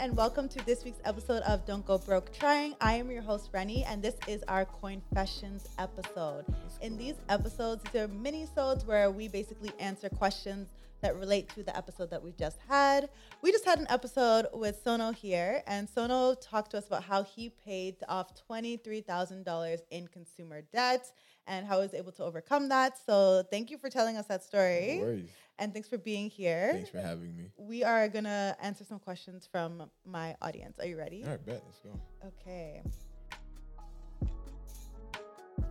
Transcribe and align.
and 0.00 0.16
welcome 0.16 0.48
to 0.48 0.64
this 0.64 0.82
week's 0.82 1.00
episode 1.04 1.42
of 1.42 1.66
Don't 1.66 1.84
Go 1.84 1.98
Broke 1.98 2.32
Trying. 2.32 2.74
I 2.80 2.94
am 2.94 3.10
your 3.10 3.20
host, 3.20 3.50
Reni, 3.52 3.84
and 3.84 4.02
this 4.02 4.14
is 4.26 4.42
our 4.48 4.64
Coinfessions 4.64 5.68
episode. 5.78 6.46
In 6.80 6.96
these 6.96 7.16
episodes, 7.28 7.82
these 7.92 8.00
are 8.00 8.08
mini-sodes 8.08 8.86
where 8.86 9.10
we 9.10 9.28
basically 9.28 9.70
answer 9.78 10.08
questions 10.08 10.68
that 11.02 11.14
relate 11.16 11.50
to 11.50 11.62
the 11.62 11.76
episode 11.76 12.08
that 12.08 12.22
we 12.22 12.32
just 12.32 12.56
had. 12.66 13.10
We 13.42 13.52
just 13.52 13.66
had 13.66 13.78
an 13.78 13.86
episode 13.90 14.46
with 14.54 14.80
Sono 14.82 15.12
here, 15.12 15.62
and 15.66 15.86
Sono 15.86 16.32
talked 16.32 16.70
to 16.70 16.78
us 16.78 16.86
about 16.86 17.04
how 17.04 17.22
he 17.22 17.50
paid 17.50 17.96
off 18.08 18.32
$23,000 18.50 19.80
in 19.90 20.08
consumer 20.08 20.62
debt 20.72 21.12
and 21.46 21.66
how 21.66 21.76
he 21.76 21.82
was 21.82 21.92
able 21.94 22.12
to 22.12 22.24
overcome 22.24 22.70
that. 22.70 22.96
So 23.04 23.42
thank 23.50 23.70
you 23.70 23.76
for 23.76 23.90
telling 23.90 24.16
us 24.16 24.24
that 24.26 24.44
story. 24.44 25.00
No. 25.02 25.18
And 25.60 25.74
thanks 25.74 25.88
for 25.88 25.98
being 25.98 26.30
here. 26.30 26.70
Thanks 26.72 26.88
for 26.88 27.00
having 27.00 27.36
me. 27.36 27.50
We 27.58 27.84
are 27.84 28.08
going 28.08 28.24
to 28.24 28.56
answer 28.62 28.82
some 28.82 28.98
questions 28.98 29.46
from 29.52 29.90
my 30.06 30.34
audience. 30.40 30.78
Are 30.78 30.86
you 30.86 30.96
ready? 30.96 31.22
All 31.22 31.30
right, 31.32 31.46
bet. 31.46 31.62
Let's 31.66 31.78
go. 31.80 32.00
Okay. 32.26 32.82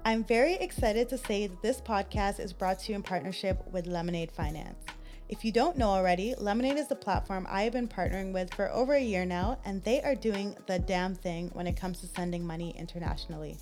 I'm 0.06 0.24
very 0.24 0.54
excited 0.54 1.10
to 1.10 1.18
say 1.18 1.48
that 1.48 1.62
this 1.64 1.82
podcast 1.82 2.40
is 2.40 2.54
brought 2.54 2.80
to 2.82 2.92
you 2.92 2.96
in 2.98 3.04
partnership 3.04 3.66
with 3.72 3.88
Lemonade 3.88 4.32
Finance. 4.32 4.86
If 5.28 5.44
you 5.44 5.52
don't 5.52 5.76
know 5.76 5.90
already, 5.90 6.36
Lemonade 6.38 6.78
is 6.78 6.88
the 6.88 6.96
platform 6.96 7.48
I 7.50 7.64
have 7.64 7.74
been 7.74 7.88
partnering 7.88 8.32
with 8.32 8.54
for 8.54 8.72
over 8.72 8.94
a 8.94 9.02
year 9.02 9.26
now, 9.26 9.58
and 9.66 9.84
they 9.84 10.02
are 10.04 10.16
doing 10.16 10.56
the 10.68 10.78
damn 10.78 11.16
thing 11.16 11.50
when 11.54 11.66
it 11.66 11.76
comes 11.76 12.00
to 12.02 12.08
sending 12.08 12.46
money 12.46 12.76
internationally. 12.78 13.58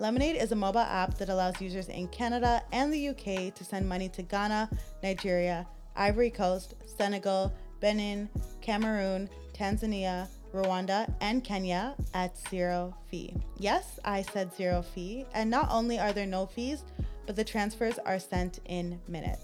Lemonade 0.00 0.36
is 0.36 0.50
a 0.50 0.56
mobile 0.56 0.80
app 0.80 1.16
that 1.18 1.28
allows 1.28 1.60
users 1.60 1.88
in 1.88 2.08
Canada 2.08 2.62
and 2.72 2.92
the 2.92 3.08
UK 3.10 3.54
to 3.54 3.64
send 3.64 3.88
money 3.88 4.08
to 4.08 4.22
Ghana, 4.22 4.68
Nigeria, 5.04 5.66
Ivory 5.94 6.30
Coast, 6.30 6.74
Senegal, 6.84 7.52
Benin, 7.80 8.28
Cameroon, 8.60 9.30
Tanzania, 9.52 10.28
Rwanda, 10.52 11.12
and 11.20 11.44
Kenya 11.44 11.94
at 12.12 12.36
zero 12.48 12.96
fee. 13.08 13.34
Yes, 13.58 14.00
I 14.04 14.22
said 14.22 14.54
zero 14.56 14.82
fee. 14.82 15.26
And 15.32 15.48
not 15.48 15.68
only 15.70 15.98
are 16.00 16.12
there 16.12 16.26
no 16.26 16.46
fees, 16.46 16.82
but 17.26 17.36
the 17.36 17.44
transfers 17.44 17.98
are 18.00 18.18
sent 18.18 18.58
in 18.66 19.00
minutes. 19.06 19.42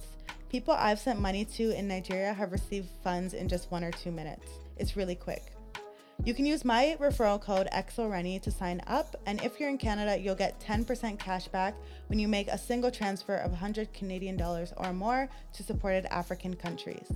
People 0.49 0.75
I've 0.75 0.99
sent 0.99 1.21
money 1.21 1.45
to 1.45 1.71
in 1.71 1.87
Nigeria 1.87 2.33
have 2.33 2.51
received 2.51 2.89
funds 3.05 3.35
in 3.35 3.49
just 3.49 3.71
one 3.71 3.85
or 3.85 3.93
two 3.93 4.11
minutes. 4.11 4.49
It's 4.79 4.97
really 4.97 5.15
quick. 5.15 5.53
You 6.23 6.35
can 6.35 6.45
use 6.45 6.67
my 6.67 6.99
referral 7.01 7.41
code 7.41 7.67
xoreni 7.73 8.43
to 8.43 8.51
sign 8.51 8.83
up, 8.87 9.17
and 9.25 9.43
if 9.43 9.59
you're 9.59 9.71
in 9.71 9.79
Canada, 9.79 10.21
you'll 10.21 10.35
get 10.35 10.61
10% 10.61 11.19
cash 11.19 11.49
back 11.49 11.75
when 12.09 12.19
you 12.19 12.29
make 12.29 12.49
a 12.49 12.59
single 12.59 12.91
transfer 12.91 13.37
of 13.37 13.53
100 13.53 13.95
Canadian 13.95 14.37
dollars 14.37 14.75
or 14.77 14.93
more 14.93 15.31
to 15.55 15.63
supported 15.63 16.05
African 16.13 16.55
countries. 16.55 17.11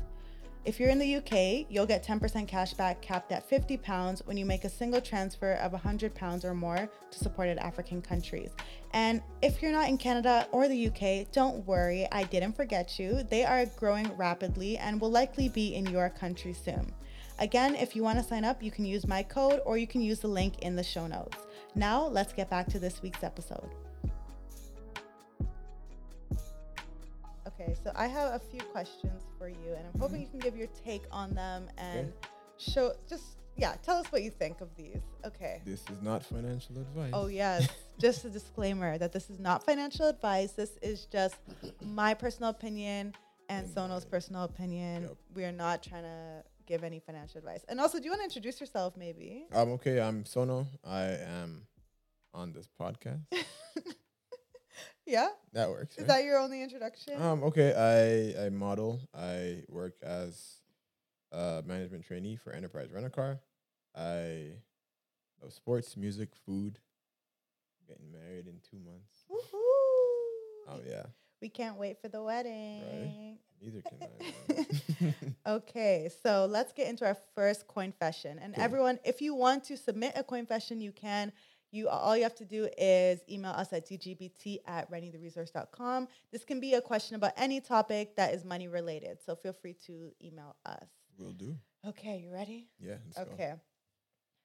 If 0.64 0.80
you're 0.80 0.88
in 0.88 0.98
the 0.98 1.16
UK, 1.16 1.66
you'll 1.69 1.84
get 1.84 2.02
10% 2.02 2.48
cash 2.48 2.72
back 2.72 3.02
capped 3.02 3.30
at 3.30 3.47
50 3.47 3.77
pounds 3.77 4.22
when 4.25 4.38
you 4.38 4.47
make 4.47 4.64
a 4.64 4.70
single 4.70 5.02
transfer 5.02 5.52
of 5.55 5.72
100 5.72 6.14
pounds 6.14 6.42
or 6.42 6.55
more 6.55 6.88
to 7.10 7.19
supported 7.19 7.58
African 7.58 8.00
countries. 8.00 8.52
And 8.94 9.20
if 9.42 9.60
you're 9.60 9.72
not 9.72 9.91
in 9.91 9.98
Canada 9.98 10.48
or 10.50 10.66
the 10.66 10.86
UK, 10.86 11.30
don't 11.30 11.66
worry, 11.66 12.08
I 12.10 12.22
didn't 12.22 12.56
forget 12.56 12.98
you. 12.98 13.22
They 13.25 13.44
are 13.44 13.66
growing 13.77 14.10
rapidly 14.16 14.78
and 14.78 14.98
will 14.98 15.10
likely 15.10 15.50
be 15.50 15.75
in 15.75 15.84
your 15.84 16.08
country 16.08 16.55
soon. 16.55 16.91
Again, 17.39 17.75
if 17.75 17.97
you 17.97 18.03
want 18.03 18.19
to 18.19 18.25
sign 18.25 18.45
up, 18.45 18.63
you 18.63 18.71
can 18.71 18.85
use 18.85 19.07
my 19.07 19.23
code 19.23 19.61
or 19.65 19.77
you 19.77 19.87
can 19.87 20.01
use 20.01 20.21
the 20.21 20.29
link 20.29 20.61
in 20.61 20.77
the 20.77 20.83
show 20.85 21.07
notes. 21.07 21.37
Now, 21.75 22.07
let's 22.07 22.33
get 22.33 22.49
back 22.49 22.69
to 22.69 22.79
this 22.79 23.03
week's 23.03 23.25
episode. 23.25 23.69
Okay, 27.47 27.75
so 27.83 27.93
I 27.95 28.07
have 28.07 28.35
a 28.35 28.39
few 28.39 28.61
questions 28.61 29.23
for 29.39 29.49
you, 29.49 29.75
and 29.77 29.84
I'm 29.93 30.00
hoping 30.00 30.21
you 30.21 30.27
can 30.28 30.39
give 30.39 30.56
your 30.56 30.69
take 30.84 31.03
on 31.11 31.34
them 31.34 31.69
and 31.78 32.09
Okay. 32.09 32.28
show 32.59 32.94
just, 33.09 33.25
yeah, 33.56 33.75
tell 33.83 33.97
us 33.97 34.06
what 34.11 34.23
you 34.23 34.31
think 34.31 34.61
of 34.61 34.75
these. 34.77 35.00
Okay. 35.25 35.61
This 35.65 35.81
is 35.91 36.03
not 36.03 36.25
financial 36.25 36.78
advice. 36.78 37.11
Oh, 37.12 37.27
yes. 37.27 37.69
just 37.99 38.25
a 38.25 38.31
disclaimer 38.31 38.99
that 38.99 39.12
this 39.12 39.31
is 39.31 39.39
not 39.39 39.65
financial 39.65 40.06
advice. 40.09 40.53
This 40.53 40.78
is 40.83 41.06
just 41.06 41.37
my 41.83 42.15
personal 42.15 42.50
opinion 42.50 43.15
and 43.49 43.69
Sono's 43.69 44.05
personal 44.05 44.44
opinion. 44.44 45.03
Yep. 45.03 45.17
We 45.34 45.44
are 45.44 45.53
not 45.53 45.83
trying 45.83 46.03
to 46.05 46.43
give 46.66 46.84
any 46.84 47.00
financial 47.00 47.38
advice. 47.38 47.64
And 47.69 47.80
also, 47.80 47.98
do 47.98 48.04
you 48.04 48.10
want 48.10 48.20
to 48.20 48.25
introduce 48.25 48.60
yourself, 48.60 48.97
maybe? 48.97 49.47
Um, 49.52 49.72
okay, 49.72 50.00
I'm 50.00 50.25
Sono. 50.25 50.66
I 50.84 51.04
am 51.04 51.66
on 52.32 52.52
this 52.52 52.69
podcast. 52.80 53.22
yeah? 55.06 55.28
That 55.52 55.70
works. 55.70 55.97
Is 55.97 56.02
right? 56.02 56.08
that 56.08 56.25
your 56.25 56.38
only 56.38 56.62
introduction? 56.62 57.20
Um, 57.20 57.42
okay, 57.44 58.34
I, 58.36 58.47
I 58.47 58.48
model. 58.50 59.00
I 59.14 59.62
work 59.69 59.94
as 60.02 60.60
a 61.32 61.62
management 61.66 62.04
trainee 62.06 62.36
for 62.36 62.52
Enterprise 62.52 62.91
Rent 62.92 63.06
a 63.06 63.10
Car. 63.10 63.41
I 63.96 64.52
love 65.42 65.52
sports, 65.52 65.96
music, 65.96 66.31
food. 66.46 66.78
Getting 67.86 68.10
married 68.10 68.46
in 68.46 68.60
two 68.69 68.78
months. 68.78 69.25
Woohoo! 69.31 69.75
Oh 70.66 70.81
yeah, 70.88 71.02
We 71.42 71.50
can't 71.50 71.76
wait 71.76 72.00
for 72.00 72.08
the 72.08 72.22
wedding. 72.22 73.36
Neither 73.64 73.82
can 73.82 73.98
I. 74.02 75.14
Okay, 75.47 76.10
so 76.22 76.47
let's 76.47 76.72
get 76.72 76.88
into 76.88 77.04
our 77.06 77.16
first 77.34 77.66
coin 77.66 77.92
coinfession. 77.92 78.38
And 78.41 78.54
Cool. 78.54 78.64
everyone, 78.64 78.98
if 79.04 79.20
you 79.20 79.34
want 79.34 79.64
to 79.64 79.76
submit 79.76 80.12
a 80.16 80.22
coin 80.22 80.47
coinfession, 80.47 80.80
you 80.80 80.92
can. 80.92 81.32
You 81.70 81.88
all 81.88 82.16
you 82.16 82.22
have 82.22 82.36
to 82.36 82.44
do 82.44 82.69
is 82.78 83.20
email 83.28 83.50
us 83.50 83.72
at 83.72 83.88
dgbt 83.88 84.58
at 84.66 84.88
renitheresource.com. 84.92 86.06
This 86.30 86.44
can 86.44 86.60
be 86.60 86.75
a 86.75 86.80
question 86.80 87.16
about 87.16 87.32
any 87.36 87.60
topic 87.60 88.14
that 88.16 88.32
is 88.32 88.44
money 88.44 88.69
related. 88.69 89.19
So 89.26 89.34
feel 89.34 89.52
free 89.52 89.75
to 89.86 90.12
email 90.22 90.54
us. 90.64 90.86
Will 91.19 91.32
do. 91.32 91.56
Okay, 91.86 92.19
you 92.25 92.32
ready? 92.32 92.69
Yeah. 92.78 92.94
Let's 93.06 93.28
go. 93.28 93.34
Okay. 93.34 93.54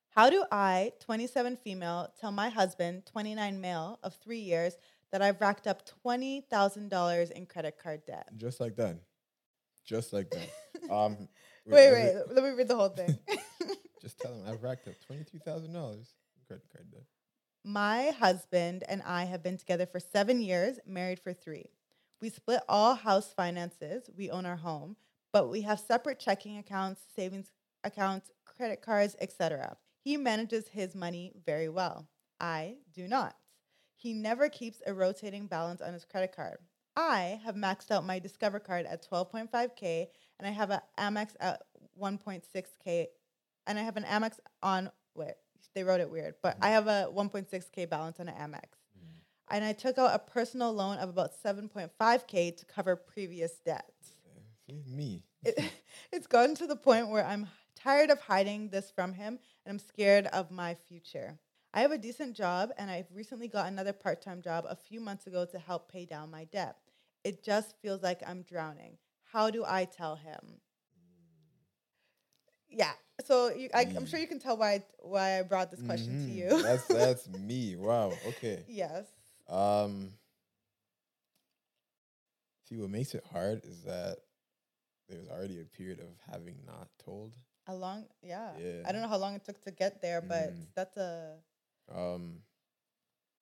How 0.09 0.31
do 0.31 0.44
I, 0.51 0.94
27 1.01 1.57
female, 1.57 2.12
tell 2.19 2.31
my 2.31 2.50
husband, 2.50 3.06
29 3.06 3.62
male, 3.62 4.00
of 4.01 4.16
three 4.16 4.40
years, 4.40 4.74
that 5.12 5.22
I've 5.22 5.40
racked 5.40 5.68
up 5.68 5.84
$20,000 6.06 7.31
in 7.31 7.46
credit 7.46 7.78
card 7.81 8.06
debt? 8.06 8.28
Just 8.36 8.59
like 8.59 8.75
that. 8.78 8.97
Just 9.90 10.14
like 10.14 10.30
that. 10.30 10.50
Um, 10.90 11.28
Wait, 11.68 11.86
every- 11.88 12.02
wait, 12.04 12.16
let 12.32 12.44
me 12.44 12.50
read 12.52 12.68
the 12.68 12.76
whole 12.76 12.90
thing. 12.90 13.16
Just 14.02 14.18
tell 14.20 14.34
him 14.34 14.44
I've 14.48 14.64
racked 14.64 14.88
up 14.88 14.96
twenty 15.06 15.24
two 15.24 15.38
thousand 15.38 15.74
dollars 15.74 16.14
credit 16.48 16.66
card 16.74 16.90
debt. 16.92 17.04
My 17.64 18.12
husband 18.18 18.84
and 18.90 19.04
I 19.04 19.26
have 19.26 19.44
been 19.44 19.58
together 19.58 19.86
for 19.86 20.00
seven 20.00 20.42
years, 20.42 20.80
married 20.88 21.20
for 21.20 21.32
three. 21.34 21.66
We 22.22 22.30
split 22.30 22.62
all 22.68 22.96
house 22.96 23.32
finances. 23.34 24.10
We 24.18 24.32
own 24.32 24.48
our 24.48 24.56
home, 24.56 24.96
but 25.32 25.50
we 25.50 25.62
have 25.62 25.80
separate 25.80 26.18
checking 26.20 26.58
accounts, 26.58 27.02
savings 27.16 27.52
accounts, 27.84 28.32
credit 28.46 28.82
cards, 28.82 29.16
etc. 29.22 29.78
He 30.04 30.18
manages 30.18 30.70
his 30.70 30.96
money 30.96 31.34
very 31.46 31.70
well. 31.70 32.08
I 32.40 32.78
do 32.94 33.08
not. 33.08 33.36
He 33.96 34.14
never 34.14 34.50
keeps 34.50 34.82
a 34.88 34.94
rotating 34.94 35.46
balance 35.46 35.82
on 35.82 35.94
his 35.94 36.06
credit 36.06 36.36
card. 36.36 36.58
I 36.96 37.40
have 37.46 37.56
maxed 37.56 37.92
out 37.92 38.06
my 38.06 38.20
Discover 38.20 38.60
card 38.60 38.86
at 38.86 39.08
12.5K 39.10 40.08
and 40.40 40.48
I 40.48 40.52
have 40.52 40.70
an 40.70 40.82
Amex 40.98 41.30
at 41.40 41.62
1.6K 42.00 43.08
and 43.68 43.80
I 43.80 43.82
have 43.82 43.98
an 43.98 44.04
Amex 44.04 44.40
on 44.62 44.90
wait, 45.16 45.34
they 45.76 45.84
wrote 45.84 46.02
it 46.02 46.10
weird, 46.10 46.36
but 46.42 46.58
I 46.62 46.70
mm. 46.70 46.72
have 46.72 46.88
a 46.88 47.10
1.6K 47.14 47.90
balance 47.90 48.20
on 48.20 48.28
an 48.28 48.36
Amex. 48.36 48.64
Mm. 48.98 49.20
And 49.52 49.66
I 49.66 49.74
took 49.74 49.98
out 49.98 50.14
a 50.14 50.20
personal 50.20 50.74
loan 50.74 50.98
of 50.98 51.10
about 51.10 51.32
7.5K 51.44 52.58
to 52.58 52.66
cover 52.66 52.96
previous 52.96 53.54
debts. 53.66 54.14
Me. 54.88 55.24
It, 55.44 55.60
it's 56.12 56.28
gotten 56.28 56.56
to 56.56 56.68
the 56.68 56.76
point 56.76 57.10
where 57.10 57.26
I'm 57.26 57.48
tired 57.76 58.10
of 58.10 58.20
hiding 58.20 58.70
this 58.70 58.92
from 58.92 59.14
him 59.14 59.40
and 59.66 59.74
I'm 59.74 59.80
scared 59.80 60.28
of 60.28 60.52
my 60.52 60.74
future. 60.74 61.38
I 61.74 61.82
have 61.82 61.92
a 61.92 61.98
decent 61.98 62.36
job 62.36 62.72
and 62.78 62.90
I've 62.90 63.12
recently 63.13 63.48
got 63.48 63.68
another 63.68 63.94
part 63.94 64.22
time 64.22 64.42
job 64.42 64.66
a 64.68 64.75
few 64.75 65.00
months 65.00 65.28
ago 65.28 65.46
to 65.46 65.60
help 65.60 65.92
pay 65.92 66.06
down 66.06 66.31
my 66.31 66.46
debt. 66.46 66.78
It 67.24 67.44
just 67.44 67.75
feels 67.81 68.01
like 68.01 68.21
I'm 68.25 68.44
drowning. 68.44 68.98
How 69.31 69.50
do 69.50 69.63
I 69.66 69.86
tell 69.86 70.16
him? 70.16 70.60
Yeah. 72.69 72.92
So 73.25 73.50
you, 73.54 73.69
I, 73.74 73.88
I'm 73.98 74.06
sure 74.06 74.19
you 74.19 74.27
can 74.27 74.39
tell 74.39 74.57
why 74.57 74.83
why 75.00 75.39
I 75.39 75.42
brought 75.44 75.71
this 75.71 75.81
question 75.81 76.16
to 76.25 76.31
Mhm. 76.31 76.36
you. 76.36 76.63
That's 76.63 76.88
that's 76.88 77.27
me. 77.27 77.75
Wow. 77.75 78.19
Okay. 78.25 78.63
yes. 78.68 79.06
Um. 79.48 80.13
See, 82.68 82.77
what 82.77 82.89
makes 82.89 83.16
it 83.16 83.24
hard 83.31 83.65
is 83.65 83.81
that 83.83 84.19
there's 85.10 85.27
already 85.27 85.60
a 85.60 85.65
period 85.65 86.00
of 86.00 86.10
having 86.31 86.56
not 86.68 86.88
told. 87.04 87.33
A 87.68 87.74
long, 87.74 88.06
yeah. 88.22 88.51
yeah. 88.60 88.83
I 88.86 88.92
don't 88.92 89.01
know 89.01 89.07
how 89.07 89.18
long 89.18 89.33
it 89.36 89.44
took 89.44 89.60
to 89.62 89.72
get 89.72 90.01
there, 90.01 90.22
but 90.22 90.54
Mm. 90.54 90.68
that's 90.75 90.98
a 90.98 91.38
Um, 91.89 92.44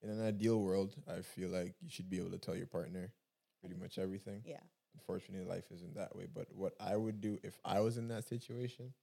in 0.01 0.09
an 0.09 0.21
ideal 0.21 0.61
world, 0.61 0.95
I 1.07 1.21
feel 1.21 1.49
like 1.49 1.75
you 1.81 1.89
should 1.89 2.09
be 2.09 2.17
able 2.19 2.31
to 2.31 2.37
tell 2.37 2.55
your 2.55 2.67
partner 2.67 3.11
pretty 3.59 3.75
much 3.75 3.97
everything. 3.97 4.41
yeah. 4.45 4.59
Unfortunately, 4.95 5.47
life 5.47 5.65
isn't 5.73 5.95
that 5.95 6.15
way. 6.15 6.25
But 6.33 6.47
what 6.55 6.73
I 6.79 6.95
would 6.95 7.21
do 7.21 7.37
if 7.43 7.59
I 7.63 7.81
was 7.81 7.97
in 7.97 8.07
that 8.07 8.27
situation, 8.27 8.93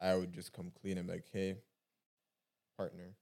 I 0.00 0.14
would 0.14 0.32
just 0.32 0.52
come 0.52 0.70
clean. 0.80 0.98
I'm 0.98 1.08
like, 1.08 1.24
hey, 1.32 1.56
partner, 2.76 3.14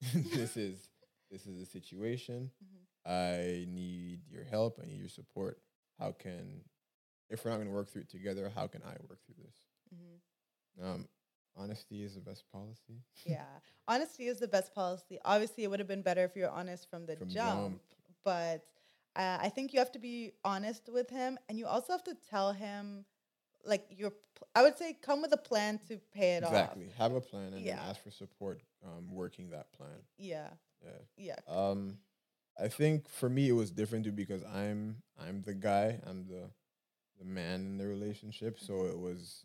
this 0.14 0.56
is 0.56 0.88
this 1.30 1.46
is 1.46 1.58
the 1.58 1.66
situation. 1.66 2.50
Mhm. 2.64 3.10
I 3.10 3.66
need 3.68 4.20
your 4.30 4.44
help. 4.44 4.80
I 4.82 4.86
need 4.86 4.98
your 5.00 5.08
support. 5.08 5.58
How 5.98 6.12
can, 6.12 6.62
if 7.28 7.44
we're 7.44 7.50
not 7.50 7.58
going 7.58 7.68
to 7.68 7.74
work 7.74 7.88
through 7.90 8.02
it 8.02 8.08
together, 8.10 8.50
how 8.54 8.66
can 8.66 8.82
I 8.82 8.96
work 9.08 9.18
through 9.26 9.44
this? 9.44 9.56
hmm 9.92 10.82
Um, 10.84 11.08
honesty 11.56 12.02
is 12.02 12.14
the 12.14 12.20
best 12.22 12.44
policy. 12.50 13.02
yeah. 13.26 13.44
Honesty 13.86 14.26
is 14.26 14.38
the 14.40 14.48
best 14.48 14.74
policy. 14.74 15.18
Obviously, 15.24 15.64
it 15.64 15.70
would 15.70 15.80
have 15.80 15.88
been 15.88 16.02
better 16.02 16.24
if 16.24 16.34
you 16.34 16.42
were 16.42 16.50
honest 16.50 16.88
from 16.88 17.04
the 17.06 17.16
From 17.16 17.28
jump, 17.28 17.60
jump. 17.60 17.80
but 18.24 18.64
uh, 19.16 19.38
I 19.40 19.48
think 19.48 19.72
you 19.72 19.78
have 19.78 19.92
to 19.92 19.98
be 19.98 20.32
honest 20.44 20.88
with 20.92 21.10
him, 21.10 21.38
and 21.48 21.58
you 21.58 21.66
also 21.66 21.92
have 21.92 22.04
to 22.04 22.16
tell 22.30 22.52
him, 22.52 23.04
like, 23.64 23.86
your. 23.90 24.10
pl- 24.10 24.48
I 24.54 24.62
would 24.62 24.76
say, 24.78 24.94
come 25.00 25.22
with 25.22 25.32
a 25.32 25.38
plan 25.38 25.80
to 25.88 25.98
pay 26.12 26.36
it 26.36 26.44
off. 26.44 26.52
exactly. 26.52 26.88
Have 26.98 27.14
a 27.14 27.20
plan 27.20 27.52
and 27.54 27.64
Yeah. 27.64 27.76
then 27.76 27.84
ask 27.90 28.02
for 28.02 28.10
support 28.10 28.60
um, 28.84 29.08
working 29.10 29.50
that 29.50 29.72
plan. 29.72 30.02
Yeah. 30.18 30.48
Yeah. 30.84 30.90
Yeah. 31.16 31.36
Um, 31.48 31.98
I 32.58 32.68
think 32.68 33.08
for 33.08 33.28
me 33.28 33.48
it 33.48 33.52
was 33.52 33.70
different 33.70 34.04
too 34.04 34.12
because 34.12 34.42
I'm 34.44 35.02
I'm 35.20 35.42
the 35.42 35.54
guy, 35.54 36.00
I'm 36.06 36.26
the 36.26 36.50
the 37.18 37.24
man 37.24 37.60
in 37.60 37.78
the 37.78 37.86
relationship, 37.86 38.58
so 38.58 38.72
Mm-hmm. 38.74 38.90
it 38.90 38.98
was 38.98 39.44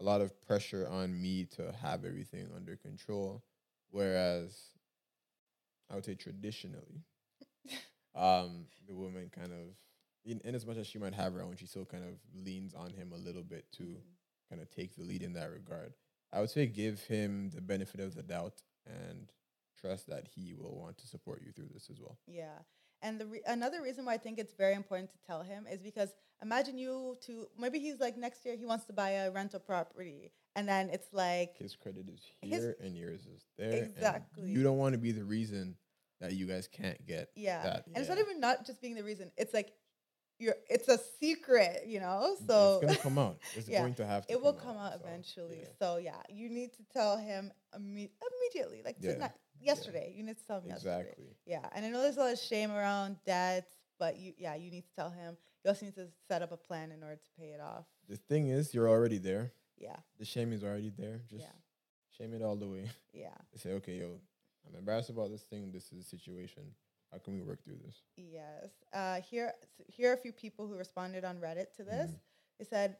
a 0.00 0.04
lot 0.04 0.20
of 0.20 0.40
pressure 0.46 0.88
on 0.88 1.20
me 1.20 1.44
to 1.56 1.72
have 1.72 2.04
everything 2.04 2.48
under 2.54 2.76
control. 2.76 3.42
Whereas 3.90 4.58
I 5.90 5.94
would 5.94 6.04
say 6.04 6.14
traditionally, 6.14 7.02
um, 8.14 8.66
the 8.86 8.94
woman 8.94 9.30
kind 9.34 9.52
of 9.52 9.74
in, 10.24 10.40
in 10.44 10.54
as 10.54 10.64
much 10.66 10.76
as 10.76 10.86
she 10.86 10.98
might 10.98 11.14
have 11.14 11.32
her 11.34 11.42
own, 11.42 11.56
she 11.56 11.66
still 11.66 11.84
kind 11.84 12.04
of 12.04 12.14
leans 12.44 12.74
on 12.74 12.90
him 12.90 13.12
a 13.12 13.16
little 13.16 13.42
bit 13.42 13.64
to 13.72 13.82
Mhm. 13.82 14.02
kind 14.48 14.62
of 14.62 14.70
take 14.70 14.94
the 14.94 15.02
lead 15.02 15.22
in 15.22 15.32
that 15.32 15.50
regard. 15.50 15.94
I 16.32 16.40
would 16.40 16.50
say 16.50 16.66
give 16.66 17.02
him 17.04 17.50
the 17.50 17.60
benefit 17.60 18.00
of 18.00 18.14
the 18.14 18.22
doubt 18.22 18.62
and 18.86 19.32
trust 19.76 20.06
that 20.08 20.28
he 20.28 20.54
will 20.54 20.76
want 20.78 20.96
to 20.98 21.06
support 21.08 21.42
you 21.44 21.50
through 21.52 21.68
this 21.74 21.90
as 21.90 22.00
well. 22.00 22.18
Yeah. 22.26 22.58
And 23.02 23.20
the 23.20 23.26
re- 23.26 23.42
another 23.46 23.82
reason 23.82 24.04
why 24.04 24.14
I 24.14 24.18
think 24.18 24.38
it's 24.38 24.52
very 24.54 24.74
important 24.74 25.10
to 25.10 25.18
tell 25.26 25.42
him 25.42 25.66
is 25.66 25.82
because 25.82 26.14
imagine 26.40 26.78
you 26.78 27.16
to 27.22 27.48
maybe 27.58 27.80
he's 27.80 27.98
like 27.98 28.16
next 28.16 28.44
year 28.44 28.54
he 28.56 28.64
wants 28.64 28.84
to 28.86 28.92
buy 28.92 29.10
a 29.10 29.30
rental 29.32 29.58
property 29.58 30.30
and 30.54 30.68
then 30.68 30.88
it's 30.90 31.12
like 31.12 31.56
His 31.58 31.74
credit 31.74 32.08
is 32.08 32.20
His- 32.42 32.62
here 32.62 32.76
and 32.80 32.96
yours 32.96 33.26
is 33.26 33.42
there. 33.58 33.82
Exactly. 33.82 34.50
you 34.50 34.62
don't 34.62 34.78
want 34.78 34.92
to 34.92 34.98
be 34.98 35.10
the 35.10 35.24
reason 35.24 35.76
that 36.22 36.32
you 36.34 36.46
guys 36.46 36.68
can't 36.68 37.04
get 37.06 37.28
yeah. 37.34 37.62
that. 37.64 37.86
And 37.86 37.96
it's 37.98 38.08
not 38.08 38.18
even 38.18 38.40
not 38.40 38.64
just 38.64 38.80
being 38.80 38.94
the 38.94 39.04
reason. 39.04 39.30
It's 39.36 39.52
like 39.52 39.72
you're 40.38 40.54
it's 40.70 40.88
a 40.88 40.98
secret, 41.20 41.84
you 41.86 42.00
know? 42.00 42.34
So 42.36 42.40
It's 42.40 42.46
So 42.46 42.80
gonna 42.80 42.96
come 42.96 43.18
out. 43.26 43.38
It's 43.56 43.68
Yeah, 43.68 43.80
going 43.80 43.94
to 43.94 44.06
have 44.06 44.26
to 44.26 44.32
it 44.32 44.40
will 44.42 44.52
come 44.52 44.76
out 44.76 44.92
so, 44.94 45.00
eventually. 45.04 45.60
yeah. 45.62 45.68
So 45.78 45.96
yeah, 45.98 46.20
you 46.28 46.48
need 46.48 46.72
to 46.74 46.82
tell 46.92 47.16
him 47.18 47.52
imme- 47.76 48.10
immediately, 48.30 48.82
like 48.84 48.96
Yeah, 49.00 49.14
tonight, 49.14 49.32
yesterday. 49.60 50.14
You 50.16 50.22
need 50.22 50.38
to 50.38 50.46
tell 50.46 50.58
him 50.58 50.68
yesterday. 50.68 51.00
Exactly. 51.00 51.36
Yeah, 51.44 51.68
and 51.74 51.84
I 51.84 51.90
know 51.90 52.00
there's 52.02 52.16
a 52.16 52.20
lot 52.20 52.32
of 52.32 52.38
shame 52.38 52.70
around 52.72 53.16
debts, 53.26 53.72
but 53.98 54.16
you, 54.16 54.32
yeah, 54.38 54.54
you 54.54 54.70
need 54.70 54.84
to 54.84 54.94
tell 54.96 55.10
him. 55.10 55.36
You 55.64 55.68
also 55.70 55.86
need 55.86 55.94
to 55.96 56.08
set 56.28 56.42
up 56.42 56.50
a 56.52 56.56
plan 56.56 56.90
in 56.92 57.02
order 57.02 57.16
to 57.16 57.30
pay 57.38 57.48
it 57.50 57.60
off. 57.60 57.84
The 58.08 58.16
thing 58.16 58.48
is, 58.48 58.72
you're 58.74 58.88
already 58.88 59.18
there. 59.18 59.52
Yeah, 59.76 59.96
The 60.18 60.24
shame 60.24 60.52
is 60.52 60.62
already 60.64 60.90
there. 60.96 61.22
Just 61.28 61.44
Yeah. 61.44 61.52
shame 62.16 62.32
it 62.34 62.42
all 62.42 62.56
the 62.56 62.68
way. 62.68 62.88
yeah, 63.12 63.34
Say, 63.56 63.72
okay, 63.74 63.98
yo, 63.98 64.20
I'm 64.68 64.76
embarrassed 64.78 65.10
about 65.10 65.30
this 65.30 65.42
thing. 65.42 65.72
This 65.72 65.92
is 65.92 66.00
a 66.06 66.08
situation. 66.08 66.62
How 67.10 67.18
can 67.18 67.34
we 67.34 67.42
work 67.42 67.62
through 67.62 67.78
this? 67.84 68.02
yes. 68.16 68.68
Uh, 68.92 69.20
here, 69.20 69.52
here 69.86 70.10
are 70.10 70.14
a 70.14 70.18
few 70.18 70.32
people 70.32 70.66
who 70.66 70.76
responded 70.76 71.24
on 71.24 71.38
Reddit 71.38 71.74
to 71.76 71.84
this. 71.84 72.10
Mhm. 72.10 72.20
They 72.58 72.64
said, 72.64 72.96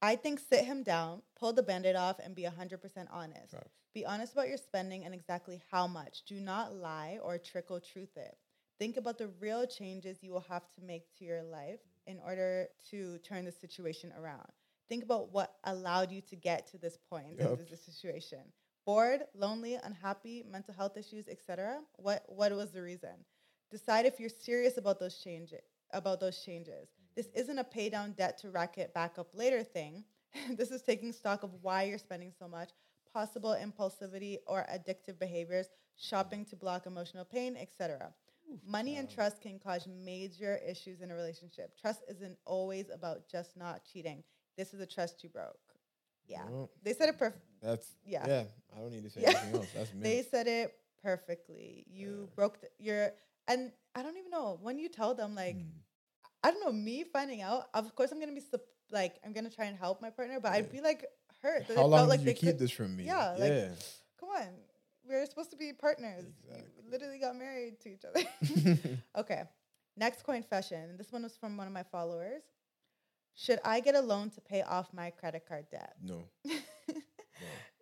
"I 0.00 0.16
think 0.16 0.38
sit 0.38 0.64
him 0.64 0.82
down, 0.82 1.22
pull 1.34 1.52
the 1.52 1.62
band-aid 1.62 1.96
off, 1.96 2.18
and 2.20 2.34
be 2.34 2.44
hundred 2.44 2.80
percent 2.80 3.08
honest. 3.10 3.52
Facts. 3.52 3.74
Be 3.92 4.06
honest 4.06 4.32
about 4.32 4.48
your 4.48 4.56
spending 4.58 5.04
and 5.04 5.14
exactly 5.14 5.60
how 5.70 5.86
much. 5.86 6.24
Do 6.24 6.38
not 6.40 6.74
lie 6.74 7.18
or 7.22 7.36
trickle 7.38 7.80
truth 7.80 8.16
it. 8.16 8.38
Think 8.78 8.96
about 8.96 9.18
the 9.18 9.28
real 9.40 9.66
changes 9.66 10.22
you 10.22 10.30
will 10.30 10.46
have 10.48 10.70
to 10.74 10.80
make 10.82 11.12
to 11.16 11.24
your 11.24 11.42
life 11.42 11.80
in 12.06 12.20
order 12.20 12.68
to 12.90 13.18
turn 13.18 13.44
the 13.44 13.50
situation 13.52 14.12
around. 14.12 14.48
Think 14.88 15.02
about 15.02 15.32
what 15.32 15.58
allowed 15.64 16.12
you 16.12 16.20
to 16.22 16.36
get 16.36 16.66
to 16.68 16.78
this 16.78 16.96
point 16.96 17.40
in 17.40 17.66
this 17.68 17.84
situation. 17.84 18.52
Bored, 18.88 19.20
lonely, 19.34 19.74
unhappy, 19.84 20.42
mental 20.50 20.72
health 20.72 20.96
issues, 20.96 21.28
etc. 21.28 21.80
What 21.96 22.22
what 22.26 22.52
was 22.52 22.70
the 22.70 22.80
reason? 22.80 23.16
Decide 23.70 24.06
if 24.06 24.18
you're 24.18 24.30
serious 24.30 24.78
about 24.78 24.98
those 24.98 25.18
changes 25.18 25.60
about 25.92 26.20
those 26.20 26.42
changes. 26.44 26.88
This 27.16 27.26
mm-hmm. 27.26 27.40
isn't 27.40 27.58
a 27.58 27.64
pay 27.64 27.88
down 27.88 28.12
debt 28.12 28.38
to 28.38 28.50
rack 28.50 28.78
it 28.78 28.94
back 28.94 29.18
up 29.18 29.28
later 29.34 29.62
thing. 29.62 30.04
this 30.56 30.70
is 30.70 30.82
taking 30.82 31.12
stock 31.12 31.42
of 31.42 31.50
why 31.62 31.84
you're 31.84 31.98
spending 31.98 32.32
so 32.38 32.48
much, 32.48 32.70
possible 33.12 33.56
impulsivity 33.60 34.38
or 34.46 34.66
addictive 34.72 35.18
behaviors, 35.18 35.68
shopping 35.96 36.44
to 36.46 36.56
block 36.56 36.86
emotional 36.86 37.24
pain, 37.24 37.56
etc. 37.56 38.12
Money 38.66 38.96
and 38.96 39.10
trust 39.10 39.42
can 39.42 39.58
cause 39.58 39.86
major 39.86 40.58
issues 40.66 41.02
in 41.02 41.10
a 41.10 41.14
relationship. 41.14 41.72
Trust 41.78 42.02
isn't 42.08 42.38
always 42.46 42.86
about 42.90 43.28
just 43.30 43.56
not 43.56 43.82
cheating. 43.90 44.22
This 44.56 44.72
is 44.72 44.80
a 44.80 44.86
trust 44.86 45.22
you 45.22 45.28
broke. 45.28 45.67
Yeah. 46.28 46.44
Well, 46.48 46.70
They 46.82 46.92
said 46.94 47.08
it 47.08 47.18
perfect. 47.18 47.44
that's 47.62 47.86
Yeah. 48.04 48.24
yeah. 48.26 48.44
I 48.76 48.80
don't 48.80 48.92
need 48.92 49.04
to 49.04 49.10
say 49.10 49.22
Yeah. 49.22 49.30
anything 49.30 49.54
else. 49.56 49.68
That's 49.74 49.92
me. 49.94 50.00
They 50.02 50.22
said 50.22 50.46
it 50.46 50.74
perfectly. 51.02 51.84
You 51.88 52.22
Yeah. 52.28 52.34
broke 52.36 52.60
the, 52.60 52.68
your 52.78 53.12
and 53.48 53.72
I 53.94 54.02
don't 54.02 54.16
even 54.16 54.30
know 54.30 54.58
when 54.62 54.78
you 54.78 54.88
tell 54.88 55.14
them 55.14 55.34
like 55.34 55.56
Mm. 55.56 55.70
I 56.44 56.50
don't 56.52 56.64
know 56.64 56.70
me 56.72 57.02
finding 57.02 57.42
out. 57.42 57.64
Of 57.74 57.92
course, 57.96 58.12
I'm 58.12 58.20
gonna 58.20 58.32
be 58.32 58.42
like 58.92 59.16
I'm 59.24 59.32
gonna 59.32 59.50
try 59.50 59.64
and 59.66 59.76
help 59.76 60.00
my 60.00 60.10
partner, 60.10 60.38
but 60.40 60.52
I'd 60.52 60.70
be 60.70 60.80
like 60.80 61.04
hurt. 61.42 61.64
How 61.66 61.74
felt 61.74 61.90
long 61.90 62.08
like 62.08 62.20
did 62.20 62.28
you 62.28 62.34
keep 62.34 62.48
could- 62.50 62.58
this 62.58 62.70
from 62.70 62.96
me? 62.96 63.04
Yeah, 63.04 63.30
like, 63.38 63.50
yeah. 63.52 63.68
Come 64.20 64.28
on, 64.30 64.46
we're 65.08 65.24
supposed 65.26 65.50
to 65.50 65.56
be 65.56 65.72
partners. 65.72 66.24
Exactly. 66.44 66.70
We 66.84 66.90
literally 66.90 67.18
got 67.18 67.34
married 67.36 67.80
to 67.80 67.88
each 67.92 68.04
other. 68.04 68.22
okay, 69.16 69.42
next 69.96 70.22
confession. 70.24 70.96
This 70.96 71.10
one 71.10 71.22
was 71.24 71.36
from 71.36 71.56
one 71.56 71.66
of 71.66 71.72
my 71.72 71.82
followers. 71.84 72.42
Should 73.40 73.60
I 73.64 73.78
get 73.78 73.94
a 73.94 74.00
loan 74.00 74.30
to 74.30 74.40
pay 74.40 74.62
off 74.62 74.92
my 74.92 75.10
credit 75.10 75.46
card 75.46 75.66
debt? 75.70 75.94
no. 76.04 76.24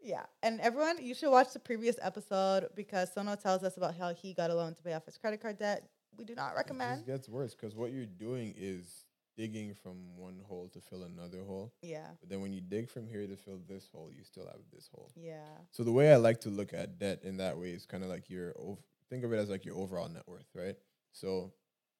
Yeah, 0.03 0.23
and 0.43 0.61
everyone, 0.61 1.03
you 1.03 1.14
should 1.14 1.31
watch 1.31 1.53
the 1.53 1.58
previous 1.58 1.97
episode 2.00 2.69
because 2.76 3.12
Sono 3.12 3.35
tells 3.35 3.64
us 3.64 3.76
about 3.76 3.97
how 3.97 4.12
he 4.14 4.35
got 4.35 4.50
a 4.50 4.55
loan 4.55 4.75
to 4.75 4.82
pay 4.82 4.93
off 4.93 5.05
his 5.06 5.17
credit 5.17 5.41
card 5.41 5.58
debt. 5.58 5.88
We 6.17 6.25
do 6.25 6.35
not 6.35 6.55
recommend. 6.55 6.99
just 6.99 7.06
gets 7.06 7.29
worse 7.29 7.55
because 7.55 7.75
what 7.75 7.91
you're 7.93 8.05
doing 8.06 8.55
is 8.56 9.06
digging 9.37 9.75
from 9.75 10.17
one 10.17 10.41
hole 10.47 10.69
to 10.75 10.81
fill 10.81 11.03
another 11.05 11.43
hole. 11.43 11.73
Yeah, 11.82 12.06
But 12.20 12.29
then 12.29 12.41
when 12.41 12.53
you 12.53 12.61
dig 12.61 12.88
from 12.88 13.06
here 13.06 13.26
to 13.26 13.37
fill 13.37 13.58
this 13.69 13.88
hole, 13.93 14.11
you 14.17 14.23
still 14.25 14.44
have 14.47 14.61
this 14.73 14.88
hole. 14.94 15.11
yeah, 15.17 15.41
So 15.73 15.82
the 15.82 15.93
way 15.93 16.12
I 16.12 16.17
like 16.17 16.41
to 16.43 16.50
look 16.50 16.73
at 16.73 16.99
debt 16.99 17.20
in 17.25 17.38
that 17.38 17.58
way 17.58 17.70
is 17.70 17.84
kind 17.86 18.05
of 18.05 18.08
like 18.10 18.31
your 18.31 18.55
ov- 18.58 18.79
think 19.10 19.25
of 19.25 19.32
it 19.32 19.36
as 19.39 19.48
like 19.51 19.65
your 19.65 19.77
overall 19.77 20.08
net 20.08 20.22
worth, 20.27 20.48
right? 20.55 20.77
So 21.13 21.53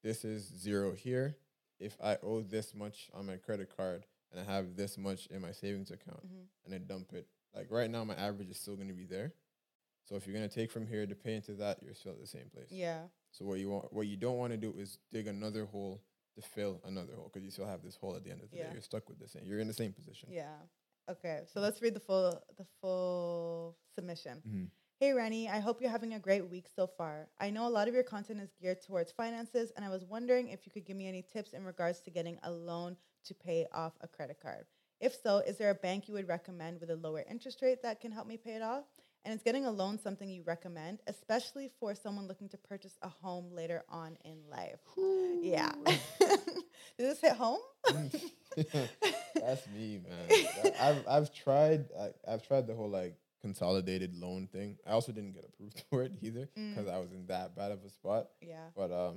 this 0.05 0.25
is 0.25 0.45
zero 0.45 0.93
here. 0.93 1.37
If 1.79 1.97
I 2.03 2.17
owe 2.23 2.41
this 2.43 2.75
much 2.75 3.11
on 3.13 3.27
my 3.27 3.37
credit 3.37 3.75
card 3.77 4.07
and 4.33 4.41
I 4.41 4.45
have 4.53 4.77
this 4.77 4.97
much 4.99 5.27
in 5.27 5.43
my 5.43 5.53
savings 5.53 5.91
account 5.91 6.25
Mhm. 6.27 6.47
and 6.65 6.75
I 6.75 6.79
dump 6.79 7.13
it, 7.13 7.29
like 7.55 7.71
right 7.71 7.91
now 7.91 8.05
my 8.05 8.15
average 8.15 8.49
is 8.51 8.59
still 8.59 8.77
going 8.77 8.89
to 8.89 8.95
be 8.95 9.05
there. 9.07 9.33
So 10.05 10.15
if 10.17 10.27
you're 10.27 10.37
going 10.37 10.49
to 10.49 10.55
take 10.55 10.71
from 10.71 10.87
here 10.87 11.07
to 11.07 11.15
pay 11.15 11.35
into 11.35 11.55
that, 11.57 11.83
you're 11.83 11.95
still 11.95 12.13
at 12.13 12.21
the 12.21 12.27
same 12.27 12.49
place. 12.51 12.71
yeah, 12.71 13.09
So 13.33 13.45
what 13.45 13.59
you 13.59 13.69
want, 13.71 13.93
what 13.93 14.07
you 14.07 14.17
don't 14.17 14.39
want 14.39 14.53
to 14.53 14.57
do 14.57 14.73
is 14.79 14.99
dig 15.13 15.27
another 15.27 15.67
hole 15.67 16.01
to 16.37 16.43
fill 16.43 16.81
another 16.85 17.15
hole 17.17 17.29
because 17.33 17.45
you 17.45 17.51
still 17.51 17.67
have 17.67 17.83
this 17.83 17.97
hole 17.97 18.15
at 18.17 18.23
the 18.25 18.31
end 18.31 18.43
of 18.43 18.51
the 18.51 18.57
Yeah. 18.57 18.67
day. 18.69 18.73
You're 18.75 18.83
stuck 18.83 19.09
with 19.09 19.19
the 19.19 19.29
same. 19.29 19.45
You're 19.45 19.59
in 19.61 19.67
the 19.67 19.73
same 19.75 19.93
position. 19.93 20.31
yeah. 20.31 20.59
Okay, 21.09 21.45
so 21.47 21.61
let's 21.61 21.81
read 21.83 21.95
the 21.95 22.01
full 22.01 22.43
the 22.57 22.65
full 22.81 23.77
submission. 23.95 24.43
Mhm. 24.43 24.71
Hey 24.99 25.13
Reni, 25.13 25.47
I 25.47 25.59
hope 25.59 25.83
you're 25.83 25.91
having 25.91 26.15
a 26.15 26.19
great 26.19 26.49
week 26.49 26.69
so 26.75 26.87
far. 26.87 27.29
I 27.39 27.51
know 27.51 27.67
a 27.67 27.69
lot 27.69 27.87
of 27.87 27.93
your 27.93 28.03
content 28.03 28.41
is 28.41 28.55
geared 28.59 28.81
towards 28.81 29.13
finances, 29.13 29.71
and 29.77 29.85
I 29.85 29.91
was 29.91 30.07
wondering 30.07 30.49
if 30.49 30.65
you 30.65 30.73
could 30.73 30.87
give 30.87 30.97
me 30.97 31.07
any 31.07 31.21
tips 31.21 31.53
in 31.53 31.65
regards 31.65 32.01
to 32.01 32.11
getting 32.11 32.39
a 32.45 32.51
loan 32.51 32.97
to 33.27 33.35
pay 33.35 33.67
off 33.75 33.93
a 34.01 34.09
credit 34.09 34.39
card. 34.41 34.65
If 34.99 35.15
so, 35.23 35.41
is 35.47 35.59
there 35.59 35.69
a 35.69 35.75
bank 35.75 36.09
you 36.09 36.15
would 36.15 36.27
recommend 36.27 36.81
with 36.81 36.89
a 36.89 36.97
lower 36.97 37.23
interest 37.29 37.61
rate 37.61 37.83
that 37.83 38.01
can 38.01 38.11
help 38.11 38.27
me 38.27 38.39
pay 38.39 38.53
it 38.53 38.63
off? 38.63 38.85
And 39.27 39.35
is 39.35 39.43
getting 39.43 39.67
a 39.67 39.71
loan 39.71 39.99
something 39.99 40.31
you 40.31 40.43
recommend, 40.47 41.01
especially 41.09 41.69
for 41.79 41.95
someone 41.95 42.27
looking 42.27 42.49
to 42.49 42.57
purchase 42.57 42.97
a 43.03 43.11
home 43.11 43.53
later 43.53 43.85
on 43.91 44.17
in 44.25 44.39
life? 44.51 44.81
Yeah. 45.43 45.73
Did 46.19 46.41
this 46.97 47.21
hit 47.21 47.33
home? 47.33 47.61
That's 49.35 49.67
me, 49.77 50.01
man. 50.09 50.73
I've 50.81 51.07
I've 51.07 51.35
tried 51.35 51.91
I, 52.01 52.13
I've 52.27 52.47
tried 52.47 52.67
the 52.67 52.75
whole 52.75 52.89
like 52.89 53.15
consolidated 53.47 54.15
loan 54.17 54.49
thing. 54.49 54.77
I 54.87 54.91
also 54.91 55.13
didn't 55.13 55.33
get 55.33 55.45
approved 55.45 55.83
for 55.91 56.03
it 56.03 56.13
either 56.21 56.49
Mm. 56.59 56.75
because 56.75 56.89
I 56.91 56.99
was 56.99 57.13
in 57.13 57.27
that 57.27 57.55
bad 57.57 57.71
of 57.73 57.85
a 57.85 57.91
spot. 57.91 58.25
yeah. 58.41 58.67
But 58.75 58.91
um, 58.93 59.17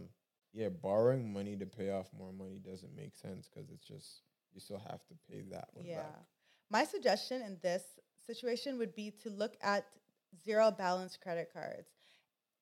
yeah, 0.54 0.70
borrowing 0.70 1.34
money 1.34 1.56
to 1.58 1.66
pay 1.66 1.90
off 1.92 2.08
more 2.18 2.32
money 2.34 2.60
doesn't 2.60 2.96
make 2.96 3.16
sense 3.16 3.50
because 3.50 3.70
it's 3.72 3.86
just 3.88 4.22
you 4.54 4.60
still 4.60 4.82
have 4.92 5.02
to 5.08 5.16
pay 5.30 5.42
that 5.52 5.68
one 5.74 5.86
Yeah. 5.86 5.98
back. 6.04 6.20
My 6.70 6.84
suggestion 6.86 7.42
in 7.42 7.58
this 7.62 7.84
situation 8.26 8.78
would 8.78 8.94
be 8.96 9.12
to 9.24 9.30
look 9.30 9.56
at 9.62 9.86
zero 10.46 10.70
balance 10.72 11.18
credit 11.18 11.50
cards. 11.54 11.90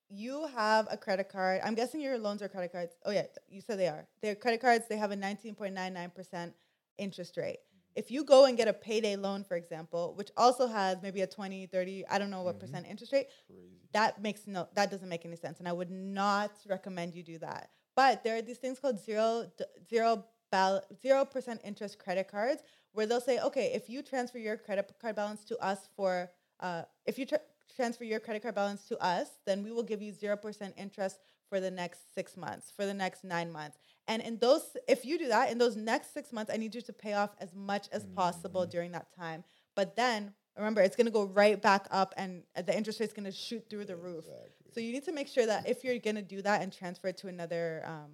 You 0.09 0.47
have 0.55 0.87
a 0.89 0.95
credit 0.95 1.27
card. 1.29 1.59
I'm 1.65 1.75
guessing 1.75 1.99
your 1.99 2.17
loans 2.17 2.41
are 2.41 2.47
credit 2.47 2.71
cards. 2.71 2.93
Oh, 3.05 3.11
yeah, 3.11 3.23
you 3.49 3.59
said 3.59 3.77
they 3.77 3.89
are. 3.89 4.07
They're 4.21 4.35
credit 4.35 4.61
cards. 4.61 4.85
They 4.87 4.95
have 4.95 5.11
a 5.11 5.17
19.99% 5.17 6.53
interest 6.97 7.35
rate. 7.35 7.59
If 7.97 8.11
you 8.11 8.23
go 8.23 8.45
and 8.45 8.55
get 8.55 8.67
a 8.67 8.73
payday 8.73 9.15
loan, 9.15 9.43
for 9.43 9.57
example, 9.57 10.13
which 10.15 10.29
also 10.37 10.67
has 10.67 11.01
maybe 11.01 11.21
a 11.21 11.27
20, 11.27 11.65
30, 11.65 12.05
I 12.07 12.19
don't 12.19 12.29
know 12.29 12.43
what 12.43 12.55
Mhm. 12.57 12.59
percent 12.59 12.85
interest 12.87 13.11
rate, 13.11 13.27
Crazy. 13.47 13.89
that 13.93 14.21
makes 14.21 14.41
no 14.45 14.67
that 14.75 14.91
doesn't 14.91 15.09
make 15.09 15.25
any 15.25 15.37
sense 15.37 15.59
and 15.59 15.67
i 15.67 15.71
would 15.79 15.89
not 15.89 16.51
recommend 16.67 17.15
you 17.15 17.23
do 17.23 17.37
that 17.39 17.69
but 17.95 18.21
there 18.23 18.35
are 18.37 18.41
these 18.41 18.57
things 18.63 18.79
called 18.79 18.99
zero 18.99 19.49
zero 19.57 19.69
zero 19.89 20.25
bal- 20.51 20.85
zero 21.01 21.25
percent 21.25 21.59
interest 21.63 21.97
credit 21.97 22.27
cards 22.27 22.61
where 22.93 23.05
they'll 23.05 23.21
say, 23.21 23.39
okay, 23.39 23.67
if 23.73 23.89
you 23.89 24.01
transfer 24.01 24.39
your 24.39 24.57
credit 24.57 24.91
card 25.01 25.15
balance 25.15 25.43
to 25.45 25.55
us 25.59 25.87
for, 25.95 26.31
uh, 26.61 26.81
if 27.05 27.17
you 27.19 27.25
tra- 27.27 27.41
transfer 27.75 28.03
your 28.03 28.19
credit 28.19 28.41
card 28.43 28.55
balance 28.55 28.87
to 28.87 28.97
us, 29.15 29.27
then 29.45 29.63
we 29.63 29.71
will 29.71 29.83
give 29.91 30.01
you 30.01 30.11
0% 30.11 30.73
interest 30.77 31.19
for 31.49 31.59
the 31.59 31.69
next 31.69 32.13
six 32.15 32.35
months, 32.35 32.71
for 32.75 32.85
the 32.85 32.93
next 32.93 33.23
nine 33.23 33.51
months. 33.51 33.77
And 34.07 34.21
in 34.21 34.37
those, 34.37 34.75
if 34.87 35.05
you 35.05 35.17
do 35.17 35.27
that, 35.27 35.51
in 35.51 35.57
those 35.57 35.75
next 35.75 36.13
six 36.13 36.31
months, 36.31 36.51
I 36.53 36.57
need 36.57 36.73
you 36.73 36.81
to 36.81 36.93
pay 36.93 37.13
off 37.13 37.35
as 37.39 37.53
much 37.53 37.87
as 37.91 38.05
possible 38.05 38.65
Mhm. 38.65 38.69
during 38.69 38.91
that 38.93 39.11
time. 39.13 39.43
But 39.75 39.95
then 39.95 40.33
remember, 40.55 40.81
it's 40.81 40.95
going 40.95 41.05
to 41.05 41.11
go 41.11 41.23
right 41.25 41.61
back 41.61 41.87
up 41.91 42.13
and 42.17 42.43
uh, 42.55 42.61
the 42.63 42.75
interest 42.75 42.99
rate's 42.99 43.13
going 43.13 43.25
to 43.25 43.31
shoot 43.31 43.69
through 43.69 43.85
the 43.85 43.95
roof. 43.95 44.25
Exactly. 44.25 44.71
So 44.73 44.79
you 44.79 44.91
need 44.91 45.03
to 45.05 45.11
make 45.11 45.27
sure 45.27 45.45
that 45.45 45.67
if 45.67 45.83
you're 45.83 45.97
gonna 45.99 46.21
do 46.21 46.41
that 46.43 46.61
and 46.61 46.71
transfer 46.71 47.07
it 47.07 47.17
to 47.17 47.27
another 47.27 47.83
um, 47.85 48.11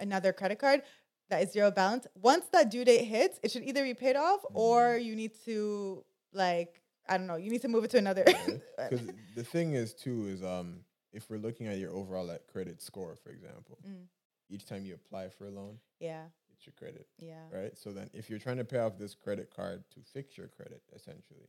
another 0.00 0.32
credit 0.32 0.58
card 0.58 0.82
that 1.30 1.42
is 1.42 1.52
zero 1.52 1.70
balance, 1.70 2.06
once 2.14 2.46
that 2.52 2.70
due 2.70 2.84
date 2.84 3.04
hits, 3.04 3.38
it 3.42 3.50
should 3.50 3.64
either 3.64 3.82
be 3.82 3.92
paid 3.92 4.16
off 4.16 4.40
or 4.54 4.96
you 4.96 5.14
need 5.16 5.32
to 5.44 6.04
like 6.32 6.80
I 7.08 7.18
don't 7.18 7.26
know, 7.26 7.36
you 7.36 7.50
need 7.50 7.62
to 7.62 7.68
move 7.68 7.84
it 7.84 7.90
to 7.92 7.98
another. 7.98 8.24
Because 8.24 9.00
the 9.34 9.44
thing 9.44 9.74
is 9.74 9.94
too 9.94 10.26
is 10.28 10.42
um 10.42 10.84
if 11.12 11.28
we're 11.30 11.38
looking 11.38 11.66
at 11.66 11.78
your 11.78 11.92
overall 11.92 12.26
like 12.26 12.46
credit 12.46 12.80
score, 12.82 13.16
for 13.16 13.30
example, 13.30 13.78
Mm. 13.86 14.06
Each 14.48 14.66
time 14.66 14.84
you 14.84 14.94
apply 14.94 15.28
for 15.28 15.46
a 15.46 15.50
loan, 15.50 15.78
yeah, 16.00 16.24
it's 16.52 16.66
your 16.66 16.74
credit, 16.78 17.06
yeah, 17.18 17.44
right? 17.52 17.76
So 17.76 17.92
then 17.92 18.10
if 18.12 18.30
you're 18.30 18.38
trying 18.38 18.58
to 18.58 18.64
pay 18.64 18.78
off 18.78 18.98
this 18.98 19.14
credit 19.14 19.50
card 19.54 19.84
to 19.94 20.00
fix 20.00 20.36
your 20.36 20.48
credit, 20.48 20.82
essentially, 20.94 21.48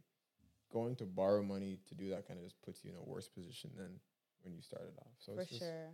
going 0.71 0.95
to 0.97 1.05
borrow 1.05 1.43
money 1.43 1.79
to 1.87 1.95
do 1.95 2.09
that 2.09 2.27
kind 2.27 2.39
of 2.39 2.45
just 2.45 2.61
puts 2.61 2.83
you 2.83 2.91
in 2.91 2.97
a 2.97 3.03
worse 3.03 3.27
position 3.27 3.71
than 3.77 3.99
when 4.43 4.53
you 4.53 4.61
started 4.61 4.93
off. 4.99 5.11
So 5.17 5.33
for 5.33 5.41
it's 5.41 5.49
just, 5.49 5.61
sure. 5.61 5.91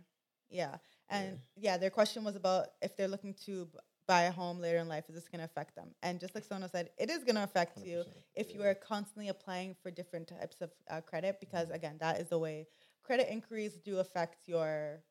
Yeah, 0.50 0.76
and 1.10 1.38
yeah. 1.56 1.78
their 1.78 1.90
question 1.90 2.22
was 2.22 2.36
about 2.36 2.68
if 2.82 2.96
they're 2.96 3.08
looking 3.08 3.34
to 3.46 3.66
b- 3.66 3.78
buy 4.06 4.22
a 4.24 4.30
home 4.30 4.60
later 4.60 4.78
in 4.78 4.88
life, 4.88 5.04
is 5.08 5.14
this 5.14 5.28
gonna 5.28 5.44
affect 5.44 5.74
them? 5.74 5.94
And 6.02 6.20
just 6.20 6.34
like 6.34 6.44
Sono 6.44 6.68
said, 6.68 6.90
it 6.98 7.10
is 7.10 7.24
gonna 7.24 7.42
affect 7.42 7.78
you 7.84 7.98
100%, 7.98 8.06
if 8.34 8.54
you 8.54 8.62
are 8.62 8.74
constantly 8.74 9.28
applying 9.28 9.74
for 9.82 9.90
different 9.90 10.28
types 10.28 10.60
of 10.60 10.70
uh, 10.90 11.00
credit 11.00 11.38
because 11.40 11.70
again 11.70 11.96
that 12.00 12.20
is 12.20 12.28
the 12.28 12.38
way 12.38 12.66
credit 13.02 13.30
inquiries 13.30 13.78
do 13.78 13.98
affect 13.98 14.46
your 14.46 15.02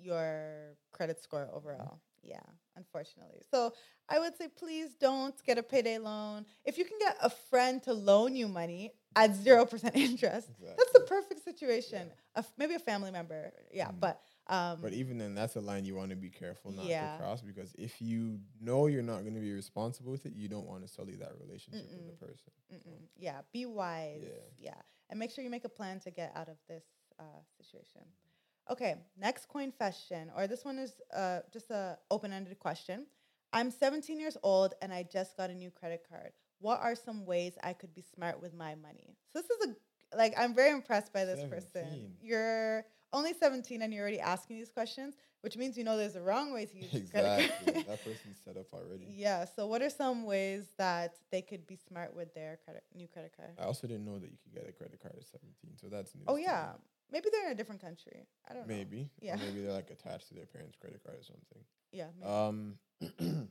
your 0.00 0.74
credit 0.92 1.20
score 1.22 1.48
overall 1.54 2.00
yeah 2.22 2.38
unfortunately 2.76 3.40
so 3.50 3.72
i 4.08 4.18
would 4.18 4.36
say 4.36 4.46
please 4.48 4.94
don't 4.94 5.42
get 5.44 5.56
a 5.58 5.62
payday 5.62 5.98
loan 5.98 6.44
if 6.64 6.76
you 6.78 6.84
can 6.84 6.98
get 6.98 7.16
a 7.22 7.30
friend 7.30 7.82
to 7.82 7.92
loan 7.92 8.34
you 8.36 8.46
money 8.48 8.92
at 9.16 9.30
0% 9.30 9.90
interest 9.94 10.48
that's 10.76 10.92
the 10.92 11.04
perfect 11.08 11.42
situation 11.44 12.10
a 12.36 12.40
f- 12.40 12.52
maybe 12.58 12.74
a 12.74 12.78
family 12.78 13.10
member 13.10 13.52
yeah 13.72 13.88
Mm. 13.90 14.00
but 14.00 14.20
um 14.48 14.78
But 14.82 14.92
even 14.92 15.18
then, 15.18 15.34
that's 15.34 15.56
a 15.56 15.60
line 15.60 15.84
you 15.84 15.94
want 15.94 16.10
to 16.10 16.16
be 16.16 16.30
careful 16.30 16.72
not 16.72 16.86
Yeah. 16.86 17.12
to 17.16 17.18
cross 17.22 17.40
because 17.42 17.74
if 17.78 18.00
you 18.00 18.40
know 18.60 18.86
you're 18.86 19.02
not 19.14 19.20
going 19.22 19.34
to 19.34 19.40
be 19.40 19.52
responsible 19.52 20.10
with 20.12 20.26
it, 20.26 20.32
you 20.34 20.48
don't 20.48 20.66
want 20.66 20.82
to 20.82 20.88
sully 20.88 21.16
that 21.16 21.32
relationship 21.40 21.82
with 21.90 22.00
Mm-mm. 22.06 22.20
the 22.20 22.26
person. 22.26 22.52
Mm-mm. 22.74 23.00
Yeah, 23.16 23.40
be 23.52 23.66
wise. 23.66 24.22
Yeah. 24.24 24.68
Yeah. 24.70 24.80
And 25.08 25.18
make 25.18 25.30
sure 25.30 25.42
you 25.44 25.50
make 25.50 25.64
a 25.64 25.68
plan 25.80 26.00
to 26.00 26.10
get 26.10 26.32
out 26.34 26.48
of 26.48 26.56
this 26.68 26.84
uh, 27.18 27.40
situation. 27.58 28.02
Okay, 28.70 28.94
next 29.18 29.48
coin 29.48 29.72
question, 29.72 30.30
or 30.36 30.46
this 30.46 30.64
one 30.64 30.78
is 30.78 30.94
uh, 31.14 31.40
just 31.52 31.70
a 31.70 31.98
open-ended 32.10 32.58
question. 32.60 33.06
I'm 33.52 33.70
17 33.70 34.20
years 34.20 34.36
old 34.44 34.74
and 34.80 34.92
I 34.92 35.02
just 35.02 35.36
got 35.36 35.50
a 35.50 35.54
new 35.54 35.72
credit 35.72 36.06
card. 36.08 36.30
What 36.60 36.78
are 36.80 36.94
some 36.94 37.26
ways 37.26 37.54
I 37.64 37.72
could 37.72 37.92
be 37.92 38.04
smart 38.14 38.40
with 38.40 38.54
my 38.54 38.76
money? 38.76 39.16
So 39.32 39.40
this 39.40 39.50
is 39.50 39.66
a 39.66 40.16
like 40.16 40.34
I'm 40.36 40.54
very 40.54 40.70
impressed 40.70 41.12
by 41.12 41.24
this 41.24 41.42
person. 41.48 42.14
You're 42.20 42.84
only 43.12 43.32
17 43.32 43.82
and 43.82 43.92
you're 43.92 44.02
already 44.02 44.20
asking 44.20 44.56
these 44.56 44.70
questions, 44.70 45.14
which 45.40 45.56
means 45.56 45.76
you 45.76 45.84
know 45.84 45.96
there's 45.96 46.16
a 46.16 46.22
wrong 46.22 46.52
way 46.52 46.66
to 46.66 46.76
use 46.76 46.90
credit 47.10 47.48
Exactly. 47.48 47.72
card. 47.72 47.86
that 47.88 48.04
person's 48.04 48.38
set 48.44 48.56
up 48.56 48.72
already. 48.72 49.06
Yeah. 49.08 49.46
So, 49.46 49.66
what 49.66 49.82
are 49.82 49.90
some 49.90 50.24
ways 50.24 50.66
that 50.78 51.16
they 51.32 51.42
could 51.42 51.66
be 51.66 51.76
smart 51.76 52.14
with 52.14 52.34
their 52.34 52.58
credit 52.64 52.84
new 52.94 53.08
credit 53.08 53.32
card? 53.36 53.50
I 53.58 53.64
also 53.64 53.86
didn't 53.86 54.04
know 54.04 54.18
that 54.18 54.30
you 54.30 54.36
could 54.42 54.54
get 54.54 54.68
a 54.68 54.72
credit 54.72 55.00
card 55.00 55.14
at 55.16 55.26
17, 55.26 55.76
so 55.76 55.88
that's 55.88 56.14
news. 56.14 56.24
Oh 56.28 56.36
yeah. 56.36 56.72
me. 56.72 56.78
Maybe 57.12 57.28
they're 57.32 57.46
in 57.46 57.52
a 57.52 57.56
different 57.56 57.80
country. 57.80 58.26
I 58.48 58.54
don't 58.54 58.66
know. 58.68 58.74
Maybe. 58.74 59.10
Yeah. 59.20 59.34
Or 59.34 59.38
maybe 59.38 59.62
they're 59.62 59.72
like 59.72 59.90
attached 59.90 60.28
to 60.28 60.34
their 60.34 60.46
parents' 60.46 60.76
credit 60.80 61.00
card 61.04 61.18
or 61.18 61.22
something. 61.24 61.64
Yeah. 61.92 62.06
Maybe. 62.18 62.30
Um, 62.30 62.78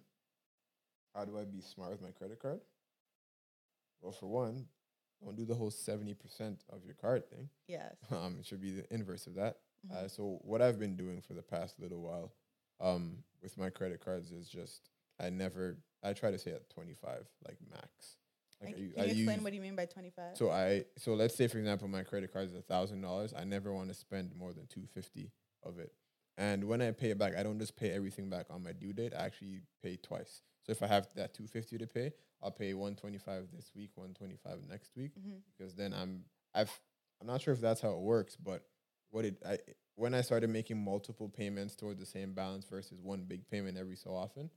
how 1.15 1.25
do 1.25 1.37
I 1.37 1.45
be 1.45 1.61
smart 1.61 1.91
with 1.91 2.01
my 2.01 2.11
credit 2.11 2.39
card? 2.41 2.61
Well, 4.01 4.11
for 4.11 4.27
one, 4.27 4.67
don't 5.23 5.35
do 5.35 5.45
the 5.45 5.55
whole 5.55 5.71
70% 5.71 6.15
of 6.69 6.85
your 6.85 6.93
card 6.95 7.29
thing. 7.29 7.49
yes. 7.67 7.95
Um, 8.11 8.37
it 8.39 8.45
should 8.45 8.61
be 8.61 8.71
the 8.71 8.93
inverse 8.93 9.27
of 9.27 9.35
that. 9.35 9.57
Mhm. 9.87 9.95
Uh, 9.95 10.07
so 10.07 10.39
what 10.43 10.61
I've 10.61 10.79
been 10.79 10.95
doing 10.95 11.21
for 11.21 11.33
the 11.33 11.41
past 11.41 11.79
little 11.79 12.01
while, 12.01 12.33
um, 12.81 13.23
with 13.41 13.57
my 13.57 13.69
credit 13.69 14.03
cards 14.03 14.31
is 14.31 14.47
just 14.49 14.89
I 15.19 15.29
never 15.29 15.77
I 16.03 16.13
try 16.13 16.31
to 16.31 16.37
stay 16.37 16.51
at 16.51 16.69
twenty 16.69 16.93
five 16.93 17.25
like 17.45 17.57
max. 17.69 18.17
Like 18.61 18.75
c- 18.75 18.81
I, 18.81 18.83
u- 18.83 18.91
can 18.91 19.03
you 19.03 19.09
explain 19.09 19.27
use- 19.37 19.43
what 19.43 19.49
do 19.51 19.55
you 19.55 19.61
mean 19.61 19.75
by 19.75 19.85
twenty 19.85 20.09
five? 20.09 20.35
so 20.35 20.49
I 20.51 20.85
so 20.97 21.13
let's 21.13 21.35
say 21.35 21.47
for 21.47 21.57
example 21.57 21.87
my 21.87 22.03
credit 22.03 22.33
card 22.33 22.45
is 22.45 22.55
a 22.55 22.61
thousand 22.61 23.01
dollars. 23.01 23.33
I 23.37 23.43
never 23.43 23.73
want 23.73 23.89
to 23.89 23.93
spend 23.93 24.35
more 24.35 24.53
than 24.53 24.67
two 24.67 24.85
fifty 24.93 25.31
of 25.63 25.79
it. 25.79 25.93
And 26.37 26.63
when 26.65 26.81
I 26.81 26.91
pay 26.91 27.11
it 27.11 27.17
back, 27.17 27.35
I 27.37 27.43
don't 27.43 27.59
just 27.59 27.75
pay 27.75 27.91
everything 27.91 28.29
back 28.29 28.45
on 28.49 28.63
my 28.63 28.71
due 28.71 28.93
date. 28.93 29.13
I 29.13 29.25
actually 29.25 29.61
pay 29.83 29.97
twice. 29.97 30.41
So 30.65 30.71
if 30.71 30.81
I 30.81 30.87
have 30.87 31.07
that 31.15 31.33
two 31.33 31.47
fifty 31.47 31.77
to 31.77 31.87
pay, 31.87 32.13
I'll 32.41 32.51
pay 32.51 32.73
one 32.73 32.95
twenty 32.95 33.17
five 33.17 33.47
this 33.53 33.71
week, 33.75 33.91
one 33.95 34.13
twenty 34.13 34.37
five 34.43 34.59
next 34.69 34.91
week 34.95 35.11
mm-hmm. 35.19 35.37
because 35.57 35.75
then 35.75 35.93
I'm 35.93 36.23
I've 36.53 36.71
I'm 37.21 37.27
not 37.27 37.41
sure 37.41 37.53
if 37.53 37.61
that's 37.61 37.81
how 37.81 37.91
it 37.91 37.99
works, 37.99 38.35
but 38.35 38.63
what 39.11 39.25
it 39.25 39.41
I 39.45 39.57
when 39.95 40.13
I 40.13 40.21
started 40.21 40.49
making 40.49 40.81
multiple 40.83 41.27
payments 41.27 41.75
towards 41.75 41.99
the 41.99 42.05
same 42.05 42.33
balance 42.33 42.65
versus 42.65 42.99
one 43.01 43.25
big 43.27 43.47
payment 43.49 43.77
every 43.77 43.97
so 43.97 44.11
often, 44.11 44.49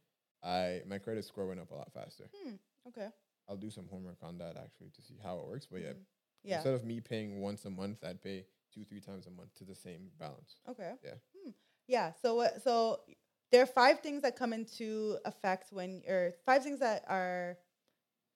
I 0.43 0.83
my 0.87 0.99
credit 0.99 1.25
score 1.25 1.47
went 1.47 1.61
up 1.61 1.71
a 1.71 1.75
lot 1.75 1.93
faster. 1.93 2.31
Hmm. 2.45 2.55
Okay. 2.89 3.09
I'll 3.53 3.59
do 3.59 3.71
some 3.71 3.87
homework 3.87 4.17
on 4.23 4.39
that 4.39 4.57
actually 4.57 4.89
to 4.97 5.03
see 5.03 5.19
how 5.23 5.39
it 5.41 5.47
works. 5.47 5.67
But 5.71 5.83
yeah, 5.83 5.93
Mhm. 5.93 6.07
Yeah. 6.45 6.55
instead 6.57 6.75
of 6.75 6.85
me 6.85 7.01
paying 7.01 7.41
once 7.41 7.65
a 7.67 7.71
month, 7.71 8.03
I'd 8.03 8.23
pay 8.23 8.47
two 8.73 8.85
three 8.85 9.01
times 9.01 9.27
a 9.27 9.31
month 9.31 9.55
to 9.57 9.65
the 9.65 9.75
same 9.75 10.11
balance. 10.19 10.57
Okay. 10.67 10.95
Yeah. 11.05 11.15
Hmm. 11.37 11.51
Yeah. 11.87 12.13
So 12.23 12.35
what? 12.35 12.63
So 12.63 13.03
there 13.51 13.63
are 13.63 13.67
five 13.67 14.01
things 14.01 14.23
that 14.23 14.37
come 14.37 14.55
into 14.55 15.19
effect 15.27 15.73
when, 15.73 16.03
or 16.09 16.33
five 16.47 16.63
things 16.65 16.81
that 16.81 17.05
are 17.09 17.59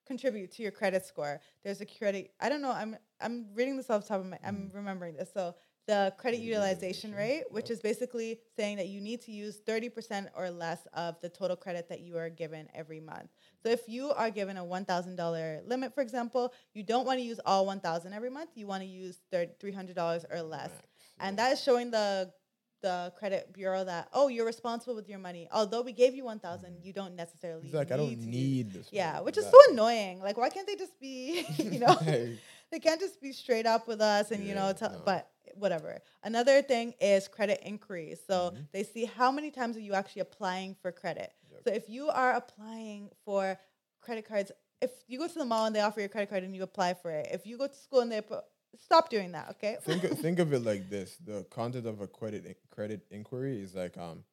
contribute 0.07 0.53
to 0.53 0.63
your 0.63 0.71
credit 0.73 1.05
score. 1.05 1.41
There's 1.65 1.81
a 1.81 1.87
credit. 1.87 2.35
I 2.39 2.49
don't 2.51 2.61
know. 2.61 2.71
I'm 2.73 2.97
I'm 3.21 3.55
reading 3.55 3.77
this 3.79 3.89
off 3.91 4.03
the 4.03 4.09
top 4.09 4.21
of 4.21 4.27
my. 4.27 4.39
I'm 4.45 4.69
Mhm. 4.71 4.75
remembering 4.75 5.17
this. 5.17 5.33
So 5.33 5.55
the 5.87 6.13
credit 6.19 6.41
utilization 6.41 7.15
rate, 7.15 7.45
which 7.51 7.71
is 7.71 7.81
basically 7.81 8.41
saying 8.57 8.77
that 8.79 8.89
you 8.89 9.01
need 9.01 9.21
to 9.23 9.31
use 9.33 9.61
30% 9.67 10.29
or 10.37 10.51
less 10.51 10.87
of 10.95 11.21
the 11.21 11.29
total 11.29 11.57
credit 11.57 11.89
that 11.89 12.01
you 12.01 12.17
are 12.19 12.29
given 12.29 12.69
every 12.75 12.99
month. 13.01 13.29
So 13.63 13.69
if 13.69 13.89
you 13.89 14.11
are 14.11 14.31
given 14.31 14.57
a 14.57 14.65
$1,000 14.65 15.67
limit, 15.69 15.95
for 15.95 16.01
example, 16.01 16.53
you 16.75 16.83
don't 16.83 17.07
want 17.07 17.19
to 17.21 17.25
use 17.25 17.39
all 17.47 17.67
1,000 17.67 18.13
every 18.13 18.31
month. 18.31 18.51
You 18.57 18.67
want 18.67 18.83
to 18.83 18.89
use 18.89 19.19
$300 19.33 20.25
or 20.31 20.43
less 20.43 20.71
and 21.21 21.39
that 21.39 21.53
is 21.53 21.63
showing 21.63 21.91
the 21.91 22.33
the 22.83 23.11
credit 23.19 23.53
bureau 23.55 23.83
that 23.85 24.07
oh 24.13 24.29
you're 24.29 24.45
responsible 24.45 24.95
with 24.95 25.09
your 25.09 25.19
money 25.19 25.49
although 25.51 25.81
we 25.81 25.93
gave 25.93 26.15
you 26.15 26.25
1000 26.25 26.75
Mhm. 26.75 26.85
you 26.85 26.93
don't 26.93 27.17
necessarily 27.17 27.63
He's 27.65 27.75
like, 27.75 27.91
I 27.91 27.97
don't 27.97 28.19
need 28.19 28.71
this. 28.71 28.89
yeah 28.93 29.13
money." 29.15 29.25
which 29.25 29.39
is 29.39 29.47
so 29.47 29.59
annoying 29.71 30.21
like 30.21 30.37
why 30.37 30.51
can't 30.51 30.67
they 30.67 30.77
just 30.77 30.99
be 31.01 31.47
you 31.59 31.79
know 31.85 31.97
they 32.71 32.79
can't 32.79 33.01
just 33.01 33.21
be 33.21 33.33
straight 33.33 33.65
up 33.67 33.89
with 33.89 34.01
us 34.03 34.31
and 34.31 34.47
you 34.47 34.55
know 34.55 34.73
tell, 34.75 34.91
no. 34.91 35.03
but 35.07 35.31
whatever 35.59 36.01
another 36.23 36.63
thing 36.63 36.95
is 37.01 37.29
credit 37.29 37.61
inquiries 37.63 38.21
so 38.27 38.53
Mhm. 38.55 38.67
they 38.73 38.83
see 38.83 39.05
how 39.05 39.31
many 39.31 39.51
times 39.51 39.77
are 39.77 39.81
you 39.81 39.95
actually 39.95 40.23
applying 40.23 40.75
for 40.75 40.93
credit 40.93 41.33
Yep. 41.51 41.61
so 41.65 41.73
if 41.73 41.89
you 41.89 42.09
are 42.09 42.33
applying 42.35 43.11
for 43.25 43.59
credit 44.01 44.27
cards 44.27 44.53
if 44.83 44.91
you 45.07 45.19
go 45.19 45.27
to 45.27 45.39
the 45.39 45.45
mall 45.45 45.67
and 45.67 45.75
they 45.75 45.81
offer 45.81 46.01
you 46.01 46.07
a 46.07 46.09
credit 46.09 46.29
card 46.29 46.45
and 46.45 46.55
you 46.55 46.63
apply 46.63 46.95
for 46.95 47.11
it 47.11 47.29
if 47.31 47.47
you 47.47 47.57
go 47.57 47.67
to 47.67 47.75
school 47.75 48.01
and 48.01 48.13
they 48.13 48.21
put, 48.21 48.45
stop 48.79 49.09
doing 49.09 49.33
that 49.33 49.49
okay 49.51 49.79
think 49.83 50.05
of, 50.05 50.19
think 50.27 50.39
of 50.39 50.53
it 50.53 50.61
like 50.61 50.91
this: 50.91 51.17
the 51.25 51.45
content 51.45 51.87
of 51.87 52.01
a 52.01 52.07
credit 52.07 52.59
credit 52.71 53.07
inquiry 53.11 53.61
is 53.63 53.75
like, 53.75 53.97
um, 53.97 54.25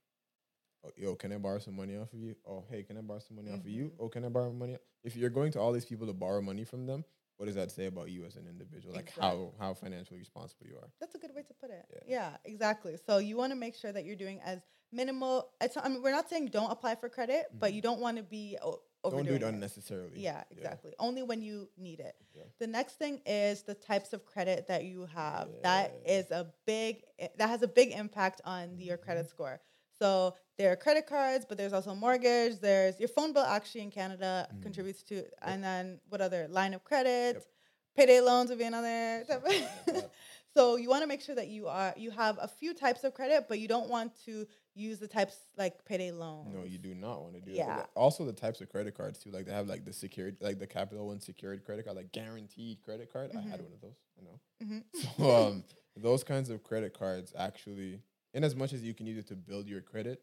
oh, 0.86 0.92
yo, 0.98 1.16
can 1.16 1.32
I 1.32 1.38
borrow 1.38 1.60
some 1.60 1.76
money 1.76 1.96
off 1.98 2.12
of 2.14 2.20
you? 2.20 2.36
Oh, 2.46 2.66
hey, 2.70 2.84
can 2.84 2.98
I 2.98 3.02
borrow 3.02 3.20
some 3.20 3.38
money 3.38 3.52
off 3.52 3.62
of 3.62 3.68
you? 3.68 3.86
Mhm. 3.86 3.96
Oh, 4.00 4.10
can 4.10 4.26
I 4.26 4.30
borrow 4.30 4.52
money? 4.52 4.78
If 5.04 5.16
you're 5.16 5.30
going 5.30 5.52
to 5.54 5.60
all 5.60 5.72
these 5.72 5.86
people 5.86 6.08
to 6.08 6.14
borrow 6.14 6.42
money 6.42 6.66
from 6.66 6.86
them, 6.86 7.06
what 7.38 7.46
does 7.48 7.56
that 7.56 7.72
say 7.72 7.86
about 7.88 8.10
you 8.10 8.26
as 8.26 8.36
an 8.36 8.48
individual? 8.48 8.94
Like 8.96 9.12
how 9.20 9.52
how 9.60 9.74
financially 9.74 10.20
responsible 10.20 10.68
you 10.68 10.76
are? 10.78 10.90
That's 11.00 11.16
a 11.16 11.18
good 11.18 11.32
way 11.36 11.44
to 11.44 11.54
put 11.54 11.70
it. 11.72 11.86
Yeah. 11.92 12.00
Yeah, 12.08 12.38
exactly. 12.46 12.98
So 13.06 13.18
you 13.18 13.38
want 13.38 13.52
to 13.52 13.56
make 13.58 13.76
sure 13.76 13.92
that 13.92 14.06
you're 14.06 14.16
doing 14.16 14.40
as 14.44 14.60
minimal. 14.92 15.50
It's, 15.60 15.76
I 15.76 15.90
mean, 15.90 16.02
we're 16.04 16.12
not 16.12 16.30
saying 16.30 16.48
don't 16.48 16.72
apply 16.72 16.96
for 16.96 17.10
credit, 17.10 17.48
but 17.60 17.72
Mhm. 17.72 17.76
you 17.76 17.82
don't 17.82 18.00
want 18.00 18.18
to 18.18 18.24
be 18.24 18.58
Don't 19.04 19.26
do 19.26 19.34
it 19.34 19.42
it. 19.42 19.44
unnecessarily. 19.44 20.20
Yeah, 20.22 20.44
exactly. 20.50 20.94
Only 21.00 21.24
when 21.24 21.42
you 21.42 21.70
need 21.78 22.00
it. 22.00 22.16
Yeah. 22.34 22.44
The 22.60 22.68
next 22.68 22.94
thing 22.94 23.22
is 23.26 23.64
the 23.64 23.74
types 23.76 24.14
of 24.14 24.26
credit 24.26 24.68
that 24.68 24.86
you 24.86 25.06
have. 25.08 25.50
That 25.64 25.94
Yeah. 26.06 26.14
is 26.20 26.32
a 26.32 26.54
big. 26.66 27.04
That 27.38 27.50
has 27.50 27.64
a 27.64 27.68
big 27.68 27.92
impact 27.92 28.40
on 28.46 28.80
your 28.80 28.98
credit 28.98 29.28
score. 29.30 29.60
So 30.04 30.36
there 30.58 30.70
are 30.70 30.76
credit 30.76 31.08
cards, 31.08 31.46
but 31.48 31.58
there's 31.58 31.72
also 31.72 31.96
mortgage. 31.96 32.60
There's 32.60 33.00
your 33.00 33.08
phone 33.08 33.32
bill. 33.32 33.44
Actually, 33.46 33.84
in 33.84 33.92
Canada, 33.92 34.50
Mhm. 34.54 34.62
contributes 34.62 35.02
to, 35.04 35.24
and 35.42 35.64
then 35.64 36.02
what 36.10 36.20
other 36.20 36.46
line 36.50 36.74
of 36.74 36.84
credit, 36.84 37.36
Yep. 37.36 37.46
payday 37.96 38.20
loans 38.20 38.50
would 38.50 38.60
be 38.60 38.66
another 38.66 39.24
like 39.30 40.12
so 40.54 40.76
you 40.76 40.90
want 40.90 41.04
to 41.04 41.08
make 41.08 41.22
sure 41.22 41.36
that 41.36 41.48
you 41.48 41.68
are 41.70 41.94
you 41.96 42.12
have 42.12 42.38
a 42.42 42.50
few 42.50 42.74
types 42.74 43.06
of 43.06 43.14
credit, 43.14 43.46
but 43.48 43.60
you 43.60 43.70
don't 43.70 43.88
want 43.90 44.12
to 44.26 44.46
use 44.76 45.00
the 45.00 45.08
types 45.08 45.38
like 45.58 45.86
payday 45.86 46.12
loans. 46.12 46.54
No, 46.54 46.64
you 46.66 46.80
do 46.80 46.94
not 46.94 47.22
want 47.22 47.36
to 47.36 47.40
do 47.40 47.54
that. 47.54 47.58
Yeah. 47.60 47.76
But 47.78 47.90
Also, 47.96 48.26
the 48.26 48.34
types 48.34 48.60
of 48.60 48.68
credit 48.68 48.96
cards 48.98 49.20
too. 49.20 49.32
Like 49.32 49.46
they 49.46 49.54
have 49.54 49.68
like 49.70 49.86
the 49.86 49.94
secured, 49.94 50.36
like 50.42 50.60
the 50.60 50.68
Capital 50.68 51.08
One 51.08 51.22
secured 51.22 51.64
credit 51.64 51.86
card, 51.86 51.96
like 51.96 52.12
guaranteed 52.12 52.82
credit 52.84 53.08
card. 53.14 53.32
I 53.32 53.40
had 53.40 53.62
Mhm. 53.62 53.64
one 53.68 53.74
of 53.74 53.80
those. 53.80 54.00
I 54.20 54.22
know. 54.28 54.40
Mhm. 54.62 54.84
So 55.18 55.32
um, 55.34 55.64
those 55.96 56.26
kinds 56.26 56.50
of 56.50 56.62
credit 56.62 56.94
cards 56.94 57.34
actually, 57.38 58.02
in 58.34 58.44
as 58.44 58.56
much 58.56 58.74
as 58.74 58.84
you 58.84 58.94
can 58.94 59.06
use 59.06 59.18
it 59.18 59.28
to 59.28 59.36
build 59.36 59.68
your 59.68 59.82
credit, 59.82 60.22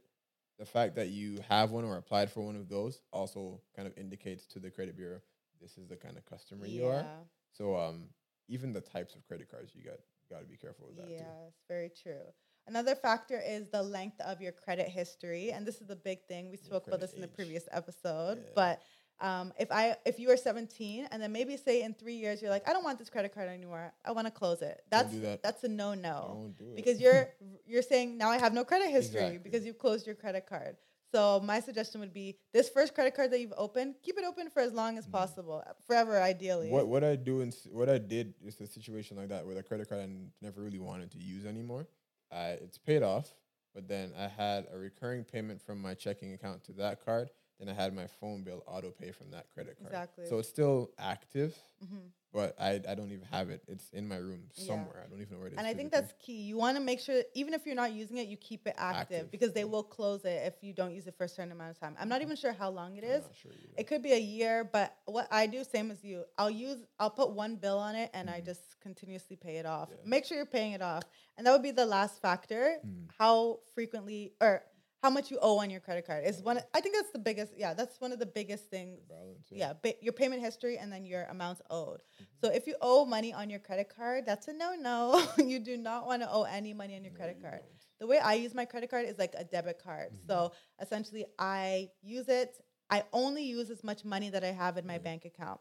the 0.58 0.66
fact 0.66 0.94
that 0.96 1.08
you 1.08 1.40
have 1.48 1.70
one 1.70 1.84
or 1.84 1.96
applied 1.96 2.30
for 2.30 2.42
one 2.42 2.56
of 2.56 2.68
those 2.68 3.00
also 3.12 3.60
kind 3.74 3.88
of 3.88 3.96
indicates 3.96 4.46
to 4.48 4.58
the 4.58 4.70
credit 4.70 4.96
bureau 4.96 5.20
this 5.60 5.76
is 5.76 5.86
the 5.86 5.96
kind 5.96 6.16
of 6.16 6.24
customer 6.24 6.66
you 6.66 6.86
are. 6.86 7.04
So 7.52 7.76
um, 7.76 8.08
even 8.48 8.72
the 8.72 8.80
types 8.80 9.14
of 9.14 9.26
credit 9.26 9.50
cards 9.50 9.72
you 9.74 9.84
got 9.84 9.98
got 10.30 10.40
to 10.40 10.46
be 10.46 10.56
careful 10.56 10.86
with 10.86 10.96
that 10.96 11.08
Yes, 11.10 11.18
too. 11.18 11.52
very 11.68 11.90
true. 11.90 12.22
Another 12.66 12.94
factor 12.94 13.40
is 13.44 13.68
the 13.68 13.82
length 13.82 14.20
of 14.20 14.40
your 14.40 14.52
credit 14.52 14.88
history, 14.88 15.50
and 15.50 15.66
this 15.66 15.80
is 15.80 15.86
the 15.86 15.96
big 15.96 16.22
thing. 16.28 16.50
We 16.50 16.56
spoke 16.56 16.86
about 16.86 17.00
this 17.00 17.12
in 17.14 17.20
the 17.20 17.28
previous 17.28 17.68
episode, 17.72 18.38
Yeah. 18.38 18.50
but 18.54 18.82
um, 19.20 19.52
if 19.58 19.70
I 19.70 19.96
if 20.06 20.18
you 20.18 20.30
are 20.30 20.36
17 20.36 21.08
and 21.10 21.22
then 21.22 21.32
maybe 21.32 21.56
say 21.56 21.82
in 21.82 21.94
three 21.94 22.14
years 22.14 22.40
you're 22.40 22.50
like 22.50 22.68
I 22.68 22.72
don't 22.72 22.84
want 22.84 22.98
this 22.98 23.10
credit 23.10 23.34
card 23.34 23.48
anymore, 23.48 23.92
I 24.04 24.12
want 24.12 24.26
to 24.26 24.30
close 24.30 24.62
it. 24.62 24.82
That's 24.90 25.12
do 25.12 25.20
that. 25.20 25.42
that's 25.42 25.62
a 25.64 25.68
no 25.68 25.94
no 25.94 26.38
Don't 26.42 26.58
do 26.58 26.72
it 26.72 26.76
because 26.76 27.00
you're 27.00 27.28
you're 27.66 27.82
saying 27.82 28.16
now 28.18 28.30
I 28.30 28.38
have 28.38 28.52
no 28.54 28.64
credit 28.64 28.90
history 28.90 29.20
Exactly. 29.20 29.38
because 29.38 29.64
you've 29.66 29.78
closed 29.78 30.06
your 30.06 30.14
credit 30.16 30.46
card. 30.46 30.76
So 31.12 31.40
my 31.40 31.58
suggestion 31.58 32.00
would 32.00 32.12
be 32.12 32.38
this 32.52 32.68
first 32.68 32.94
credit 32.94 33.16
card 33.16 33.32
that 33.32 33.40
you've 33.40 33.52
opened, 33.56 33.96
keep 34.00 34.16
it 34.16 34.24
open 34.24 34.48
for 34.48 34.60
as 34.60 34.72
long 34.72 34.96
as 34.96 35.06
Mhm. 35.08 35.12
possible, 35.12 35.62
forever 35.86 36.20
ideally. 36.22 36.70
What 36.70 36.86
what 36.88 37.02
I 37.04 37.16
do 37.16 37.40
in 37.40 37.52
what 37.70 37.88
I 37.88 37.98
did 37.98 38.34
is 38.44 38.60
a 38.60 38.66
situation 38.66 39.16
like 39.16 39.28
that 39.28 39.44
with 39.46 39.58
a 39.58 39.62
credit 39.62 39.88
card 39.88 40.00
I 40.02 40.08
never 40.40 40.62
really 40.62 40.78
wanted 40.78 41.10
to 41.12 41.18
use 41.18 41.44
anymore. 41.46 41.86
I 42.30 42.50
it's 42.50 42.78
paid 42.78 43.02
off, 43.02 43.34
but 43.74 43.88
then 43.88 44.12
I 44.16 44.28
had 44.28 44.68
a 44.72 44.78
recurring 44.78 45.24
payment 45.24 45.60
from 45.60 45.82
my 45.82 45.94
checking 45.94 46.32
account 46.32 46.62
to 46.64 46.72
that 46.74 47.04
card. 47.04 47.30
Then 47.60 47.68
I 47.68 47.74
had 47.74 47.94
my 47.94 48.06
phone 48.06 48.42
bill 48.42 48.64
auto 48.66 48.90
pay 48.90 49.12
from 49.12 49.30
that 49.32 49.50
credit 49.52 49.76
card. 49.78 49.92
Exactly. 49.92 50.26
So 50.26 50.38
it's 50.38 50.48
still 50.48 50.90
active, 50.98 51.54
Mhm. 51.84 52.10
but 52.32 52.54
I 52.58 52.80
I 52.88 52.94
don't 52.94 53.12
even 53.12 53.26
have 53.30 53.50
it. 53.50 53.62
It's 53.68 53.90
in 53.92 54.08
my 54.08 54.16
room 54.16 54.48
somewhere. 54.52 54.96
Yeah. 54.96 55.04
I 55.04 55.08
don't 55.10 55.20
even 55.20 55.34
know 55.34 55.38
where 55.40 55.48
it 55.48 55.52
is. 55.52 55.58
And 55.58 55.66
I 55.66 55.74
think 55.74 55.92
that's 55.92 56.14
key. 56.18 56.40
You 56.40 56.56
want 56.56 56.78
to 56.78 56.82
make 56.82 57.00
sure, 57.00 57.22
even 57.34 57.52
if 57.52 57.66
you're 57.66 57.74
not 57.74 57.92
using 57.92 58.16
it, 58.16 58.28
you 58.28 58.38
keep 58.38 58.66
it 58.66 58.74
active, 58.78 59.00
Active, 59.18 59.30
because 59.30 59.52
they 59.52 59.60
yeah. 59.60 59.66
will 59.66 59.82
close 59.82 60.24
it 60.24 60.42
if 60.46 60.64
you 60.64 60.72
don't 60.72 60.94
use 60.94 61.06
it 61.06 61.14
for 61.18 61.24
a 61.24 61.28
certain 61.28 61.52
amount 61.52 61.70
of 61.72 61.78
time. 61.78 61.94
I'm 62.00 62.08
not 62.08 62.22
even 62.22 62.34
sure 62.34 62.52
how 62.54 62.70
long 62.70 62.96
it 62.96 63.04
is. 63.04 63.24
I'm 63.24 63.30
not 63.30 63.36
sure. 63.36 63.52
It 63.76 63.86
could 63.86 64.02
be 64.02 64.12
a 64.12 64.18
year, 64.18 64.64
but 64.64 64.96
what 65.04 65.28
I 65.30 65.46
do, 65.46 65.62
same 65.62 65.90
as 65.90 66.02
you, 66.02 66.24
I'll 66.38 66.50
use, 66.50 66.78
I'll 66.98 67.10
put 67.10 67.32
one 67.32 67.56
bill 67.56 67.78
on 67.78 67.94
it 67.94 68.10
and 68.14 68.30
I 68.30 68.40
Mhm. 68.40 68.46
just 68.46 68.80
continuously 68.80 69.36
pay 69.36 69.56
it 69.58 69.66
off. 69.66 69.88
Yeah. 69.90 69.96
Make 70.04 70.24
sure 70.24 70.36
you're 70.38 70.46
paying 70.46 70.72
it 70.72 70.82
off. 70.82 71.04
And 71.36 71.46
that 71.46 71.52
would 71.52 71.62
be 71.62 71.72
the 71.72 71.86
last 71.86 72.20
factor. 72.22 72.78
Mm. 72.86 73.10
How 73.18 73.60
frequently 73.74 74.32
or 74.40 74.64
how 75.02 75.08
much 75.10 75.30
you 75.30 75.38
owe 75.40 75.58
on 75.58 75.70
your 75.70 75.80
credit 75.80 76.06
card 76.06 76.24
is 76.26 76.42
one. 76.42 76.58
of- 76.58 76.64
I 76.74 76.80
think 76.80 76.94
that's 76.94 77.10
the 77.10 77.18
biggest. 77.18 77.52
Yeah, 77.56 77.72
that's 77.74 78.00
one 78.00 78.12
of 78.12 78.18
the 78.18 78.26
biggest 78.26 78.66
things. 78.68 78.98
The 79.08 79.14
balance, 79.14 79.46
Yeah, 79.50 79.72
ba- 79.72 79.94
your 80.02 80.12
payment 80.12 80.42
history 80.42 80.76
and 80.78 80.92
then 80.92 81.04
your 81.06 81.24
amounts 81.24 81.62
owed. 81.70 82.02
Mhm. 82.20 82.26
So 82.42 82.50
if 82.50 82.66
you 82.66 82.76
owe 82.80 83.04
money 83.06 83.32
on 83.32 83.48
your 83.48 83.60
credit 83.60 83.88
card, 83.88 84.26
that's 84.26 84.48
a 84.48 84.52
no 84.52 84.74
no. 84.74 85.22
you 85.38 85.58
do 85.58 85.76
not 85.76 86.06
want 86.06 86.22
to 86.22 86.30
owe 86.30 86.42
any 86.44 86.74
money 86.74 86.96
on 86.96 87.02
your 87.04 87.12
No, 87.12 87.18
credit 87.18 87.36
you 87.38 87.42
card. 87.42 87.60
don't. 87.60 87.86
The 88.00 88.06
way 88.06 88.18
I 88.18 88.34
use 88.34 88.54
my 88.54 88.64
credit 88.66 88.90
card 88.90 89.06
is 89.06 89.18
like 89.18 89.34
a 89.36 89.44
debit 89.44 89.78
card. 89.82 90.12
Mhm. 90.12 90.26
So 90.26 90.52
essentially, 90.80 91.24
I 91.38 91.90
use 92.02 92.28
it. 92.28 92.60
I 92.90 93.04
only 93.12 93.44
use 93.44 93.70
as 93.70 93.82
much 93.84 94.04
money 94.04 94.30
that 94.30 94.42
I 94.44 94.50
have 94.52 94.76
in 94.76 94.86
my 94.86 94.98
Mhm. 94.98 95.02
bank 95.04 95.24
account. 95.24 95.60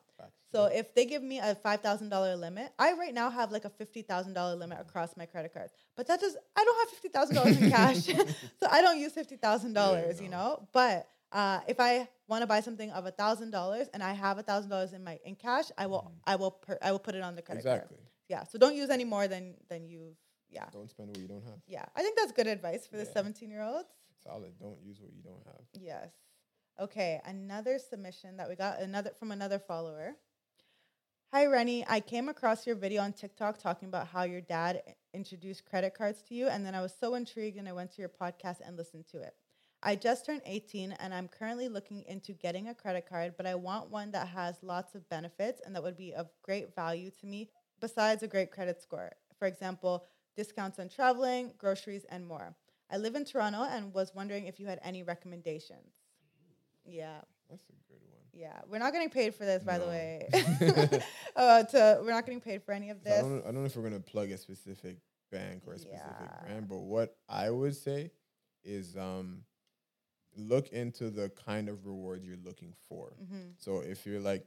So 0.51 0.65
if 0.65 0.93
they 0.95 1.05
give 1.05 1.21
me 1.21 1.39
a 1.39 1.53
five 1.55 1.81
thousand 1.81 2.09
dollar 2.09 2.35
limit, 2.35 2.71
I 2.79 2.93
right 2.93 3.13
now 3.13 3.29
have 3.29 3.51
like 3.51 3.65
a 3.65 3.69
fifty 3.69 4.01
thousand 4.01 4.33
dollar 4.33 4.55
limit 4.55 4.79
across 4.79 5.15
my 5.15 5.25
credit 5.25 5.53
cards. 5.53 5.73
But 5.95 6.07
that 6.07 6.19
does 6.19 6.35
I 6.55 6.63
don't 6.63 6.79
have 6.79 6.89
fifty 6.89 7.09
thousand 7.09 7.35
dollars 7.35 7.61
in 7.61 7.69
cash, 7.77 8.05
so 8.59 8.67
I 8.69 8.81
don't 8.81 8.99
use 8.99 9.11
fifty 9.13 9.35
thousand 9.37 9.73
dollars. 9.73 10.19
You 10.21 10.29
know, 10.29 10.67
but 10.73 11.07
uh, 11.31 11.59
if 11.67 11.79
I 11.79 12.07
want 12.27 12.41
to 12.41 12.47
buy 12.47 12.61
something 12.61 12.89
of 12.91 13.05
a 13.05 13.11
thousand 13.11 13.51
dollars 13.51 13.87
and 13.93 14.01
I 14.01 14.13
have 14.13 14.37
a 14.39 14.43
thousand 14.43 14.69
dollars 14.71 14.93
in 14.93 15.03
my 15.03 15.19
in 15.23 15.35
cash, 15.35 15.65
I 15.77 15.85
will 15.85 16.01
Mhm. 16.01 16.11
I 16.25 16.35
will 16.35 16.51
per, 16.51 16.77
I 16.81 16.91
will 16.91 16.99
put 16.99 17.13
it 17.15 17.21
on 17.21 17.35
the 17.35 17.41
credit 17.43 17.63
card. 17.63 17.75
exactly. 17.77 17.97
Yeah. 18.27 18.43
So 18.43 18.57
don't 18.57 18.75
use 18.75 18.89
any 18.89 19.05
more 19.05 19.27
than 19.27 19.55
than 19.69 19.87
you've. 19.87 20.17
Yeah. 20.49 20.65
Don't 20.73 20.89
spend 20.89 21.09
what 21.09 21.17
you 21.19 21.27
don't 21.27 21.43
have. 21.43 21.59
Yeah. 21.67 21.85
I 21.95 22.01
think 22.01 22.17
that's 22.17 22.31
good 22.31 22.47
advice 22.47 22.87
for 22.87 22.97
the 22.97 23.05
seventeen 23.05 23.51
year 23.51 23.61
olds. 23.61 23.89
Solid. 24.23 24.57
Don't 24.59 24.81
use 24.81 24.99
what 24.99 25.11
you 25.13 25.21
don't 25.21 25.43
have. 25.45 25.61
Yes. 25.73 26.09
Okay, 26.79 27.19
another 27.25 27.77
submission 27.77 28.37
that 28.37 28.47
we 28.49 28.55
got 28.55 28.79
another 28.79 29.11
from 29.19 29.31
another 29.31 29.59
follower. 29.59 30.15
Hi 31.31 31.45
Reni, 31.45 31.85
I 31.87 31.99
came 31.99 32.27
across 32.27 32.65
your 32.65 32.75
video 32.75 33.03
on 33.03 33.13
TikTok 33.13 33.59
talking 33.59 33.87
about 33.87 34.07
how 34.07 34.23
your 34.23 34.41
dad 34.41 34.81
introduced 35.13 35.63
credit 35.63 35.93
cards 35.93 36.23
to 36.23 36.33
you 36.33 36.47
and 36.47 36.65
then 36.65 36.73
I 36.73 36.81
was 36.81 36.91
so 36.99 37.13
intrigued 37.13 37.57
and 37.59 37.69
I 37.69 37.71
went 37.71 37.91
to 37.91 38.01
your 38.01 38.09
podcast 38.09 38.61
and 38.65 38.75
listened 38.75 39.05
to 39.11 39.21
it. 39.21 39.35
I 39.83 39.95
just 39.95 40.25
turned 40.25 40.41
18 40.43 40.93
and 40.93 41.13
I'm 41.13 41.27
currently 41.27 41.69
looking 41.69 42.03
into 42.07 42.33
getting 42.33 42.69
a 42.69 42.73
credit 42.73 43.07
card, 43.07 43.35
but 43.37 43.45
I 43.45 43.53
want 43.53 43.91
one 43.91 44.09
that 44.09 44.27
has 44.29 44.55
lots 44.63 44.95
of 44.95 45.07
benefits 45.07 45.61
and 45.63 45.75
that 45.75 45.83
would 45.83 45.95
be 45.95 46.15
of 46.15 46.31
great 46.41 46.73
value 46.73 47.11
to 47.19 47.27
me 47.27 47.51
besides 47.79 48.23
a 48.23 48.27
great 48.27 48.49
credit 48.49 48.81
score. 48.81 49.11
For 49.37 49.47
example, 49.47 50.05
discounts 50.35 50.79
on 50.79 50.89
traveling, 50.89 51.53
groceries, 51.59 52.05
and 52.09 52.25
more. 52.25 52.55
I 52.89 52.97
live 52.97 53.13
in 53.13 53.23
Toronto 53.23 53.67
and 53.69 53.93
was 53.93 54.15
wondering 54.15 54.47
if 54.47 54.59
you 54.59 54.65
had 54.65 54.79
any 54.83 55.03
recommendations. 55.03 55.93
Yeah, 56.85 57.21
That's 57.51 57.69
a 57.69 57.73
good 57.87 58.01
one. 58.09 58.18
Yeah. 58.33 58.59
We're 58.67 58.79
not 58.79 58.93
getting 58.93 59.09
paid 59.09 59.35
for 59.35 59.45
this, 59.45 59.63
by 59.63 59.77
the 59.77 59.85
way. 59.87 60.27
uh, 61.35 61.63
to, 61.63 61.99
we're 62.01 62.11
not 62.11 62.25
getting 62.25 62.41
paid 62.41 62.63
for 62.63 62.71
any 62.73 62.89
of 62.89 62.97
So 63.05 63.11
I 63.11 63.17
this. 63.17 63.21
don't, 63.23 63.41
I 63.41 63.45
don't 63.45 63.55
know 63.55 63.65
if 63.65 63.75
we're 63.75 63.83
gonna 63.83 63.99
plug 63.99 64.31
a 64.31 64.37
specific 64.37 64.97
bank 65.31 65.63
or 65.67 65.73
a 65.73 65.79
specific 65.79 66.03
Yeah. 66.19 66.43
brand, 66.45 66.67
but 66.67 66.79
what 66.79 67.17
I 67.27 67.49
would 67.49 67.75
say 67.75 68.11
is 68.63 68.95
um, 68.97 69.43
look 70.35 70.69
into 70.69 71.09
the 71.09 71.29
kind 71.29 71.69
of 71.69 71.85
rewards 71.85 72.25
you're 72.25 72.37
looking 72.43 72.73
for. 72.87 73.13
hmm 73.29 73.49
So 73.57 73.79
if 73.81 74.05
you're 74.05 74.19
like 74.19 74.45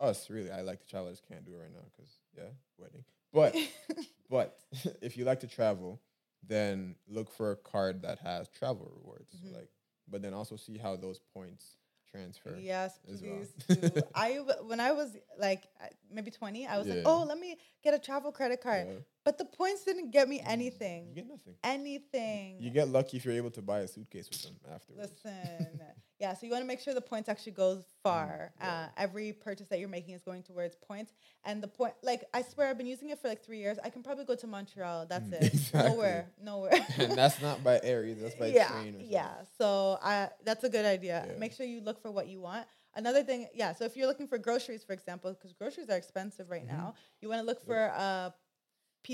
us, 0.00 0.30
really, 0.30 0.50
I 0.50 0.60
like 0.62 0.80
to 0.80 0.86
travel. 0.86 1.08
I 1.08 1.12
just 1.12 1.26
can't 1.26 1.44
do 1.44 1.54
it 1.54 1.58
right 1.58 1.72
now 1.72 1.80
because 1.96 2.10
yeah, 2.36 2.50
wedding. 2.78 3.04
But 3.32 3.54
but 4.30 4.58
if 5.02 5.16
you 5.16 5.24
like 5.24 5.40
to 5.40 5.46
travel, 5.48 6.00
then 6.46 6.94
look 7.08 7.30
for 7.30 7.50
a 7.52 7.56
card 7.56 8.02
that 8.02 8.18
has 8.20 8.48
travel 8.48 8.90
rewards. 8.94 9.32
Mhm. 9.44 9.54
Like, 9.54 9.68
but 10.08 10.22
then 10.22 10.34
also 10.34 10.56
see 10.56 10.78
how 10.78 10.96
those 10.96 11.20
points 11.34 11.76
transfer. 12.10 12.56
Yes, 12.60 12.98
as 13.12 13.22
well. 13.22 13.40
please 13.66 13.90
do. 13.90 14.00
I 14.14 14.40
when 14.62 14.80
I 14.80 14.92
was 14.92 15.16
like 15.38 15.64
uh, 15.82 15.86
maybe 16.10 16.30
twenty, 16.30 16.66
I 16.66 16.78
was 16.78 16.86
like, 16.86 17.02
oh, 17.04 17.24
let 17.28 17.38
me 17.38 17.56
get 17.82 17.94
a 17.94 17.98
travel 17.98 18.32
credit 18.32 18.62
card. 18.62 18.86
Yeah. 18.88 18.94
But 19.28 19.36
the 19.36 19.44
points 19.44 19.84
didn't 19.84 20.10
get 20.10 20.26
me 20.26 20.40
anything. 20.40 21.08
You 21.10 21.14
get 21.16 21.28
nothing. 21.28 21.54
anything. 21.62 22.56
You 22.60 22.70
get 22.70 22.88
lucky 22.88 23.18
if 23.18 23.26
you're 23.26 23.34
able 23.34 23.50
to 23.50 23.60
buy 23.60 23.80
a 23.80 23.86
suitcase 23.86 24.30
with 24.30 24.40
them 24.42 24.54
afterwards. 24.74 25.12
Listen, 25.12 25.82
yeah. 26.18 26.32
So 26.32 26.46
you 26.46 26.52
want 26.52 26.62
to 26.62 26.66
make 26.66 26.80
sure 26.80 26.94
the 26.94 27.02
points 27.02 27.28
actually 27.28 27.52
goes 27.52 27.84
far. 28.02 28.52
Mm, 28.58 28.64
yeah. 28.64 28.72
Uh, 28.72 28.88
every 28.96 29.34
purchase 29.34 29.68
that 29.68 29.80
you're 29.80 29.88
making 29.90 30.14
is 30.14 30.22
going 30.22 30.42
towards 30.42 30.76
points, 30.76 31.12
and 31.44 31.62
the 31.62 31.68
point, 31.68 31.92
like 32.02 32.24
I 32.32 32.40
swear, 32.40 32.68
I've 32.70 32.78
been 32.78 32.86
using 32.86 33.10
it 33.10 33.18
for 33.20 33.28
like 33.28 33.44
three 33.44 33.58
years. 33.58 33.76
I 33.84 33.90
can 33.90 34.02
probably 34.02 34.24
go 34.24 34.34
to 34.34 34.46
Montreal. 34.46 35.04
That's 35.06 35.28
Mm, 35.28 35.42
it. 35.42 35.42
exactly. 35.52 35.90
Nowhere, 35.90 36.30
nowhere. 36.42 36.86
and 36.96 37.12
that's 37.12 37.42
not 37.42 37.62
by 37.62 37.80
air 37.82 38.06
either. 38.06 38.22
That's 38.22 38.34
by 38.34 38.46
yeah, 38.46 38.68
train 38.68 38.94
or 38.94 39.00
something. 39.00 39.10
yeah. 39.10 39.34
So 39.58 39.98
I, 40.02 40.30
that's 40.42 40.64
a 40.64 40.70
good 40.70 40.86
idea. 40.86 41.26
Yeah. 41.28 41.38
Make 41.38 41.52
sure 41.52 41.66
you 41.66 41.82
look 41.82 42.00
for 42.00 42.10
what 42.10 42.28
you 42.28 42.40
want. 42.40 42.66
Another 42.94 43.22
thing, 43.22 43.46
yeah. 43.54 43.74
So 43.74 43.84
if 43.84 43.94
you're 43.94 44.06
looking 44.06 44.26
for 44.26 44.38
groceries, 44.38 44.82
for 44.84 44.94
example, 44.94 45.30
because 45.34 45.52
groceries 45.52 45.90
are 45.90 45.98
expensive 45.98 46.48
right 46.48 46.64
Mhm. 46.64 46.78
now, 46.78 46.94
you 47.20 47.28
want 47.28 47.42
to 47.42 47.46
look 47.46 47.60
for 47.62 47.76
a 47.76 48.32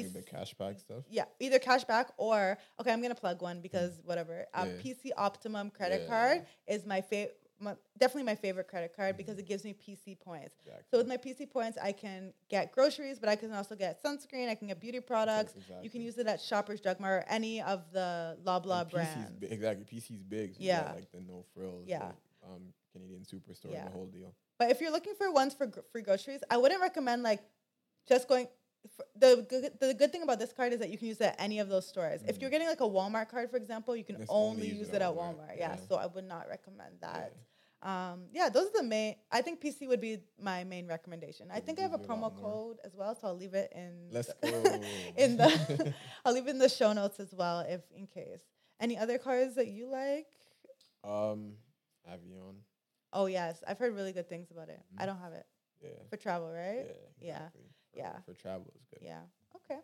Like 0.02 0.12
the 0.12 0.22
cashback 0.22 0.80
stuff. 0.80 1.04
Yeah, 1.08 1.24
either 1.40 1.58
cashback 1.58 2.06
or 2.16 2.58
okay, 2.80 2.92
I'm 2.92 3.00
gonna 3.00 3.14
plug 3.14 3.40
one 3.42 3.60
because 3.60 4.00
whatever. 4.04 4.46
A 4.54 4.66
Yeah. 4.66 4.72
PC 4.82 5.12
Optimum 5.16 5.70
credit 5.70 6.02
Yeah. 6.02 6.08
card 6.08 6.46
is 6.66 6.84
my 6.84 7.00
favorite. 7.00 7.38
Definitely 7.96 8.24
my 8.24 8.34
favorite 8.34 8.66
credit 8.68 8.94
card 8.94 9.16
because 9.16 9.36
Mhm. 9.36 9.40
it 9.40 9.46
gives 9.46 9.64
me 9.64 9.72
PC 9.72 10.16
points. 10.16 10.56
Exactly. 10.58 10.84
So 10.90 10.98
with 10.98 11.06
my 11.06 11.16
PC 11.16 11.46
points, 11.46 11.78
I 11.80 11.92
can 11.92 12.34
get 12.48 12.72
groceries, 12.72 13.18
but 13.20 13.28
I 13.28 13.36
can 13.36 13.52
also 13.52 13.74
get 13.76 14.02
sunscreen. 14.02 14.48
I 14.48 14.54
can 14.56 14.66
get 14.68 14.80
beauty 14.80 15.00
products. 15.00 15.54
You 15.80 15.88
can 15.88 16.02
use 16.02 16.18
it 16.18 16.26
at 16.26 16.40
Shoppers 16.40 16.80
Drug 16.80 16.98
Mart 17.00 17.22
or 17.22 17.26
any 17.28 17.62
of 17.62 17.90
the 17.92 18.36
Loblaw 18.44 18.80
And 18.82 18.90
PC's 18.90 19.14
brands. 19.14 19.40
bi- 19.40 19.46
exactly. 19.46 19.84
PC's 19.86 20.22
big. 20.24 20.54
So 20.56 20.62
Yeah. 20.62 20.92
like 20.92 21.10
the 21.12 21.20
no 21.20 21.44
frills. 21.54 21.86
Yeah. 21.86 22.12
the, 22.42 22.48
um, 22.48 22.74
Canadian 22.92 23.24
Superstore, 23.24 23.72
Yeah. 23.72 23.84
the 23.84 23.90
whole 23.92 24.06
deal. 24.06 24.34
But 24.58 24.70
if 24.70 24.80
you're 24.80 24.90
looking 24.90 25.14
for 25.14 25.30
ones 25.32 25.54
for 25.54 25.66
gr- 25.66 25.80
free 25.90 26.02
groceries, 26.02 26.42
I 26.50 26.58
wouldn't 26.58 26.80
recommend 26.82 27.22
like 27.22 27.42
just 28.06 28.28
going. 28.28 28.48
The 29.16 29.46
good, 29.48 29.72
the 29.80 29.94
good 29.94 30.12
thing 30.12 30.22
about 30.22 30.38
this 30.38 30.52
card 30.52 30.72
is 30.72 30.78
that 30.80 30.90
you 30.90 30.98
can 30.98 31.08
use 31.08 31.20
it 31.20 31.24
at 31.24 31.36
any 31.40 31.58
of 31.60 31.68
those 31.68 31.86
stores. 31.88 32.22
If 32.26 32.36
Mhm. 32.36 32.40
you're 32.42 32.50
getting 32.50 32.68
like 32.68 32.80
a 32.80 32.84
Walmart 32.96 33.28
card, 33.28 33.50
for 33.50 33.56
example, 33.56 33.96
you 33.96 34.04
can 34.04 34.24
only 34.28 34.68
use 34.68 34.90
it 34.90 35.00
at 35.02 35.12
Walmart. 35.14 35.56
Yeah. 35.56 35.76
yeah. 35.76 35.76
so 35.88 35.96
I 35.96 36.06
would 36.06 36.24
not 36.24 36.48
recommend 36.48 37.00
that. 37.00 37.32
Yeah. 37.34 37.40
Um, 38.12 38.28
yeah, 38.32 38.48
those 38.48 38.68
are 38.68 38.78
the 38.78 38.82
main. 38.82 39.16
I 39.30 39.42
think 39.42 39.60
PC 39.60 39.86
would 39.88 40.00
be 40.00 40.18
my 40.40 40.64
main 40.64 40.86
recommendation. 40.86 41.50
I 41.50 41.60
think 41.60 41.78
I 41.78 41.82
have 41.82 41.92
a 41.92 41.98
gives 41.98 42.08
you 42.08 42.14
a 42.14 42.16
lot 42.16 42.34
promo 42.34 42.40
code 42.40 42.78
as 42.84 42.94
well, 42.94 43.14
so 43.14 43.28
I'll 43.28 43.36
leave 43.36 43.54
it 43.54 43.70
in. 43.74 44.08
Let's 44.10 44.32
the- 44.40 44.50
go. 44.50 44.62
in 45.22 45.36
the, 45.36 45.94
I'll 46.24 46.32
leave 46.32 46.46
it 46.46 46.50
in 46.50 46.58
the 46.58 46.68
show 46.68 46.92
notes 46.92 47.20
as 47.20 47.34
well, 47.34 47.60
if 47.60 47.82
in 47.94 48.06
case. 48.06 48.40
Any 48.80 48.96
other 48.98 49.18
cards 49.18 49.54
that 49.56 49.68
you 49.68 49.86
like? 49.86 50.26
um, 51.04 51.56
Avion. 52.10 52.56
Oh 53.12 53.26
yes, 53.26 53.62
I've 53.66 53.78
heard 53.78 53.94
really 53.94 54.12
good 54.12 54.28
things 54.28 54.50
about 54.50 54.68
it. 54.70 54.80
I 54.98 55.02
Mhm. 55.02 55.06
don't 55.06 55.18
have 55.18 55.32
it. 55.34 55.46
Yeah. 55.80 55.90
for 56.08 56.16
travel, 56.16 56.50
right? 56.50 56.86
Yeah. 57.20 57.28
Yeah. 57.28 57.48
For- 57.94 58.00
Yeah. 58.00 58.20
For 58.26 58.34
travel 58.34 58.72
is 58.76 58.84
good. 58.90 59.00
Yeah. 59.02 59.22
Okay. 59.56 59.80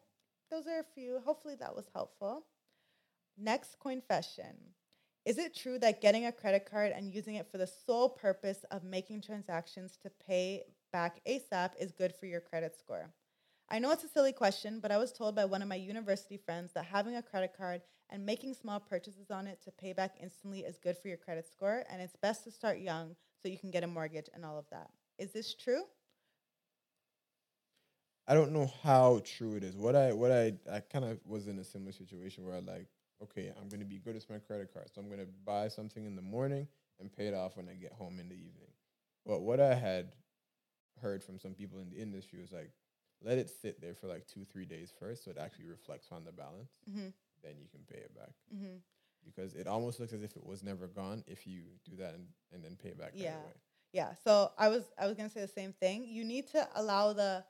Those 0.50 0.66
are 0.66 0.80
a 0.80 0.84
few. 0.94 1.20
Hopefully 1.24 1.54
that 1.56 1.74
was 1.74 1.86
helpful. 1.94 2.44
Next 3.36 3.78
confession. 3.80 4.56
Is 5.24 5.38
it 5.38 5.54
true 5.54 5.78
that 5.78 6.00
getting 6.00 6.26
a 6.26 6.32
credit 6.32 6.68
card 6.68 6.92
and 6.92 7.12
using 7.12 7.34
it 7.36 7.50
for 7.50 7.58
the 7.58 7.66
sole 7.66 8.08
purpose 8.08 8.64
of 8.70 8.84
making 8.84 9.20
transactions 9.20 9.96
to 10.02 10.10
pay 10.26 10.64
back 10.92 11.20
ASAP 11.26 11.72
is 11.78 11.92
good 11.92 12.14
for 12.14 12.26
your 12.26 12.40
credit 12.40 12.74
score? 12.76 13.10
I 13.68 13.78
know 13.78 13.92
it's 13.92 14.02
a 14.02 14.08
silly 14.08 14.32
question, 14.32 14.80
but 14.80 14.90
I 14.90 14.96
was 14.96 15.12
told 15.12 15.36
by 15.36 15.44
one 15.44 15.62
of 15.62 15.68
my 15.68 15.76
university 15.76 16.36
friends 16.36 16.72
that 16.72 16.86
having 16.86 17.16
a 17.16 17.22
credit 17.22 17.54
card 17.56 17.82
and 18.08 18.26
making 18.26 18.54
small 18.54 18.80
purchases 18.80 19.30
on 19.30 19.46
it 19.46 19.62
to 19.62 19.70
pay 19.70 19.92
back 19.92 20.16
instantly 20.20 20.60
is 20.60 20.78
good 20.78 20.98
for 20.98 21.06
your 21.06 21.16
credit 21.16 21.46
score, 21.46 21.84
and 21.88 22.02
it's 22.02 22.16
best 22.16 22.42
to 22.44 22.50
start 22.50 22.78
young 22.80 23.14
so 23.40 23.48
you 23.48 23.58
can 23.58 23.70
get 23.70 23.84
a 23.84 23.86
mortgage 23.86 24.28
and 24.34 24.44
all 24.44 24.58
of 24.58 24.68
that. 24.70 24.90
Is 25.18 25.30
this 25.32 25.54
true? 25.54 25.84
I 28.26 28.34
don't 28.34 28.52
know 28.52 28.70
how 28.82 29.20
true 29.24 29.56
it 29.56 29.64
is. 29.64 29.76
What 29.76 29.96
I 29.96 30.12
what 30.12 30.30
I 30.30 30.52
I 30.70 30.80
kind 30.80 31.04
of 31.04 31.18
was 31.26 31.48
in 31.48 31.58
a 31.58 31.64
similar 31.64 31.92
situation 31.92 32.44
where 32.44 32.54
I 32.54 32.60
like, 32.60 32.86
okay, 33.22 33.52
I'm 33.60 33.68
gonna 33.68 33.84
be 33.84 33.98
good 33.98 34.14
with 34.14 34.30
my 34.30 34.38
credit 34.38 34.72
card, 34.72 34.88
so 34.94 35.00
I'm 35.00 35.10
gonna 35.10 35.26
buy 35.44 35.68
something 35.68 36.04
in 36.04 36.14
the 36.16 36.22
morning 36.22 36.68
and 37.00 37.12
pay 37.12 37.26
it 37.26 37.34
off 37.34 37.56
when 37.56 37.68
I 37.68 37.74
get 37.74 37.92
home 37.92 38.20
in 38.20 38.28
the 38.28 38.34
evening. 38.36 38.70
But 39.26 39.40
what 39.40 39.60
I 39.60 39.74
had 39.74 40.12
heard 41.00 41.24
from 41.24 41.38
some 41.38 41.54
people 41.54 41.80
in 41.80 41.90
the 41.90 41.96
industry 41.96 42.40
was 42.40 42.52
like, 42.52 42.70
let 43.22 43.38
it 43.38 43.50
sit 43.50 43.80
there 43.80 43.94
for 43.94 44.06
like 44.06 44.26
two 44.26 44.44
three 44.44 44.64
days 44.66 44.92
first, 44.98 45.24
so 45.24 45.30
it 45.30 45.38
actually 45.38 45.66
reflects 45.66 46.08
on 46.12 46.24
the 46.24 46.32
balance. 46.32 46.70
Mm-hmm. 46.88 47.08
Then 47.42 47.54
you 47.58 47.68
can 47.70 47.80
pay 47.90 47.98
it 48.02 48.14
back 48.14 48.32
Mm-hmm. 48.54 48.76
because 49.24 49.54
it 49.54 49.66
almost 49.66 49.98
looks 49.98 50.12
as 50.12 50.22
if 50.22 50.36
it 50.36 50.44
was 50.44 50.62
never 50.62 50.86
gone 50.86 51.24
if 51.26 51.46
you 51.46 51.62
do 51.88 51.96
that 51.96 52.14
and, 52.14 52.26
and 52.52 52.62
then 52.64 52.76
pay 52.80 52.90
it 52.90 52.98
back. 52.98 53.12
Yeah. 53.14 53.36
Yeah. 53.92 54.10
So 54.24 54.52
I 54.58 54.68
was 54.68 54.84
I 54.98 55.06
was 55.06 55.16
gonna 55.16 55.30
say 55.30 55.40
the 55.40 55.48
same 55.48 55.72
thing. 55.72 56.04
You 56.04 56.24
need 56.24 56.46
to 56.48 56.68
allow 56.76 57.12
the 57.12 57.44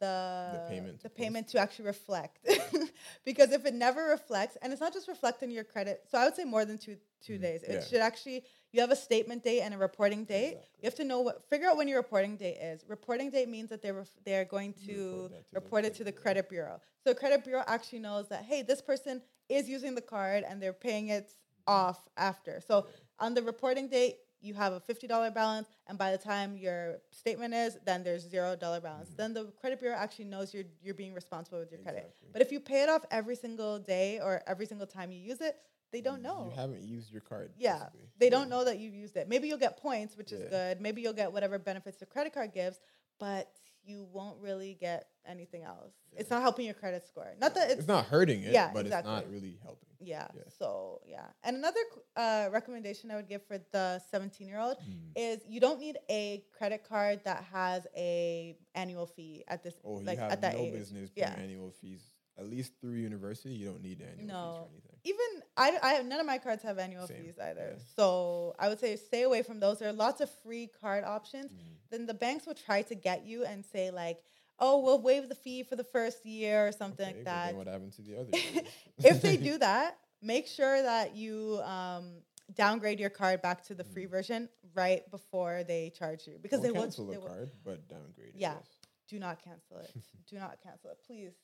the 0.00 0.62
payment 0.68 1.00
the 1.02 1.08
to 1.08 1.14
payment 1.14 1.48
to 1.48 1.58
actually 1.58 1.86
reflect. 1.86 2.38
Because 3.24 3.52
if 3.52 3.64
it 3.64 3.74
never 3.74 4.04
reflects 4.08 4.56
and 4.60 4.72
it's 4.72 4.80
not 4.80 4.92
just 4.92 5.08
reflecting 5.08 5.50
your 5.50 5.64
credit 5.64 6.02
so 6.10 6.18
i 6.18 6.24
would 6.24 6.36
say 6.36 6.44
more 6.44 6.64
than 6.64 6.78
two 6.78 6.96
two 7.22 7.38
Mhm. 7.38 7.42
days. 7.42 7.62
It 7.62 7.72
Yeah. 7.72 7.80
should 7.88 8.00
actually 8.10 8.44
you 8.72 8.80
have 8.82 8.90
a 8.90 8.96
statement 8.96 9.42
date 9.44 9.62
and 9.62 9.72
a 9.72 9.78
reporting 9.78 10.24
date. 10.24 10.54
Exactly. 10.58 10.78
you 10.82 10.86
have 10.90 10.94
to 10.96 11.04
know 11.04 11.20
what 11.20 11.42
figure 11.48 11.68
out 11.68 11.76
when 11.78 11.88
your 11.88 11.96
reporting 11.98 12.36
date 12.36 12.58
is. 12.70 12.84
Reporting 12.86 13.30
date 13.30 13.48
means 13.48 13.70
that 13.70 13.80
they're 13.82 13.94
ref- 13.94 14.18
they're 14.26 14.44
going 14.44 14.74
to 14.86 14.94
report 14.94 15.30
to 15.32 15.54
report 15.58 15.84
it 15.86 15.94
to 15.94 16.04
the 16.04 16.12
credit 16.12 16.22
credit 16.22 16.48
bureau. 16.50 16.80
so 17.04 17.14
credit 17.14 17.44
bureau 17.44 17.64
actually 17.66 18.00
knows 18.00 18.28
that 18.28 18.42
hey 18.50 18.60
this 18.62 18.82
person 18.82 19.22
is 19.48 19.68
using 19.68 19.94
the 19.94 20.02
card 20.14 20.44
and 20.48 20.54
they're 20.60 20.72
paying 20.88 21.08
it 21.08 21.26
off 21.66 22.00
after. 22.18 22.60
So 22.60 22.86
on 23.24 23.32
the 23.34 23.42
reporting 23.42 23.88
date 23.88 24.16
you 24.44 24.54
have 24.54 24.72
a 24.74 24.80
$50 24.80 25.32
balance 25.34 25.66
and 25.88 25.96
by 25.98 26.10
the 26.12 26.18
time 26.18 26.56
your 26.56 26.98
statement 27.10 27.52
is 27.54 27.78
then 27.84 28.02
there's 28.04 28.22
zero 28.28 28.54
dollar 28.56 28.80
balance 28.80 29.08
Mhm. 29.10 29.16
then 29.16 29.34
the 29.34 29.44
credit 29.60 29.80
bureau 29.80 29.96
actually 29.96 30.26
knows 30.26 30.52
you're 30.54 30.68
you're 30.84 30.94
being 31.04 31.14
responsible 31.14 31.58
with 31.58 31.70
your 31.72 31.80
credit 31.80 32.14
but 32.32 32.40
if 32.42 32.52
you 32.52 32.60
pay 32.60 32.82
it 32.82 32.88
off 32.88 33.04
every 33.10 33.36
single 33.36 33.78
day 33.78 34.20
or 34.20 34.42
every 34.46 34.66
single 34.66 34.86
time 34.86 35.10
you 35.10 35.20
use 35.32 35.40
it 35.40 35.56
they 35.92 36.00
don't 36.00 36.22
know. 36.22 36.40
You 36.50 36.56
haven't 36.60 36.82
used 36.82 37.12
your 37.12 37.20
card. 37.20 37.52
yeah 37.56 37.78
basically. 37.78 38.00
they 38.18 38.26
Yeah. 38.26 38.30
don't 38.36 38.48
know 38.54 38.64
that 38.64 38.78
you've 38.80 38.94
used 39.04 39.16
it 39.16 39.28
maybe 39.28 39.48
you'll 39.48 39.64
get 39.68 39.76
points 39.76 40.16
which 40.16 40.30
is 40.32 40.42
good 40.50 40.80
maybe 40.80 41.00
you'll 41.02 41.12
get 41.22 41.32
whatever 41.32 41.56
benefits 41.58 41.96
the 41.98 42.06
credit 42.14 42.32
card 42.34 42.52
gives 42.52 42.80
but 43.20 43.48
you 43.84 44.06
won't 44.12 44.38
really 44.40 44.76
get 44.80 45.08
anything 45.26 45.62
else 45.62 45.92
it's 46.12 46.30
not 46.30 46.42
helping 46.42 46.64
your 46.66 46.74
credit 46.74 47.02
score 47.06 47.26
not 47.40 47.54
that 47.54 47.70
it's, 47.70 47.80
it's, 47.80 47.88
not 47.88 48.04
hurting 48.06 48.42
it, 48.42 48.52
yeah, 48.52 48.70
but 48.74 48.86
it's 48.86 49.04
not 49.04 49.28
really 49.30 49.58
helping. 49.62 49.88
yeah, 50.00 50.26
yeah. 50.34 50.42
so 50.58 51.00
yeah 51.06 51.24
and 51.42 51.56
another 51.56 51.80
uh, 52.16 52.48
recommendation 52.52 53.10
i 53.10 53.16
would 53.16 53.28
give 53.28 53.42
for 53.46 53.58
the 53.72 54.00
17 54.10 54.46
year 54.46 54.58
old 54.60 54.76
Mm. 54.78 55.12
is 55.16 55.40
you 55.48 55.60
don't 55.60 55.80
need 55.80 55.96
a 56.10 56.44
credit 56.56 56.84
card 56.88 57.20
that 57.24 57.44
has 57.52 57.86
a 57.96 58.56
annual 58.74 59.06
fee 59.06 59.44
at 59.48 59.62
this 59.62 59.74
Oh, 59.84 60.00
you 60.00 60.04
like 60.06 60.18
have 60.18 60.32
at 60.32 60.40
that 60.42 60.54
no 60.54 60.60
age. 60.60 60.72
business 60.72 61.10
paying 61.10 61.28
Yeah. 61.28 61.42
annual 61.42 61.70
fees. 61.70 62.02
At 62.36 62.46
least 62.50 62.72
through 62.80 62.94
university, 62.94 63.54
you 63.54 63.66
don't 63.66 63.82
need 63.82 64.00
annual 64.02 64.26
fees 64.26 64.34
or 64.34 64.68
anything. 64.72 64.93
Even 65.04 65.42
I, 65.56 65.78
I 65.82 66.02
none 66.02 66.18
of 66.20 66.26
my 66.26 66.38
cards 66.38 66.62
have 66.62 66.78
annual 66.78 67.06
Same, 67.06 67.22
fees 67.24 67.34
either. 67.38 67.74
yeah. 67.76 67.82
So 67.96 68.54
I 68.58 68.68
would 68.68 68.80
say 68.80 68.96
stay 68.96 69.22
away 69.22 69.42
from 69.42 69.60
those. 69.60 69.78
There 69.78 69.88
are 69.88 69.92
lots 69.92 70.20
of 70.20 70.30
free 70.42 70.70
card 70.80 71.04
options. 71.04 71.50
Mm. 71.52 71.58
Then 71.90 72.06
the 72.06 72.14
banks 72.14 72.46
will 72.46 72.54
try 72.54 72.82
to 72.82 72.94
get 72.94 73.24
you 73.26 73.44
and 73.44 73.64
say 73.64 73.90
like, 73.90 74.22
oh, 74.58 74.78
we'll 74.80 75.00
waive 75.02 75.28
the 75.28 75.34
fee 75.34 75.62
for 75.62 75.76
the 75.76 75.84
first 75.84 76.24
year 76.24 76.66
or 76.66 76.72
something 76.72 77.06
Okay, 77.06 77.16
like 77.16 77.24
that. 77.24 77.54
what 77.54 77.66
happened 77.66 77.92
to 77.94 78.02
the 78.02 78.18
other? 78.20 78.30
if 78.98 79.20
they 79.20 79.36
do 79.50 79.58
that, 79.58 79.98
make 80.22 80.46
sure 80.46 80.80
that 80.82 81.14
you 81.14 81.60
um, 81.64 82.12
downgrade 82.54 82.98
your 82.98 83.10
card 83.10 83.42
back 83.42 83.62
to 83.64 83.74
the 83.74 83.84
free 83.84 84.06
Mm. 84.06 84.10
version 84.10 84.48
right 84.74 85.08
before 85.10 85.64
they 85.64 85.90
charge 85.90 86.26
you 86.26 86.38
because 86.40 86.60
Don't 86.60 86.72
they 86.72 86.72
will. 86.72 86.82
cancel 86.84 87.06
the 87.06 87.20
will- 87.20 87.26
card, 87.26 87.50
but 87.64 87.86
downgrade. 87.88 88.32
Yeah. 88.34 88.54
yes. 88.54 88.66
Do 89.08 89.18
not 89.18 89.42
cancel 89.44 89.76
it. 89.78 89.90
do 90.30 90.36
not 90.38 90.56
cancel 90.62 90.90
it, 90.90 90.98
please. 91.06 91.34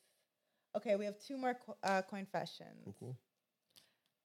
Okay, 0.75 0.95
we 0.95 1.05
have 1.05 1.19
two 1.19 1.37
more 1.37 1.53
co- 1.65 1.77
uh, 1.83 2.01
confessions. 2.01 2.81
Cool, 2.85 2.95
cool. 2.99 3.17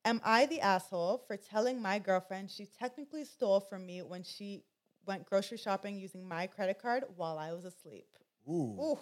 Am 0.06 0.20
I 0.24 0.46
the 0.46 0.60
asshole 0.60 1.24
for 1.26 1.36
telling 1.36 1.82
my 1.82 1.98
girlfriend 1.98 2.48
she 2.48 2.64
technically 2.78 3.24
stole 3.24 3.58
from 3.58 3.84
me 3.84 4.02
when 4.02 4.22
she 4.22 4.62
went 5.04 5.26
grocery 5.26 5.58
shopping 5.58 5.98
using 5.98 6.26
my 6.26 6.46
credit 6.46 6.80
card 6.80 7.02
while 7.16 7.38
I 7.38 7.52
was 7.52 7.64
asleep? 7.64 8.06
Ooh. 8.48 8.78
Ooh, 8.80 8.98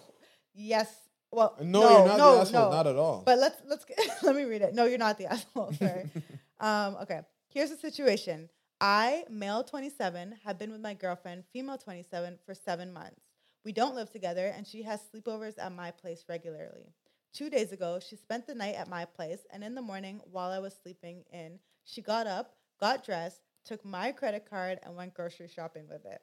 yes. 0.55 0.91
Well, 1.31 1.55
No, 1.61 1.81
no, 1.81 1.89
you're 1.91 2.07
not 2.07 2.17
no, 2.17 2.35
the 2.35 2.41
asshole. 2.41 2.61
no. 2.63 2.71
Not 2.71 2.87
at 2.87 2.95
all. 2.95 3.21
But 3.23 3.37
let's 3.37 3.61
let's 3.67 3.85
let 4.23 4.35
me 4.35 4.45
read 4.45 4.63
it. 4.63 4.73
No, 4.73 4.85
you're 4.85 4.97
not 4.97 5.19
the 5.19 5.27
asshole. 5.31 5.73
Sorry. 5.73 6.09
um, 6.59 6.95
okay. 7.03 7.21
Here's 7.49 7.69
the 7.69 7.77
situation. 7.77 8.49
I, 8.81 9.25
male 9.29 9.63
27, 9.63 10.33
have 10.43 10.57
been 10.57 10.71
with 10.71 10.81
my 10.81 10.95
girlfriend, 10.95 11.43
female 11.53 11.77
27, 11.77 12.39
for 12.45 12.55
seven 12.55 12.91
months. 12.91 13.21
We 13.63 13.71
don't 13.71 13.95
live 13.95 14.11
together, 14.11 14.47
and 14.47 14.65
she 14.65 14.81
has 14.83 14.99
sleepovers 15.13 15.53
at 15.59 15.71
my 15.71 15.91
place 15.91 16.25
regularly. 16.27 16.93
Two 17.35 17.49
days 17.49 17.73
ago, 17.73 17.99
she 17.99 18.15
spent 18.15 18.47
the 18.47 18.55
night 18.55 18.75
at 18.75 18.87
my 18.87 19.03
place, 19.03 19.45
and 19.51 19.61
in 19.61 19.75
the 19.75 19.81
morning, 19.81 20.21
while 20.31 20.51
I 20.51 20.59
was 20.59 20.73
sleeping 20.81 21.25
in, 21.33 21.59
she 21.83 22.01
got 22.01 22.27
up, 22.27 22.55
got 22.79 23.03
dressed, 23.03 23.41
took 23.65 23.83
my 23.83 24.13
credit 24.13 24.49
card, 24.49 24.79
and 24.83 24.95
went 24.95 25.13
grocery 25.13 25.49
shopping 25.49 25.85
with 25.89 26.05
it. 26.05 26.21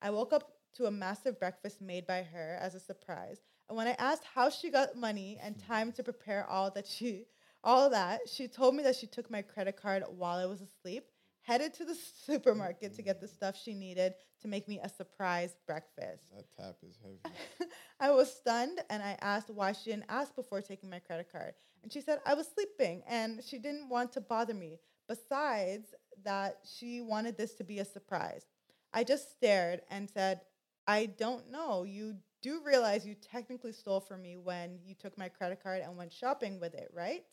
I 0.00 0.08
woke 0.08 0.32
up 0.32 0.54
to 0.76 0.86
a 0.86 0.90
massive 0.90 1.38
breakfast 1.38 1.82
made 1.82 2.06
by 2.06 2.22
her 2.22 2.56
as 2.62 2.74
a 2.74 2.80
surprise, 2.80 3.42
and 3.68 3.76
when 3.76 3.88
I 3.88 3.96
asked 3.98 4.24
how 4.34 4.48
she 4.48 4.70
got 4.70 4.96
money 4.96 5.38
and 5.42 5.62
time 5.62 5.92
to 5.92 6.02
prepare 6.02 6.48
all 6.48 6.70
that 6.70 6.86
she 6.86 7.26
all 7.62 7.90
that, 7.90 8.20
she 8.26 8.48
told 8.48 8.74
me 8.74 8.82
that 8.84 8.96
she 8.96 9.06
took 9.06 9.30
my 9.30 9.42
credit 9.42 9.76
card 9.76 10.02
while 10.16 10.38
I 10.38 10.46
was 10.46 10.62
asleep, 10.62 11.04
headed 11.44 11.74
to 11.74 11.84
the 11.84 11.96
supermarket 12.26 12.94
to 12.96 13.02
get 13.02 13.20
the 13.20 13.26
mm-hmm. 13.26 13.34
stuff 13.34 13.56
she 13.62 13.74
needed 13.74 14.14
to 14.40 14.48
make 14.48 14.66
me 14.66 14.80
a 14.82 14.88
surprise 14.88 15.54
breakfast. 15.66 16.24
that 16.34 16.46
tap 16.58 16.76
is 16.82 16.98
heavy. 17.02 17.70
I 18.00 18.10
was 18.10 18.32
stunned 18.32 18.80
and 18.90 19.02
I 19.02 19.16
asked 19.20 19.50
why 19.50 19.72
she 19.72 19.90
didn't 19.90 20.06
ask 20.08 20.34
before 20.34 20.62
taking 20.62 20.90
my 20.90 20.98
credit 20.98 21.30
card. 21.30 21.52
And 21.82 21.92
she 21.92 22.00
said 22.00 22.20
I 22.26 22.34
was 22.34 22.48
sleeping 22.48 23.02
and 23.06 23.42
she 23.44 23.58
didn't 23.58 23.88
want 23.88 24.12
to 24.12 24.20
bother 24.20 24.54
me. 24.54 24.78
Besides 25.06 25.94
that, 26.24 26.60
she 26.64 27.02
wanted 27.02 27.36
this 27.36 27.54
to 27.56 27.64
be 27.64 27.78
a 27.78 27.84
surprise. 27.84 28.46
I 28.94 29.04
just 29.04 29.32
stared 29.32 29.82
and 29.90 30.08
said, 30.08 30.40
I 30.86 31.06
don't 31.06 31.50
know. 31.50 31.84
You 31.84 32.16
do 32.40 32.60
realize 32.64 33.06
you 33.06 33.14
technically 33.14 33.72
stole 33.72 34.00
from 34.00 34.22
me 34.22 34.36
when 34.36 34.78
you 34.84 34.94
took 34.94 35.18
my 35.18 35.28
credit 35.28 35.62
card 35.62 35.82
and 35.82 35.96
went 35.96 36.12
shopping 36.12 36.58
with 36.58 36.74
it, 36.74 36.90
right? 36.94 37.24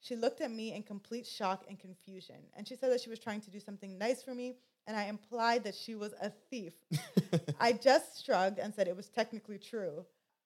She 0.00 0.16
looked 0.16 0.40
at 0.40 0.50
me 0.50 0.74
in 0.74 0.82
complete 0.82 1.26
shock 1.26 1.64
and 1.68 1.78
confusion. 1.78 2.36
And 2.56 2.66
she 2.66 2.76
said 2.76 2.92
that 2.92 3.00
she 3.00 3.10
was 3.10 3.18
trying 3.18 3.40
to 3.42 3.50
do 3.50 3.60
something 3.60 3.98
nice 3.98 4.22
for 4.22 4.34
me. 4.34 4.56
And 4.86 4.96
I 4.96 5.04
implied 5.04 5.64
that 5.64 5.74
she 5.74 5.94
was 5.94 6.14
a 6.20 6.30
thief. 6.50 6.74
I 7.60 7.72
just 7.72 8.24
shrugged 8.24 8.58
and 8.58 8.72
said 8.74 8.86
it 8.86 8.96
was 8.96 9.08
technically 9.08 9.58
true. 9.58 10.04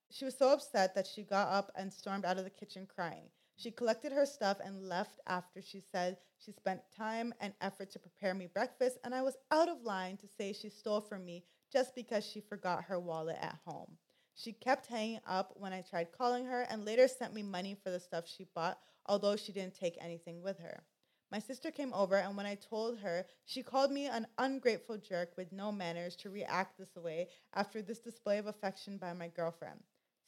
She 0.09 0.25
was 0.25 0.37
so 0.37 0.51
upset 0.51 0.95
that 0.95 1.07
she 1.07 1.23
got 1.23 1.47
up 1.49 1.71
and 1.75 1.91
stormed 1.91 2.25
out 2.25 2.37
of 2.37 2.43
the 2.43 2.49
kitchen 2.49 2.87
crying. 2.87 3.29
She 3.55 3.69
collected 3.69 4.11
her 4.11 4.25
stuff 4.25 4.57
and 4.63 4.89
left 4.89 5.19
after 5.27 5.61
she 5.61 5.79
said 5.79 6.17
she 6.43 6.51
spent 6.51 6.81
time 6.97 7.33
and 7.39 7.53
effort 7.61 7.91
to 7.91 7.99
prepare 7.99 8.33
me 8.33 8.47
breakfast, 8.47 8.97
and 9.03 9.13
I 9.13 9.21
was 9.21 9.37
out 9.51 9.69
of 9.69 9.83
line 9.83 10.17
to 10.17 10.27
say 10.27 10.51
she 10.51 10.69
stole 10.69 11.01
from 11.01 11.23
me 11.23 11.43
just 11.71 11.93
because 11.93 12.25
she 12.25 12.39
forgot 12.39 12.85
her 12.85 12.99
wallet 12.99 13.37
at 13.39 13.59
home. 13.65 13.97
She 14.35 14.53
kept 14.53 14.87
hanging 14.87 15.19
up 15.27 15.53
when 15.55 15.73
I 15.73 15.81
tried 15.81 16.11
calling 16.11 16.45
her 16.45 16.61
and 16.69 16.85
later 16.85 17.07
sent 17.07 17.33
me 17.33 17.43
money 17.43 17.75
for 17.75 17.89
the 17.89 17.99
stuff 17.99 18.25
she 18.27 18.47
bought, 18.55 18.79
although 19.05 19.35
she 19.35 19.51
didn't 19.51 19.75
take 19.75 19.97
anything 19.99 20.41
with 20.41 20.59
her. 20.59 20.83
My 21.31 21.39
sister 21.39 21.71
came 21.71 21.93
over, 21.93 22.17
and 22.17 22.35
when 22.35 22.45
I 22.45 22.55
told 22.55 22.99
her, 22.99 23.25
she 23.45 23.63
called 23.63 23.91
me 23.91 24.07
an 24.07 24.27
ungrateful 24.37 24.97
jerk 24.97 25.31
with 25.37 25.53
no 25.53 25.71
manners 25.71 26.17
to 26.17 26.29
react 26.29 26.77
this 26.77 26.95
way 26.95 27.29
after 27.53 27.81
this 27.81 27.99
display 27.99 28.37
of 28.37 28.47
affection 28.47 28.97
by 28.97 29.13
my 29.13 29.29
girlfriend. 29.29 29.79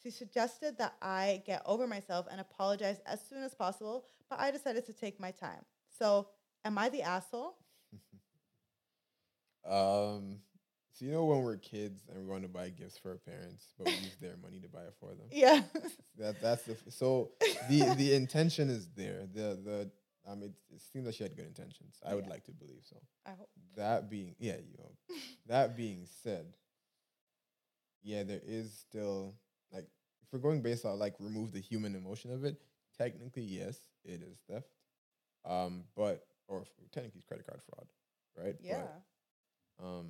She 0.02 0.12
suggested 0.12 0.78
that 0.78 0.96
I 1.02 1.44
get 1.46 1.62
over 1.66 1.88
myself 1.88 2.28
and 2.32 2.40
apologize 2.40 3.02
as 3.06 3.20
soon 3.28 3.44
as 3.44 3.54
possible, 3.54 4.06
but 4.30 4.40
I 4.40 4.52
decided 4.52 4.86
to 4.86 4.94
take 4.94 5.20
my 5.20 5.32
time. 5.32 5.66
So, 5.98 6.30
am 6.64 6.78
I 6.78 6.88
the 6.88 7.02
asshole? 7.02 7.58
um, 9.70 10.40
you 11.04 11.12
know 11.12 11.26
when 11.26 11.42
we're 11.42 11.58
kids 11.58 12.02
and 12.10 12.18
we 12.24 12.26
want 12.30 12.44
to 12.44 12.50
buy 12.50 12.70
gifts 12.70 12.98
for 12.98 13.12
our 13.12 13.18
parents, 13.18 13.66
but 13.78 13.88
we 13.88 13.94
use 13.94 14.16
their 14.22 14.36
money 14.42 14.60
to 14.60 14.68
buy 14.70 14.82
it 14.84 14.94
for 15.00 15.10
them. 15.10 15.28
Yeah. 15.32 15.62
That 16.18 16.42
that's 16.42 16.64
the 16.64 16.74
f- 16.74 16.94
so 16.94 17.32
the 17.70 17.94
the 17.96 18.14
intention 18.14 18.70
is 18.70 18.88
there. 18.96 19.28
The 19.34 19.58
the 19.64 19.92
um 20.32 20.44
it, 20.44 20.52
it 20.74 20.82
seems 20.92 21.06
like 21.06 21.16
she 21.16 21.24
had 21.24 21.36
good 21.36 21.48
intentions. 21.48 21.96
I 22.06 22.16
would 22.16 22.26
Yeah. 22.26 22.30
like 22.32 22.44
to 22.46 22.52
believe 22.52 22.84
so. 22.90 22.98
I 23.26 23.32
hope. 23.32 23.50
That 23.76 24.10
being 24.10 24.36
yeah, 24.40 24.58
you 24.58 24.78
know, 24.78 24.92
that 25.48 25.76
being 25.76 26.06
said, 26.24 26.46
yeah, 28.04 28.24
there 28.24 28.42
is 28.46 28.72
still 28.74 29.34
like 29.72 29.86
if 30.22 30.32
we're 30.32 30.40
going 30.40 30.62
based 30.62 30.86
on 30.86 31.00
like 31.00 31.16
remove 31.20 31.52
the 31.52 31.60
human 31.60 31.96
emotion 31.96 32.32
of 32.32 32.44
it, 32.46 32.58
technically 32.98 33.44
yes, 33.44 33.78
it 34.06 34.22
is 34.22 34.38
theft. 34.50 34.68
Um, 35.46 35.84
but 35.96 36.26
or 36.48 36.64
technically 36.92 37.20
it's 37.20 37.26
credit 37.28 37.46
card 37.48 37.62
fraud, 37.70 37.88
right? 38.46 38.56
Yeah. 38.62 38.84
But, 39.80 39.86
um, 39.86 40.08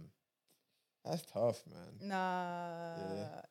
that's 1.05 1.23
tough, 1.31 1.61
man. 1.69 2.09
Nah, 2.09 2.95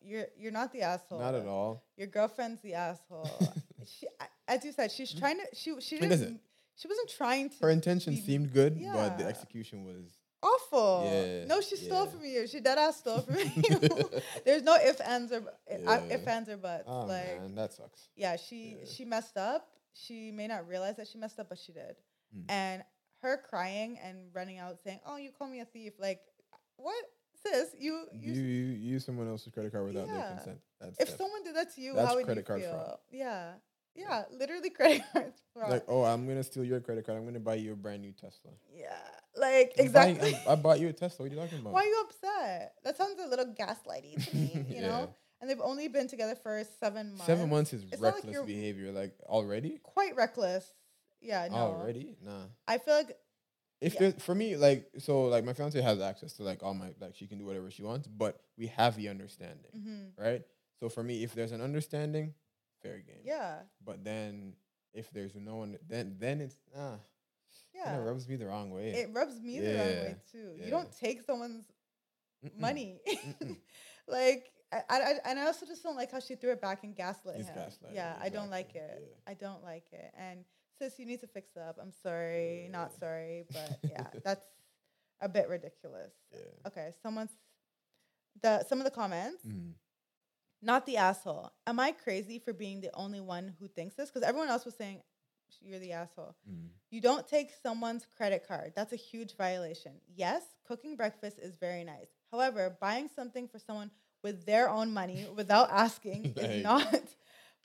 you're 0.01 0.27
you're 0.39 0.53
not 0.53 0.73
the 0.73 0.83
asshole. 0.83 1.21
Not 1.21 1.35
at 1.35 1.47
all. 1.47 1.85
Your 1.97 2.07
girlfriend's 2.07 2.61
the 2.63 2.75
asshole. 2.75 3.29
she, 3.87 4.07
as 4.49 4.65
you 4.65 4.73
said, 4.73 4.91
she's 4.91 5.13
trying 5.13 5.39
to. 5.39 5.45
She 5.55 5.75
she 5.81 5.99
didn't. 5.99 6.41
She 6.77 6.89
wasn't 6.89 7.11
trying 7.11 7.51
to. 7.51 7.57
Her 7.61 7.71
intention 7.71 8.15
be 8.15 8.21
seemed 8.21 8.53
good, 8.53 8.81
but 8.93 9.19
the 9.19 9.27
execution 9.27 9.85
was 9.85 10.19
awful. 10.43 11.09
Yeah, 11.13 11.45
no, 11.45 11.61
she 11.61 11.77
stole 11.77 12.07
from 12.07 12.25
you. 12.25 12.47
She 12.47 12.61
dead 12.61 12.79
ass 12.79 12.97
stole 12.99 13.21
from 13.21 13.37
you. 13.57 14.21
There's 14.45 14.63
no 14.63 14.77
ifs 14.77 15.01
ands 15.01 15.31
or 15.33 15.39
uh, 15.39 15.41
Yeah. 15.71 16.01
if 16.17 16.27
ands 16.27 16.49
or 16.49 16.57
buts. 16.57 16.85
oh 16.87 17.05
like 17.07 17.41
man, 17.41 17.55
that 17.57 17.73
sucks. 17.75 18.09
yeah, 18.17 18.37
she 18.37 18.77
Yeah. 18.81 18.87
she 18.91 19.05
messed 19.05 19.37
up. 19.37 19.69
She 19.95 20.31
may 20.33 20.47
not 20.49 20.67
realize 20.67 20.97
that 20.97 21.07
she 21.09 21.19
messed 21.19 21.39
up, 21.39 21.51
but 21.51 21.59
she 21.59 21.73
did. 21.73 21.97
Hmm. 22.35 22.41
And 22.49 22.83
her 23.21 23.37
crying 23.49 23.99
and 24.03 24.17
running 24.33 24.59
out 24.59 24.79
saying, 24.83 25.01
"Oh, 25.07 25.17
you 25.19 25.31
call 25.31 25.49
me 25.49 25.61
a 25.61 25.67
thief." 25.67 25.93
Like, 25.99 26.21
what, 26.77 27.05
sis? 27.45 27.69
You 27.79 28.07
You, 28.13 28.33
you. 28.33 28.43
you 28.43 28.65
use 28.93 29.05
someone 29.05 29.29
else's 29.29 29.53
credit 29.53 29.73
card 29.73 29.87
without 29.87 30.07
Yeah. 30.09 30.15
their 30.15 30.35
consent. 30.37 30.59
That's 30.81 30.99
if 31.01 31.09
someone 31.17 31.43
did 31.45 31.55
that 31.57 31.75
to 31.75 31.81
you, 31.81 31.97
how 31.97 32.15
would 32.17 32.25
credit 32.25 32.41
you 32.41 32.45
card 32.47 32.61
feel? 32.63 32.71
fraud. 32.73 32.99
Yeah, 33.11 33.53
yeah, 33.95 34.25
literally 34.31 34.71
credit 34.71 35.03
card 35.13 35.33
fraud. 35.55 35.71
like, 35.71 35.85
oh, 35.89 36.03
I'm 36.05 36.27
gonna 36.27 36.43
steal 36.43 36.65
your 36.65 36.81
credit 36.81 37.07
card. 37.07 37.19
I'm 37.19 37.25
gonna 37.25 37.41
buy 37.41 37.55
you 37.57 37.73
a 37.73 37.77
brand 37.77 38.03
new 38.03 38.13
Tesla. 38.13 38.51
yeah, 38.75 38.97
like 39.37 39.75
I'm 39.79 39.93
buying- 39.93 40.17
exactly. 40.17 40.35
I'm- 40.35 40.49
I 40.49 40.55
bought 40.57 40.81
you 40.81 40.89
a 40.89 40.93
Tesla. 40.93 41.25
What 41.25 41.33
are 41.33 41.35
you 41.37 41.41
talking 41.41 41.59
about? 41.61 41.73
Why 41.73 41.83
are 41.83 41.87
you 41.87 42.05
upset? 42.09 42.75
That 42.85 42.97
sounds 42.97 43.21
a 43.21 43.27
little 43.29 43.47
gaslighty 43.47 44.29
to 44.31 44.37
me, 44.37 44.51
you 44.69 44.77
Yeah. 44.77 44.89
know? 44.89 45.15
And 45.41 45.51
they've 45.51 45.61
only 45.61 45.89
been 45.89 46.07
together 46.07 46.37
for 46.37 46.63
seven 46.79 47.11
months. 47.15 47.27
Seven 47.27 47.51
months 47.51 47.73
is 47.73 47.83
It's 47.91 48.01
not 48.01 48.15
like 48.15 48.25
reckless 48.25 48.47
behavior. 48.47 48.93
Like 48.93 49.15
already, 49.25 49.81
Quite 49.83 50.15
reckless. 50.15 50.73
Yeah, 51.21 51.49
no. 51.51 51.57
already, 51.57 52.17
nah. 52.25 52.45
I 52.69 52.79
feel 52.79 52.95
like, 52.95 53.17
If 53.83 54.01
Yeah. 54.01 54.13
for 54.19 54.35
me, 54.35 54.57
like, 54.57 54.89
so, 54.99 55.25
like, 55.25 55.45
my 55.45 55.53
fiance 55.55 55.81
has 55.81 56.01
access 56.01 56.35
to 56.35 56.45
like 56.45 56.63
all 56.63 56.75
my, 56.75 56.95
like, 57.01 57.15
she 57.17 57.27
can 57.27 57.39
do 57.39 57.45
whatever 57.47 57.71
she 57.71 57.83
wants, 57.83 58.07
but 58.09 58.41
we 58.57 58.69
have 58.69 58.97
the 58.97 59.09
understanding, 59.09 59.73
mhm, 59.77 60.13
right? 60.17 60.43
So 60.81 60.89
for 60.89 61.03
me, 61.03 61.23
if 61.25 61.35
there's 61.35 61.53
an 61.53 61.61
understanding, 61.61 62.35
fair 62.83 62.99
game. 62.99 63.23
yeah, 63.25 63.63
But 63.85 64.05
then 64.05 64.55
if 64.95 65.11
there's 65.11 65.35
no 65.35 65.57
one, 65.57 65.79
then 65.89 66.17
then 66.19 66.41
it's 66.41 66.57
ah, 66.77 66.97
yeah. 67.75 67.97
it 67.97 68.01
rubs 68.01 68.29
me 68.29 68.37
the 68.37 68.47
wrong 68.47 68.71
way. 68.71 68.91
It 68.91 69.11
rubs 69.13 69.41
me 69.41 69.61
the 69.61 69.75
wrong 69.75 69.99
way 70.05 70.17
too. 70.31 70.53
yeah. 70.59 70.65
You 70.67 70.71
don't 70.71 70.91
take 70.97 71.23
someone's 71.23 71.65
Mm-mm. 72.45 72.61
money. 72.61 73.01
Mm-mm. 73.09 73.57
like, 74.09 74.51
I, 74.73 74.83
I, 74.91 75.15
and 75.27 75.39
I 75.39 75.47
also 75.47 75.67
just 75.67 75.83
don't 75.83 75.97
like 75.97 76.11
how 76.11 76.21
she 76.21 76.35
threw 76.35 76.51
it 76.53 76.61
back 76.61 76.85
and 76.85 76.95
gaslit 76.97 77.37
him. 77.37 77.45
gaslighting, 77.57 77.95
Yeah, 77.95 78.15
I 78.21 78.29
don't 78.29 78.51
like 78.51 78.75
exactly, 78.75 79.05
it. 79.05 79.17
I 79.27 79.35
don't 79.35 79.63
like 79.65 79.87
it. 79.93 80.13
And 80.19 80.45
sis, 80.83 80.99
you 80.99 81.07
need 81.07 81.21
to 81.21 81.27
fix 81.27 81.57
up. 81.57 81.79
I'm 81.81 81.93
sorry, 82.03 82.69
not 82.71 82.93
sorry, 82.99 83.45
but 83.53 83.79
yeah, 83.91 84.07
that's 84.25 84.45
a 85.21 85.29
bit 85.29 85.49
ridiculous. 85.49 86.13
Yeah. 86.33 86.69
Okay, 86.69 86.91
someone's 87.03 87.31
the 88.43 88.65
some 88.65 88.79
of 88.79 88.85
the 88.85 88.91
comments. 88.91 89.45
Mm. 89.47 89.73
Not 90.65 90.87
the 90.87 90.97
asshole. 90.97 91.51
Am 91.67 91.81
I 91.81 91.91
crazy 91.91 92.39
for 92.39 92.53
being 92.53 92.81
the 92.81 92.91
only 92.95 93.21
one 93.21 93.53
who 93.59 93.67
thinks 93.67 93.97
this? 93.97 94.11
Because 94.11 94.23
everyone 94.23 94.49
else 94.49 94.65
was 94.65 94.75
saying 94.75 95.03
you're 95.61 95.81
the 95.81 95.93
asshole. 95.93 96.37
Mm. 96.49 96.69
You 96.91 97.01
don't 97.01 97.27
take 97.27 97.51
someone's 97.63 98.07
credit 98.17 98.47
card. 98.47 98.73
That's 98.77 98.93
a 98.93 98.97
huge 98.97 99.37
violation. 99.37 99.93
Yes, 100.15 100.43
cooking 100.67 100.97
breakfast 100.97 101.39
is 101.41 101.57
very 101.57 101.85
nice. 101.85 102.09
However, 102.31 102.77
buying 102.81 103.09
something 103.15 103.49
for 103.49 103.59
someone 103.59 103.91
with 104.23 104.47
their 104.47 104.71
own 104.71 104.95
money 104.95 105.27
without 105.35 105.71
asking 105.71 106.35
is 106.37 106.63
not. 106.65 107.03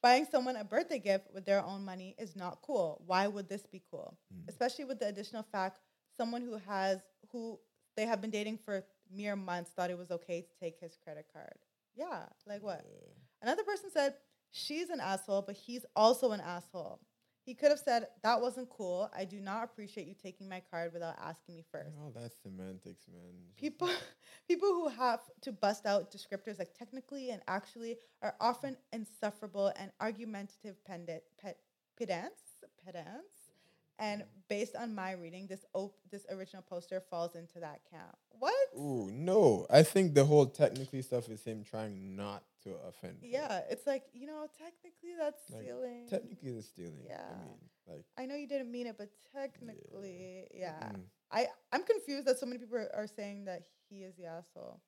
Buying 0.01 0.25
someone 0.29 0.55
a 0.55 0.63
birthday 0.63 0.99
gift 0.99 1.27
with 1.33 1.45
their 1.45 1.63
own 1.63 1.83
money 1.83 2.15
is 2.17 2.35
not 2.35 2.61
cool. 2.61 3.01
Why 3.05 3.27
would 3.27 3.49
this 3.49 3.65
be 3.65 3.81
cool? 3.89 4.17
Mm. 4.33 4.47
Especially 4.47 4.85
with 4.85 4.99
the 4.99 5.07
additional 5.07 5.43
fact 5.43 5.79
someone 6.17 6.41
who 6.41 6.57
has 6.67 6.99
who 7.31 7.59
they 7.95 8.05
have 8.05 8.21
been 8.21 8.29
dating 8.29 8.57
for 8.57 8.83
mere 9.11 9.35
months 9.35 9.71
thought 9.71 9.89
it 9.89 9.97
was 9.97 10.11
okay 10.11 10.41
to 10.41 10.59
take 10.59 10.79
his 10.79 10.97
credit 11.03 11.25
card. 11.31 11.55
Yeah, 11.95 12.25
like 12.45 12.63
what? 12.63 12.85
Yeah. 12.85 13.13
Another 13.41 13.63
person 13.63 13.89
said, 13.91 14.15
She's 14.51 14.89
an 14.89 14.99
asshole, 14.99 15.41
but 15.41 15.55
he's 15.55 15.85
also 15.95 16.31
an 16.31 16.41
asshole. 16.41 16.99
He 17.47 17.53
could 17.53 17.69
have 17.69 17.79
said, 17.79 18.07
That 18.23 18.41
wasn't 18.41 18.69
cool. 18.69 19.09
I 19.15 19.23
do 19.23 19.39
not 19.39 19.63
appreciate 19.63 20.05
you 20.05 20.13
taking 20.21 20.49
my 20.49 20.61
card 20.69 20.91
without 20.91 21.15
asking 21.17 21.55
me 21.55 21.63
first. 21.71 21.95
Oh, 21.97 22.11
that 22.19 22.33
semantics, 22.43 23.05
man. 23.07 23.31
People 23.55 23.89
people 24.49 24.67
who 24.67 24.89
have 24.89 25.21
to 25.43 25.53
bust 25.53 25.85
out 25.85 26.11
descriptors 26.11 26.59
like 26.59 26.77
technically 26.77 27.29
and 27.29 27.41
actually 27.47 27.99
are 28.21 28.35
often 28.41 28.75
insufferable 28.91 29.71
and 29.79 29.91
argumentative 30.01 30.83
pendant, 30.83 31.23
pet, 31.41 31.57
pedants, 31.97 32.41
pedants. 32.83 33.53
And 33.97 34.25
based 34.49 34.75
on 34.75 34.93
my 34.93 35.13
reading, 35.13 35.47
this 35.47 35.63
op- 35.73 35.95
this 36.11 36.25
original 36.29 36.63
poster 36.63 37.01
falls 37.09 37.35
into 37.35 37.61
that 37.61 37.79
camp. 37.89 38.17
What? 38.37 38.53
Ooh, 38.77 39.09
no. 39.09 39.65
I 39.69 39.83
think 39.83 40.15
the 40.15 40.25
whole 40.25 40.47
technically 40.47 41.01
stuff 41.01 41.29
is 41.29 41.45
him 41.45 41.63
trying 41.63 42.17
not 42.17 42.43
offend. 42.87 43.17
Yeah, 43.21 43.61
it's 43.69 43.85
like, 43.87 44.03
you 44.13 44.27
know, 44.27 44.47
technically 44.57 45.15
that's 45.17 45.41
Like, 45.49 45.63
stealing. 45.63 46.07
Technically, 46.09 46.51
it's 46.51 46.67
stealing. 46.67 47.05
Yeah. 47.05 47.21
I 47.29 47.35
mean, 47.45 47.57
like, 47.87 48.05
I 48.17 48.25
know 48.25 48.35
you 48.35 48.47
didn't 48.47 48.71
mean 48.71 48.87
it, 48.87 48.97
but 48.97 49.09
technically, 49.33 50.47
yeah. 50.53 50.89
mm, 50.93 51.01
I 51.31 51.47
I'm 51.71 51.83
confused 51.83 52.25
that 52.27 52.39
so 52.39 52.45
many 52.45 52.59
people 52.59 52.77
are, 52.77 53.07
saying 53.07 53.45
that 53.45 53.63
he 53.89 54.03
is 54.03 54.15
the 54.15 54.25
asshole. 54.25 54.81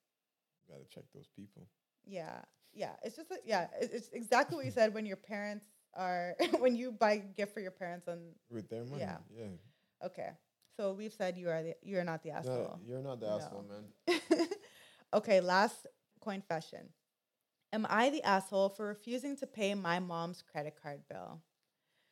You 0.68 0.74
gotta 0.76 0.86
check 0.90 1.06
those 1.14 1.28
people. 1.36 1.68
Yeah, 2.06 2.42
yeah. 2.74 2.94
It's 3.04 3.16
just 3.16 3.30
like, 3.32 3.42
yeah. 3.46 3.68
It's, 3.80 3.94
it's 3.94 4.10
exactly 4.14 4.56
what 4.56 4.66
you 4.66 4.72
said 4.72 4.94
when 4.94 5.06
your 5.06 5.18
parents 5.18 5.66
are 5.94 6.36
when 6.60 6.76
you 6.76 6.92
buy 6.92 7.14
a 7.14 7.18
gift 7.20 7.54
for 7.54 7.60
your 7.62 7.72
parents 7.72 8.08
and 8.08 8.36
With 8.50 8.70
their 8.70 8.84
money. 8.84 9.02
Yeah. 9.02 9.18
Yeah. 9.36 10.06
okay. 10.06 10.30
So 10.78 10.94
we've 10.94 11.14
said 11.14 11.38
you 11.38 11.50
are 11.50 11.62
the 11.64 11.76
you're 11.84 12.04
not 12.06 12.24
the 12.24 12.30
No, 12.30 12.36
asshole. 12.38 12.80
you're 12.86 13.02
not 13.02 13.20
the 13.20 13.28
No. 13.28 13.36
asshole, 13.38 13.66
man. 13.68 14.48
okay, 15.14 15.42
last 15.42 15.88
coin 16.22 16.42
confession. 16.42 16.90
Am 17.72 17.86
I 17.90 18.10
the 18.10 18.24
asshole 18.24 18.70
for 18.70 18.88
refusing 18.88 19.36
to 19.38 19.48
pay 19.48 19.76
my 19.76 20.00
mom's 20.00 20.44
credit 20.52 20.76
card 20.82 21.02
bill? 21.10 21.42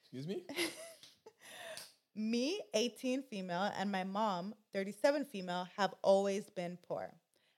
Excuse 0.01 0.27
me? 0.27 0.45
Me, 2.15 2.61
18 2.73 3.23
female, 3.23 3.71
and 3.77 3.91
my 3.91 4.03
mom, 4.03 4.55
37 4.73 5.25
female, 5.25 5.67
have 5.77 5.93
always 6.01 6.49
been 6.49 6.77
poor. 6.87 7.13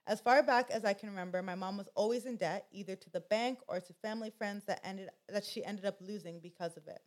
As 0.06 0.20
far 0.20 0.44
back 0.44 0.72
as 0.72 0.84
I 0.84 0.94
can 0.94 1.10
remember, 1.10 1.42
my 1.42 1.56
mom 1.56 1.78
was 1.78 1.88
always 1.96 2.26
in 2.26 2.36
debt, 2.36 2.68
either 2.72 2.96
to 2.96 3.10
the 3.10 3.22
bank 3.22 3.60
or 3.68 3.80
to 3.80 3.94
family 4.02 4.32
friends 4.38 4.66
that 4.66 4.82
ended 4.84 5.10
that 5.30 5.46
she 5.46 5.64
ended 5.64 5.86
up 5.86 5.98
losing 6.02 6.40
because 6.40 6.76
of 6.78 6.88
it. 6.88 7.00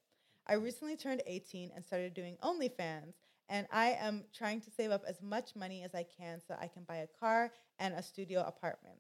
I 0.46 0.54
recently 0.54 0.96
turned 0.96 1.22
18 1.26 1.72
and 1.74 1.84
started 1.84 2.14
doing 2.14 2.36
OnlyFans, 2.42 3.14
and 3.48 3.66
I 3.70 3.92
am 4.00 4.24
trying 4.32 4.60
to 4.62 4.70
save 4.70 4.90
up 4.90 5.04
as 5.06 5.20
much 5.20 5.56
money 5.56 5.82
as 5.82 5.94
I 5.94 6.04
can 6.04 6.40
so 6.46 6.54
I 6.58 6.68
can 6.68 6.84
buy 6.84 6.96
a 6.98 7.08
car 7.20 7.50
and 7.78 7.94
a 7.94 8.02
studio 8.02 8.44
apartment. 8.46 8.98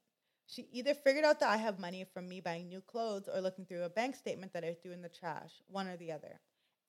She 0.52 0.68
either 0.70 0.92
figured 0.92 1.24
out 1.24 1.40
that 1.40 1.48
I 1.48 1.56
have 1.56 1.78
money 1.78 2.04
from 2.04 2.28
me 2.28 2.42
buying 2.42 2.68
new 2.68 2.82
clothes 2.82 3.26
or 3.26 3.40
looking 3.40 3.64
through 3.64 3.84
a 3.84 3.88
bank 3.88 4.14
statement 4.14 4.52
that 4.52 4.64
I 4.64 4.74
threw 4.74 4.92
in 4.92 5.00
the 5.00 5.08
trash, 5.08 5.62
one 5.66 5.88
or 5.88 5.96
the 5.96 6.12
other. 6.12 6.40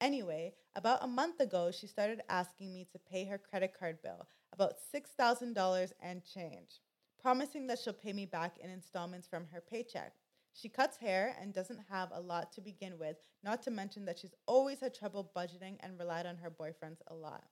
Anyway, 0.02 0.54
about 0.76 1.02
a 1.02 1.08
month 1.08 1.40
ago, 1.40 1.72
she 1.72 1.88
started 1.88 2.22
asking 2.28 2.74
me 2.74 2.86
to 2.92 3.00
pay 3.00 3.24
her 3.24 3.38
credit 3.38 3.74
card 3.80 4.02
bill, 4.02 4.28
about 4.52 4.74
$6,000 4.94 5.94
and 6.02 6.26
change, 6.26 6.82
promising 7.22 7.68
that 7.68 7.80
she'll 7.80 7.94
pay 7.94 8.12
me 8.12 8.26
back 8.26 8.58
in 8.58 8.70
installments 8.70 9.28
from 9.30 9.46
her 9.54 9.62
paycheck. 9.62 10.12
She 10.52 10.68
cuts 10.68 10.98
hair 10.98 11.34
and 11.40 11.54
doesn't 11.54 11.86
have 11.90 12.10
a 12.12 12.20
lot 12.20 12.52
to 12.54 12.62
begin 12.62 13.00
with, 13.00 13.16
not 13.46 13.62
to 13.62 13.72
mention 13.72 14.04
that 14.06 14.20
she's 14.20 14.36
always 14.46 14.82
had 14.82 14.94
trouble 14.94 15.32
budgeting 15.34 15.78
and 15.80 15.98
relied 15.98 16.26
on 16.26 16.36
her 16.36 16.52
boyfriends 16.52 17.00
a 17.08 17.16
lot. 17.16 17.46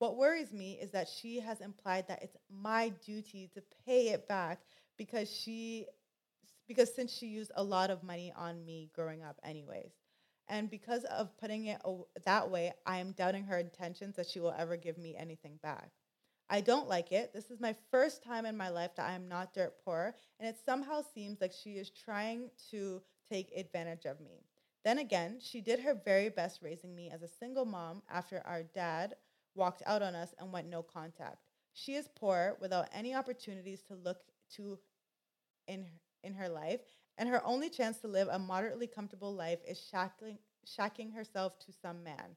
What 0.00 0.16
worries 0.16 0.52
me 0.52 0.80
is 0.82 0.90
that 0.90 1.08
she 1.08 1.38
has 1.38 1.60
implied 1.60 2.08
that 2.08 2.24
it's 2.24 2.36
my 2.50 2.88
duty 2.88 3.48
to 3.54 3.62
pay 3.86 4.08
it 4.08 4.26
back 4.26 4.58
because 4.96 5.30
she 5.30 5.86
because 6.66 6.94
since 6.94 7.12
she 7.12 7.26
used 7.26 7.52
a 7.56 7.62
lot 7.62 7.90
of 7.90 8.02
money 8.02 8.32
on 8.36 8.64
me 8.64 8.90
growing 8.94 9.22
up 9.22 9.38
anyways. 9.44 9.92
And 10.48 10.70
because 10.70 11.04
of 11.04 11.36
putting 11.38 11.66
it 11.66 11.80
that 12.24 12.50
way, 12.50 12.72
I 12.86 12.98
am 12.98 13.12
doubting 13.12 13.44
her 13.44 13.58
intentions 13.58 14.16
that 14.16 14.28
she 14.28 14.40
will 14.40 14.54
ever 14.56 14.76
give 14.76 14.98
me 14.98 15.16
anything 15.16 15.58
back. 15.62 15.90
I 16.50 16.60
don't 16.60 16.88
like 16.88 17.12
it. 17.12 17.32
This 17.32 17.50
is 17.50 17.60
my 17.60 17.74
first 17.90 18.22
time 18.22 18.44
in 18.44 18.56
my 18.56 18.68
life 18.68 18.94
that 18.96 19.08
I 19.08 19.14
am 19.14 19.28
not 19.28 19.54
dirt 19.54 19.74
poor, 19.82 20.14
and 20.38 20.48
it 20.48 20.56
somehow 20.64 21.02
seems 21.14 21.40
like 21.40 21.52
she 21.52 21.72
is 21.72 21.90
trying 21.90 22.50
to 22.70 23.00
take 23.30 23.56
advantage 23.56 24.04
of 24.04 24.20
me. 24.20 24.44
Then 24.84 24.98
again, 24.98 25.38
she 25.40 25.62
did 25.62 25.80
her 25.80 25.94
very 25.94 26.28
best 26.28 26.60
raising 26.62 26.94
me 26.94 27.10
as 27.10 27.22
a 27.22 27.28
single 27.28 27.64
mom 27.64 28.02
after 28.10 28.42
our 28.44 28.62
dad 28.62 29.14
walked 29.54 29.82
out 29.86 30.02
on 30.02 30.14
us 30.14 30.34
and 30.38 30.52
went 30.52 30.68
no 30.68 30.82
contact. 30.82 31.38
She 31.72 31.94
is 31.94 32.08
poor 32.14 32.58
without 32.60 32.88
any 32.92 33.14
opportunities 33.14 33.82
to 33.84 33.94
look 33.94 34.18
to 34.56 34.78
in 35.66 35.84
her, 35.84 36.00
in 36.22 36.34
her 36.34 36.48
life, 36.48 36.80
and 37.18 37.28
her 37.28 37.42
only 37.44 37.70
chance 37.70 37.98
to 37.98 38.08
live 38.08 38.28
a 38.30 38.38
moderately 38.38 38.86
comfortable 38.86 39.34
life 39.34 39.60
is 39.66 39.80
shackling, 39.90 40.38
shacking 40.66 41.14
herself 41.14 41.58
to 41.60 41.72
some 41.72 42.02
man. 42.02 42.36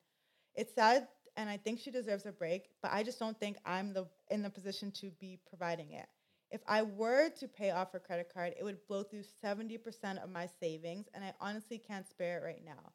It's 0.55 0.73
sad, 0.75 1.07
and 1.35 1.49
I 1.49 1.57
think 1.57 1.79
she 1.79 1.91
deserves 1.91 2.25
a 2.25 2.31
break, 2.31 2.69
but 2.81 2.91
I 2.91 3.03
just 3.03 3.19
don't 3.19 3.39
think 3.39 3.57
I'm 3.65 3.93
the 3.93 4.07
in 4.29 4.41
the 4.41 4.49
position 4.49 4.91
to 5.01 5.11
be 5.19 5.39
providing 5.47 5.91
it. 5.91 6.07
if 6.49 6.61
I 6.67 6.81
were 6.83 7.29
to 7.39 7.47
pay 7.47 7.71
off 7.71 7.91
her 7.91 7.99
credit 7.99 8.31
card, 8.33 8.53
it 8.59 8.63
would 8.63 8.85
blow 8.87 9.03
through 9.03 9.23
70% 9.43 10.23
of 10.23 10.29
my 10.29 10.47
savings, 10.59 11.07
and 11.13 11.23
I 11.23 11.33
honestly 11.41 11.77
can't 11.77 12.07
spare 12.07 12.39
it 12.39 12.43
right 12.43 12.63
now. 12.65 12.93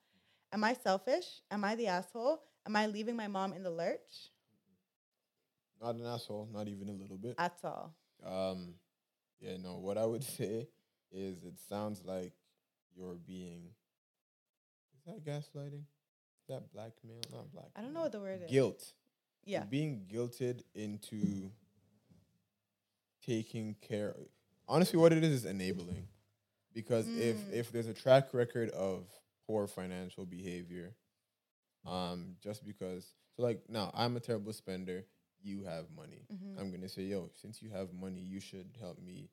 Am 0.53 0.64
I 0.64 0.75
selfish? 0.75 1.40
Am 1.51 1.64
I 1.64 1.75
the 1.77 1.87
asshole? 1.88 2.42
Am 2.66 2.77
I 2.77 2.87
leaving 2.87 3.16
my 3.16 3.29
mom 3.29 3.53
in 3.53 3.62
the 3.62 3.70
lurch? 3.70 4.31
Not 5.81 5.96
an 5.96 6.07
asshole, 6.07 6.48
not 6.53 6.68
even 6.68 6.88
a 6.88 6.92
little 6.92 7.18
bit. 7.18 7.35
At 7.38 7.59
all. 7.64 7.94
Um, 8.25 8.75
yeah, 9.42 9.57
no. 9.62 9.76
What 9.76 9.98
I 9.98 10.07
would 10.07 10.24
say 10.38 10.68
is, 11.11 11.42
it 11.44 11.59
sounds 11.68 12.02
like 12.05 12.33
you're 12.96 13.16
being. 13.26 13.70
Is 14.98 15.05
that 15.07 15.24
gaslighting? 15.24 15.83
Is 15.83 16.48
that 16.48 16.72
blackmail? 16.72 17.20
Not 17.33 17.50
blackmail. 17.52 17.72
I 17.76 17.83
don't 17.83 17.92
know 17.92 18.02
what 18.02 18.12
the 18.12 18.20
word 18.20 18.42
is. 18.44 18.50
Guilt. 18.50 18.92
Yeah. 19.44 19.59
You're 19.59 19.66
being 19.66 20.07
guilted 20.12 20.62
into 20.74 21.50
taking 23.24 23.76
care. 23.81 24.14
Honestly, 24.68 24.98
what 24.98 25.12
it 25.12 25.22
is 25.24 25.33
is 25.33 25.44
enabling, 25.44 26.07
because 26.72 27.07
if 27.09 27.37
Mm. 27.37 27.52
if 27.52 27.72
there's 27.72 27.88
a 27.88 27.94
track 27.94 28.33
record 28.33 28.70
of 28.70 29.07
poor 29.46 29.66
financial 29.66 30.24
behavior, 30.24 30.94
um, 31.85 32.37
just 32.40 32.64
because 32.64 33.14
so 33.37 33.42
like 33.42 33.68
now 33.68 33.90
I'm 33.94 34.16
a 34.16 34.20
terrible 34.20 34.52
spender, 34.52 35.05
you 35.42 35.64
have 35.64 35.90
money. 35.96 36.26
Mhm. 36.33 36.59
I'm 36.61 36.70
gonna 36.70 36.88
say, 36.88 37.02
yo, 37.02 37.31
since 37.35 37.62
you 37.62 37.70
have 37.70 37.92
money, 37.92 38.20
you 38.20 38.40
should 38.40 38.76
help 38.81 38.98
me 39.00 39.31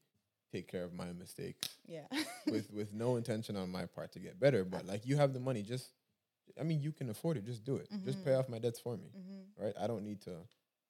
take 0.52 0.68
care 0.68 0.84
of 0.84 0.94
my 0.94 1.12
mistakes 1.14 1.78
Yeah. 1.88 2.08
with 2.48 2.72
with 2.72 2.94
no 2.94 3.16
intention 3.18 3.56
on 3.56 3.70
my 3.70 3.86
part 3.86 4.12
to 4.14 4.20
get 4.20 4.40
better. 4.40 4.64
But 4.66 4.86
like 4.86 5.06
you 5.06 5.18
have 5.18 5.34
the 5.34 5.40
money, 5.40 5.62
just 5.64 5.94
I 6.60 6.64
mean 6.64 6.82
you 6.82 6.92
can 6.92 7.10
afford 7.10 7.38
it, 7.38 7.46
just 7.46 7.64
do 7.64 7.76
it. 7.78 7.90
Just 8.04 8.24
pay 8.26 8.34
off 8.34 8.50
my 8.50 8.60
debts 8.60 8.80
for 8.80 8.98
me 8.98 9.10
hmm 9.14 9.44
right? 9.62 9.74
I 9.80 9.88
don't 9.88 10.04
need 10.06 10.22
to 10.22 10.38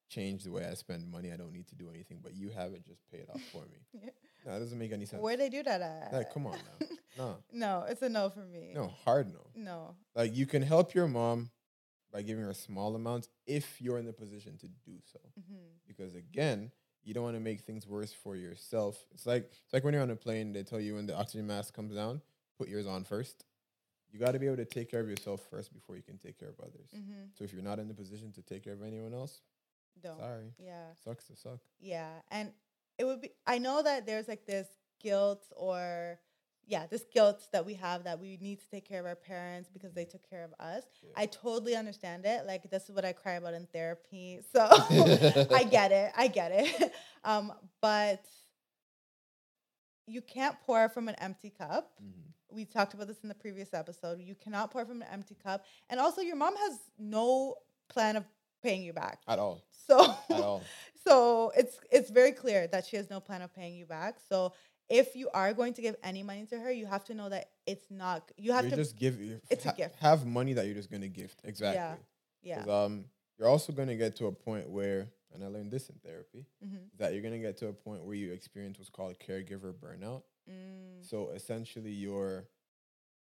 change 0.10 0.43
the 0.43 0.51
way 0.51 0.65
I 0.65 0.73
spend 0.75 1.10
money. 1.10 1.32
I 1.32 1.38
don't 1.38 1.51
need 1.51 1.67
to 1.69 1.75
do 1.75 1.89
anything, 1.89 2.19
but 2.21 2.36
you 2.36 2.49
have 2.49 2.73
it. 2.73 2.86
Just 2.86 3.01
pay 3.12 3.17
it 3.19 3.29
off 3.29 3.41
for 3.51 3.63
me. 3.63 3.79
Yeah. 3.93 4.10
No, 4.45 4.53
that 4.53 4.60
doesn't 4.60 4.79
make 4.79 4.91
any 4.93 5.05
sense. 5.05 5.21
Where 5.21 5.36
they 5.36 5.49
do 5.49 5.62
that 5.63 5.82
at? 5.82 6.13
Like, 6.13 6.34
come 6.34 6.47
on 6.47 6.53
now. 6.53 6.88
No, 7.17 7.36
no, 7.51 7.86
it's 7.89 8.01
a 8.01 8.08
no 8.08 8.29
for 8.29 8.45
me. 8.45 8.71
no, 8.73 8.88
hard 9.03 9.27
no. 9.34 9.41
No. 9.55 9.95
Like, 10.15 10.34
you 10.36 10.45
can 10.45 10.62
help 10.62 10.93
your 10.93 11.08
mom 11.08 11.49
by 12.12 12.22
giving 12.22 12.43
her 12.43 12.54
small 12.54 12.95
amounts 12.95 13.30
if 13.45 13.82
you're 13.82 13.98
in 13.98 14.06
the 14.06 14.13
position 14.13 14.58
to 14.58 14.67
do 14.67 14.98
so. 15.12 15.19
hmm 15.36 15.58
Because 15.88 16.15
again, 16.15 16.72
you 17.04 17.13
don't 17.13 17.24
want 17.24 17.36
to 17.36 17.39
make 17.41 17.62
things 17.62 17.88
worse 17.88 18.13
for 18.13 18.36
yourself. 18.36 19.06
It's 19.13 19.26
like 19.26 19.52
it's 19.63 19.74
like 19.74 19.84
when 19.84 19.93
you're 19.93 20.04
on 20.04 20.10
a 20.12 20.15
plane, 20.15 20.52
they 20.54 20.63
tell 20.63 20.80
you 20.80 20.95
when 20.95 21.06
the 21.08 21.15
oxygen 21.17 21.48
mask 21.48 21.74
comes 21.74 21.93
down, 21.95 22.22
put 22.58 22.67
yours 22.69 22.88
on 22.88 23.04
first. 23.04 23.45
You 24.12 24.19
got 24.19 24.32
to 24.32 24.39
be 24.39 24.48
able 24.48 24.58
to 24.58 24.65
take 24.65 24.89
care 24.89 25.02
of 25.02 25.08
yourself 25.10 25.41
first 25.52 25.72
before 25.72 25.95
you 25.95 26.02
can 26.02 26.17
take 26.17 26.39
care 26.39 26.50
of 26.50 26.60
others. 26.60 26.89
hmm 26.91 27.26
So 27.38 27.43
if 27.43 27.54
you're 27.54 27.62
not 27.62 27.78
in 27.80 27.88
the 27.88 27.93
position 27.93 28.32
to 28.34 28.41
take 28.41 28.63
care 28.63 28.74
of 28.74 28.82
anyone 28.82 29.13
else, 29.13 29.41
Don't. 30.02 30.17
sorry, 30.17 30.54
Yeah. 30.58 30.93
sucks 31.04 31.26
to 31.28 31.36
suck. 31.36 31.60
Yeah. 31.80 32.10
And 32.32 32.52
it 32.98 33.06
would 33.06 33.22
be, 33.22 33.30
I 33.45 33.60
know 33.60 33.82
that 33.84 34.06
there's 34.08 34.28
like 34.28 34.45
this 34.48 34.67
guilt 35.00 35.45
or, 35.56 36.19
yeah, 36.69 36.86
this 36.86 37.03
guilt 37.12 37.47
that 37.51 37.65
we 37.65 37.73
have 37.73 38.03
that 38.03 38.19
we 38.21 38.38
need 38.39 38.60
to 38.60 38.69
take 38.69 38.88
care 38.88 38.99
of 38.99 39.05
our 39.08 39.15
parents 39.15 39.69
because 39.73 39.91
they 39.93 40.05
took 40.05 40.29
care 40.29 40.43
of 40.43 40.53
us. 40.60 40.84
Yeah. 41.01 41.10
I 41.17 41.25
totally 41.25 41.75
understand 41.75 42.25
it. 42.25 42.45
Like, 42.45 42.69
this 42.69 42.84
is 42.88 42.91
what 42.95 43.03
I 43.03 43.12
cry 43.12 43.34
about 43.34 43.55
in 43.55 43.65
therapy. 43.73 44.39
So 44.53 44.62
I 45.60 45.67
get 45.69 45.91
it. 45.91 46.12
I 46.15 46.27
get 46.27 46.51
it. 46.53 46.93
Um, 47.25 47.51
but 47.82 48.23
you 50.08 50.21
can't 50.21 50.55
pour 50.65 50.88
from 50.89 51.08
an 51.10 51.15
empty 51.19 51.49
cup. 51.49 51.91
Mhm. 52.01 52.32
We 52.51 52.65
talked 52.65 52.93
about 52.93 53.08
this 53.08 53.21
in 53.23 53.29
the 53.29 53.36
previous 53.36 53.73
episode. 53.73 54.19
You 54.21 54.36
cannot 54.36 54.71
pour 54.71 54.86
from 54.86 55.01
an 55.01 55.08
empty 55.12 55.36
cup. 55.36 55.65
And 55.89 55.99
also, 55.99 56.21
your 56.21 56.36
mom 56.36 56.55
has 56.55 56.79
no 56.97 57.55
plan 57.89 58.15
of 58.15 58.23
paying 58.63 58.82
you 58.82 58.93
back. 58.93 59.19
At 59.27 59.38
all. 59.39 59.62
So, 59.88 59.99
At 60.29 60.41
all. 60.41 60.62
so 61.05 61.51
it's 61.58 61.77
it's 61.91 62.10
very 62.10 62.32
clear 62.32 62.67
that 62.67 62.86
she 62.86 62.95
has 62.97 63.10
no 63.10 63.19
plan 63.19 63.41
of 63.41 63.53
paying 63.53 63.75
you 63.75 63.86
back. 63.86 64.17
So 64.29 64.53
if 64.89 65.15
you 65.15 65.30
are 65.34 65.54
going 65.54 65.73
to 65.73 65.82
give 65.82 65.95
any 66.04 66.23
money 66.23 66.45
to 66.47 66.60
her, 66.60 66.71
you 66.71 66.86
have 66.86 67.04
to 67.06 67.13
know 67.13 67.30
that 67.30 67.49
it's 67.65 67.86
not. 67.89 68.32
You 68.38 68.52
have 68.54 68.65
you 68.65 68.71
to. 68.71 68.75
just 68.75 68.95
give 68.95 69.19
it's 69.49 69.65
a 69.65 69.73
gift. 69.73 69.95
have 69.99 70.25
money 70.25 70.54
that 70.54 70.65
you're 70.65 70.75
just 70.75 70.91
gonna 70.91 71.08
gift. 71.08 71.41
Exactly. 71.43 72.04
Yeah. 72.41 72.63
yeah. 72.65 72.84
um 72.84 73.06
you're 73.38 73.47
also 73.47 73.71
gonna 73.71 73.95
get 73.95 74.15
to 74.17 74.25
a 74.28 74.32
point 74.32 74.69
where 74.69 75.08
and 75.34 75.43
I 75.43 75.47
learned 75.47 75.71
this 75.71 75.89
in 75.89 75.95
therapy, 76.04 76.45
hmm 76.63 76.78
that 76.97 77.13
you're 77.13 77.21
gonna 77.21 77.39
get 77.39 77.58
to 77.58 77.67
a 77.67 77.73
point 77.73 78.04
where 78.04 78.15
you 78.15 78.34
experience 78.34 78.78
what's 78.78 78.89
called 78.89 79.15
caregiver 79.19 79.73
burnout. 79.73 80.23
Mm, 80.49 81.02
So 81.08 81.30
essentially 81.30 81.91
you're 81.91 82.47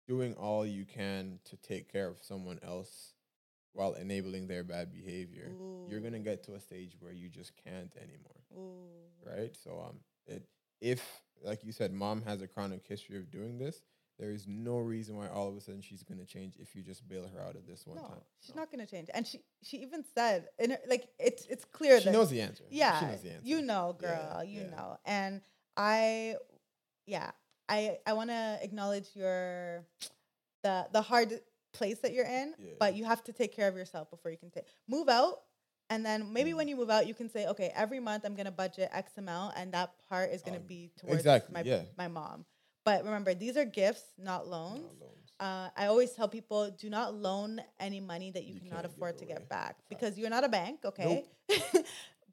doing 0.07 0.35
all 0.35 0.65
you 0.65 0.85
can 0.85 1.41
to 1.47 1.57
take 1.57 1.91
care 1.91 2.07
of 2.07 2.19
someone 2.23 2.61
else 2.63 3.15
while 3.73 3.95
enabling 3.95 4.47
their 4.47 4.63
bad 4.63 4.93
behavior. 4.93 5.53
You're 5.89 6.01
gonna 6.01 6.21
get 6.21 6.45
to 6.45 6.55
a 6.55 6.61
stage 6.61 6.97
where 7.01 7.13
you 7.13 7.29
just 7.29 7.53
can't 7.65 7.93
anymore. 7.97 8.43
Ooh. 8.57 9.29
Right? 9.29 9.57
So 9.57 9.83
um 9.89 9.97
it 10.27 10.47
if 10.81 11.23
like 11.43 11.65
you 11.65 11.73
said, 11.73 11.93
mom 11.93 12.23
has 12.23 12.43
a 12.43 12.47
chronic 12.47 12.87
history 12.87 13.17
of 13.19 13.31
doing 13.31 13.59
this, 13.59 13.83
there 14.19 14.31
is 14.31 14.47
no 14.49 14.79
reason 14.79 15.17
why 15.17 15.29
all 15.29 15.49
of 15.49 15.57
a 15.57 15.61
sudden 15.61 15.83
she's 15.83 16.03
gonna 16.03 16.25
change 16.25 16.55
if 16.59 16.75
you 16.75 16.83
just 16.83 17.07
bail 17.07 17.29
her 17.35 17.41
out 17.41 17.55
of 17.55 17.67
this 17.67 17.87
one 17.87 17.97
No, 17.99 18.03
time. 18.09 18.21
she's 18.41 18.55
No. 18.55 18.63
not 18.63 18.73
going 18.73 18.85
to 18.85 18.91
change. 18.91 19.09
And 19.13 19.27
she 19.27 19.41
she 19.63 19.79
even 19.79 20.05
said, 20.15 20.49
in 20.59 20.71
her, 20.71 20.79
like 20.89 21.09
it's 21.19 21.45
it's 21.47 21.65
clear 21.67 21.99
She 21.99 22.07
that 22.07 22.13
knows 22.13 22.31
the 22.31 22.41
answer. 22.41 22.65
yeah, 22.71 22.99
she 23.01 23.07
knows 23.07 23.21
the 23.23 23.31
answer. 23.33 23.47
you 23.47 23.61
know, 23.63 23.95
Yeah, 24.01 24.09
girl, 24.09 24.45
you 24.45 24.63
yeah. 24.63 24.71
know. 24.71 24.99
And 25.05 25.43
I, 25.77 26.37
yeah, 27.07 27.31
I 27.69 27.99
I 28.07 28.15
want 28.15 28.31
to 28.31 28.59
acknowledge 28.63 29.09
your 29.15 29.85
the 30.63 30.87
the 30.93 31.03
hard 31.03 31.41
place 31.73 31.99
that 31.99 32.15
you're 32.15 32.25
in, 32.25 32.55
Yeah. 32.59 32.73
but 32.79 32.95
you 32.95 33.05
have 33.05 33.23
to 33.25 33.33
take 33.35 33.55
care 33.55 33.69
of 33.69 33.77
yourself 33.77 34.09
before 34.11 34.31
you 34.31 34.39
can 34.39 34.51
take 34.51 34.65
move 34.89 35.11
out. 35.11 35.43
And 35.89 36.05
then 36.05 36.33
maybe 36.33 36.51
Mm. 36.53 36.57
when 36.57 36.69
you 36.69 36.77
move 36.77 36.91
out, 36.91 37.07
you 37.07 37.15
can 37.15 37.29
say, 37.29 37.47
okay, 37.47 37.71
every 37.75 38.01
month 38.01 38.25
I'm 38.25 38.35
gonna 38.35 38.51
budget 38.51 38.89
X 38.93 39.17
amount, 39.19 39.55
and 39.57 39.73
that 39.73 39.97
part 40.09 40.31
is 40.31 40.43
gonna 40.43 40.59
Um, 40.59 40.67
be 40.67 40.91
towards 40.97 41.19
exactly, 41.21 41.53
my 41.55 41.63
yeah. 41.63 41.85
my 41.97 42.09
mom. 42.09 42.45
But 42.85 43.05
remember, 43.05 43.35
these 43.35 43.57
are 43.57 43.65
gifts, 43.65 44.05
not 44.19 44.45
No 44.47 44.51
loans. 44.53 45.01
loans. 45.01 45.33
Uh, 45.39 45.71
I 45.77 45.87
always 45.87 46.13
tell 46.13 46.29
people 46.29 46.71
do 46.71 46.89
not 46.89 47.15
loan 47.15 47.61
any 47.79 48.01
money 48.01 48.31
that 48.31 48.45
you, 48.45 48.55
You 48.55 48.61
cannot 48.61 48.85
afford 48.87 49.19
to 49.19 49.25
get 49.27 49.49
back 49.49 49.77
because 49.89 50.17
you're 50.19 50.31
not 50.31 50.45
a 50.45 50.49
bank, 50.49 50.85
okay? 50.85 51.25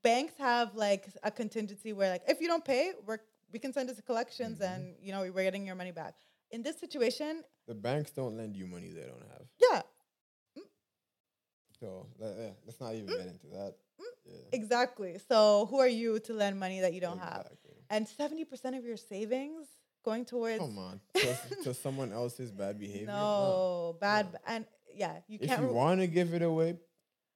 Banks 0.04 0.34
have 0.38 0.76
like 0.76 1.08
a 1.24 1.32
contingency 1.32 1.94
where 1.94 2.10
like 2.10 2.24
if 2.28 2.42
you 2.42 2.48
don't 2.48 2.66
pay, 2.66 2.92
we're 3.06 3.20
we 3.52 3.60
can 3.60 3.72
send 3.72 3.90
it 3.90 3.96
to 3.96 4.02
collections 4.02 4.60
Mhm. 4.60 4.66
and 4.76 4.96
you 5.00 5.12
know 5.12 5.22
we're 5.22 5.44
getting 5.44 5.66
your 5.66 5.76
money 5.76 5.92
back. 5.92 6.16
In 6.52 6.62
this 6.64 6.78
situation, 6.80 7.44
The 7.68 7.76
banks 7.76 8.12
don't 8.12 8.36
lend 8.36 8.56
you 8.58 8.68
money 8.68 8.90
they 8.92 9.06
don't 9.06 9.28
have. 9.32 9.48
yeah, 9.60 9.82
So 11.84 12.08
le- 12.18 12.34
yeah, 12.42 12.50
let's 12.66 12.80
not 12.80 12.94
even 12.96 13.08
get 13.08 13.28
into 13.28 13.48
that. 13.48 13.74
Yeah. 14.26 14.36
exactly. 14.54 15.18
So 15.28 15.68
who 15.70 15.80
are 15.80 15.88
you 15.88 16.18
to 16.20 16.34
lend 16.34 16.58
money 16.58 16.80
that 16.80 16.94
you 16.94 17.02
don't 17.02 17.20
have? 17.20 17.46
And 17.90 18.08
seventy 18.08 18.46
percent 18.46 18.78
of 18.78 18.86
your 18.86 18.96
savings 18.96 19.68
going 20.06 20.24
towards 20.24 20.60
Come 20.60 20.78
on. 20.78 21.02
To, 21.16 21.64
to 21.66 21.74
someone 21.86 22.14
else's 22.14 22.52
bad 22.52 22.80
behavior. 22.80 23.08
no 23.08 23.98
bad 24.00 24.32
no. 24.32 24.40
and 24.48 24.66
yeah, 24.96 25.18
you 25.28 25.40
If 25.42 25.50
can't. 25.50 25.60
If 25.60 25.64
you 25.64 25.68
re- 25.68 25.74
want 25.74 26.00
to 26.00 26.08
give 26.08 26.34
it 26.34 26.42
away, 26.42 26.78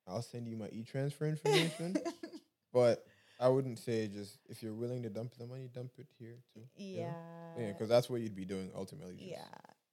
I'll 0.07 0.21
send 0.21 0.47
you 0.47 0.55
my 0.55 0.69
e 0.71 0.83
transfer 0.83 1.25
information. 1.25 1.97
but 2.73 3.05
I 3.39 3.49
wouldn't 3.49 3.79
say 3.79 4.07
just 4.07 4.38
if 4.47 4.63
you're 4.63 4.73
willing 4.73 5.03
to 5.03 5.10
dump 5.10 5.33
the 5.38 5.45
money, 5.45 5.69
dump 5.73 5.91
it 5.97 6.07
here 6.17 6.38
too. 6.53 6.62
yeah, 6.77 7.12
Yeah, 7.57 7.67
because 7.73 7.89
that's 7.89 8.10
what 8.10 8.21
you'd 8.21 8.36
be 8.36 8.45
doing 8.45 8.71
ultimately. 8.73 9.17
Yeah, 9.19 9.43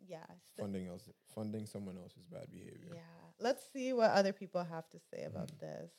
yeah. 0.06 0.24
Funding 0.58 0.86
else, 0.88 1.08
funding 1.34 1.66
someone 1.66 1.96
else's 1.98 2.26
bad 2.30 2.50
behavior. 2.50 2.94
Yeah. 2.94 3.00
Let's 3.40 3.62
see 3.72 3.92
what 3.92 4.10
other 4.10 4.32
people 4.32 4.62
have 4.64 4.88
to 4.90 4.98
say 5.12 5.24
about 5.24 5.48
Mm. 5.48 5.58
this. 5.60 5.90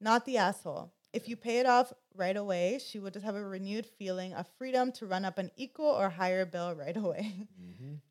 Not 0.00 0.24
the 0.24 0.38
asshole. 0.38 0.92
If 1.12 1.28
you 1.28 1.36
pay 1.36 1.58
it 1.58 1.66
off 1.66 1.92
right 2.14 2.36
away, 2.36 2.78
she 2.78 2.98
will 2.98 3.10
just 3.10 3.24
have 3.24 3.34
a 3.34 3.44
renewed 3.44 3.86
feeling 3.86 4.34
of 4.34 4.46
freedom 4.58 4.92
to 4.92 5.06
run 5.06 5.24
up 5.24 5.38
an 5.38 5.50
equal 5.56 5.86
or 5.86 6.10
higher 6.10 6.44
bill 6.44 6.74
right 6.74 6.96
away. 6.96 7.46
Mm-hmm. 7.60 7.94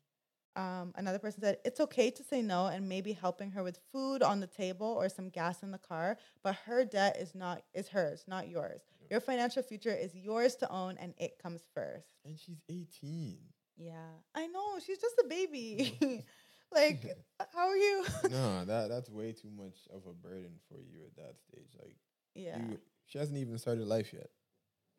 Um, 0.56 0.92
another 0.96 1.20
person 1.20 1.40
said, 1.40 1.58
It's 1.64 1.78
okay 1.78 2.10
to 2.10 2.24
say 2.24 2.42
no 2.42 2.66
and 2.66 2.88
maybe 2.88 3.12
helping 3.12 3.52
her 3.52 3.62
with 3.62 3.78
food 3.92 4.24
on 4.24 4.40
the 4.40 4.48
table 4.48 4.88
or 4.88 5.08
some 5.08 5.28
gas 5.28 5.62
in 5.62 5.70
the 5.70 5.78
car, 5.78 6.18
but 6.42 6.56
her 6.66 6.84
debt 6.84 7.16
is 7.20 7.32
not 7.32 7.62
is 7.74 7.86
hers, 7.86 8.24
not 8.26 8.48
yours. 8.48 8.80
Your 9.08 9.20
financial 9.20 9.62
future 9.62 9.94
is 9.94 10.16
yours 10.16 10.56
to 10.56 10.68
own 10.68 10.96
and 10.98 11.14
it 11.16 11.38
comes 11.40 11.62
first. 11.74 12.08
And 12.24 12.36
she's 12.36 12.60
18. 12.68 13.38
Yeah. 13.78 14.10
I 14.34 14.46
know, 14.48 14.78
she's 14.84 14.98
just 14.98 15.14
a 15.24 15.28
baby. 15.28 15.96
like, 16.74 17.16
how 17.54 17.68
are 17.68 17.76
you? 17.76 18.04
no, 18.30 18.64
that 18.64 18.88
that's 18.88 19.08
way 19.08 19.32
too 19.32 19.50
much 19.56 19.76
of 19.90 20.02
a 20.06 20.12
burden 20.12 20.52
for 20.68 20.78
you 20.78 21.04
at 21.06 21.16
that 21.16 21.36
stage. 21.40 21.68
Like 21.78 21.96
yeah. 22.34 22.58
you, 22.58 22.78
she 23.06 23.18
hasn't 23.18 23.38
even 23.38 23.58
started 23.58 23.86
life 23.86 24.12
yet. 24.12 24.28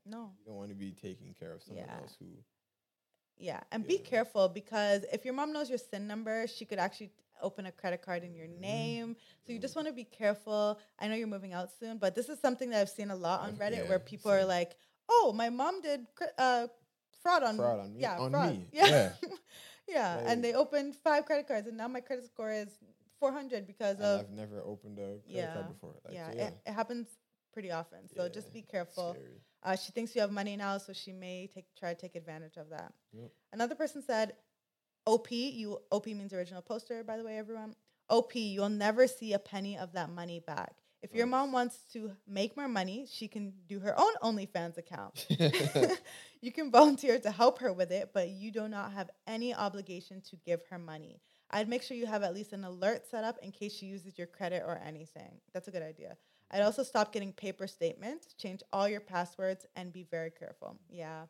No. 0.06 0.32
You 0.40 0.46
don't 0.48 0.56
want 0.56 0.70
to 0.70 0.76
be 0.76 0.92
taking 0.92 1.36
care 1.40 1.54
of 1.54 1.62
someone 1.62 1.86
Yeah. 1.88 1.98
else 2.02 2.16
who. 2.20 2.26
Yeah, 3.38 3.62
and 3.72 3.88
be 3.88 3.98
careful 3.98 4.50
because 4.50 5.06
if 5.14 5.24
your 5.24 5.34
mom 5.34 5.54
knows 5.54 5.70
your 5.70 5.78
SIN 5.78 6.08
number, 6.08 6.46
she 6.48 6.66
could 6.66 6.80
actually 6.80 7.12
open 7.42 7.68
a 7.68 7.72
credit 7.72 8.02
card 8.02 8.24
in 8.26 8.34
your 8.36 8.48
Mhm. 8.48 8.60
name. 8.60 9.16
So 9.46 9.54
you 9.54 9.60
just 9.60 9.74
Mhm. 9.74 9.78
want 9.78 9.88
to 9.88 9.94
be 9.94 10.04
careful. 10.04 10.78
I 10.98 11.08
know 11.08 11.16
you're 11.16 11.28
moving 11.28 11.54
out 11.54 11.72
soon, 11.72 12.00
but 12.00 12.16
this 12.16 12.28
is 12.28 12.38
something 12.40 12.70
that 12.72 12.82
I've 12.82 12.90
seen 12.90 13.12
a 13.12 13.16
lot 13.16 13.42
on 13.42 13.56
Reddit 13.56 13.84
yeah, 13.84 13.90
where 13.90 14.00
people 14.00 14.30
are 14.30 14.44
like, 14.44 14.76
"Oh, 15.08 15.32
my 15.32 15.50
mom 15.50 15.80
did 15.82 16.06
uh, 16.38 16.68
fraud 17.22 17.44
on 17.44 17.56
Fraud 17.58 17.80
on 17.80 17.94
me- 17.96 18.02
Yeah, 18.02 18.20
on 18.20 18.32
fraud. 18.32 18.50
me. 18.54 18.68
Yeah, 18.74 18.88
Yeah. 18.88 19.12
yeah. 19.88 20.16
Like- 20.18 20.26
and 20.30 20.44
they 20.44 20.54
opened 20.54 20.96
five 20.96 21.26
credit 21.26 21.48
cards, 21.48 21.68
and 21.68 21.78
now 21.78 21.88
my 21.88 22.02
credit 22.02 22.26
score 22.26 22.52
is 22.52 22.70
400 23.20 23.68
because 23.68 24.00
of 24.00 24.22
I've 24.22 24.30
never 24.32 24.62
opened 24.62 24.98
a 25.00 25.02
credit 25.02 25.24
Yeah, 25.28 25.54
card 25.54 25.68
before. 25.68 25.96
Like, 26.06 26.14
yeah, 26.14 26.32
so 26.32 26.38
It, 26.38 26.54
it 26.66 26.72
happens 26.74 27.08
pretty 27.54 27.72
often. 27.72 28.08
So 28.16 28.30
just 28.30 28.54
be 28.54 28.62
careful. 28.62 29.18
Uh, 29.62 29.76
she 29.76 29.92
thinks 29.92 30.16
you 30.16 30.22
have 30.22 30.32
money 30.32 30.56
now, 30.56 30.78
so 30.78 30.94
she 30.94 31.12
may 31.12 31.48
take 31.54 31.66
try 31.78 31.94
to 31.94 32.00
take 32.00 32.16
advantage 32.16 32.56
of 32.58 32.70
that. 32.70 32.94
Yep. 33.12 33.30
Another 33.52 33.76
person 33.76 34.02
said, 34.02 34.34
"OP, 35.06 35.32
you 35.32 35.80
OP 35.92 36.06
means 36.08 36.32
original 36.34 36.62
poster, 36.62 37.04
by 37.04 37.18
the 37.18 37.24
way, 37.26 37.38
everyone. 37.38 37.76
OP, 38.10 38.36
you'll 38.36 38.70
never 38.70 39.06
see 39.06 39.34
a 39.34 39.40
penny 39.40 39.78
of 39.78 39.92
that 39.94 40.10
money 40.10 40.40
back. 40.40 40.76
If 41.02 41.14
your 41.14 41.28
mom 41.28 41.54
wants 41.54 41.78
to 41.94 42.12
make 42.28 42.58
more 42.58 42.68
money, 42.68 43.08
she 43.10 43.30
can 43.30 43.54
do 43.68 43.80
her 43.80 43.98
own 43.98 44.14
OnlyFans 44.22 44.78
account. 44.78 45.26
you 46.42 46.52
can 46.52 46.72
volunteer 46.72 47.18
to 47.20 47.32
help 47.32 47.60
her 47.60 47.72
with 47.72 47.92
it, 47.92 48.12
but 48.14 48.30
you 48.30 48.52
do 48.52 48.68
not 48.68 48.92
have 48.92 49.10
any 49.26 49.54
obligation 49.54 50.22
to 50.30 50.36
give 50.46 50.62
her 50.70 50.78
money. 50.78 51.22
I'd 51.52 51.70
make 51.70 51.84
sure 51.84 51.96
you 51.96 52.06
have 52.06 52.24
at 52.24 52.34
least 52.34 52.52
an 52.52 52.66
alert 52.66 53.10
set 53.10 53.24
up 53.24 53.38
in 53.42 53.52
case 53.52 53.74
she 53.74 53.86
uses 53.86 54.18
your 54.18 54.28
credit 54.28 54.64
or 54.66 54.80
anything. 54.86 55.40
That's 55.54 55.70
a 55.70 55.72
good 55.72 55.82
idea. 55.82 56.18
I'd 56.52 56.62
also 56.62 56.84
stop 56.84 57.14
getting 57.14 57.32
paper 57.32 57.68
statements, 57.68 58.34
change 58.34 58.62
all 58.74 58.90
your 58.90 59.02
passwords, 59.02 59.66
and 59.76 59.94
be 59.94 60.04
very 60.04 60.32
careful. 60.32 60.78
Yeah. 60.90 61.24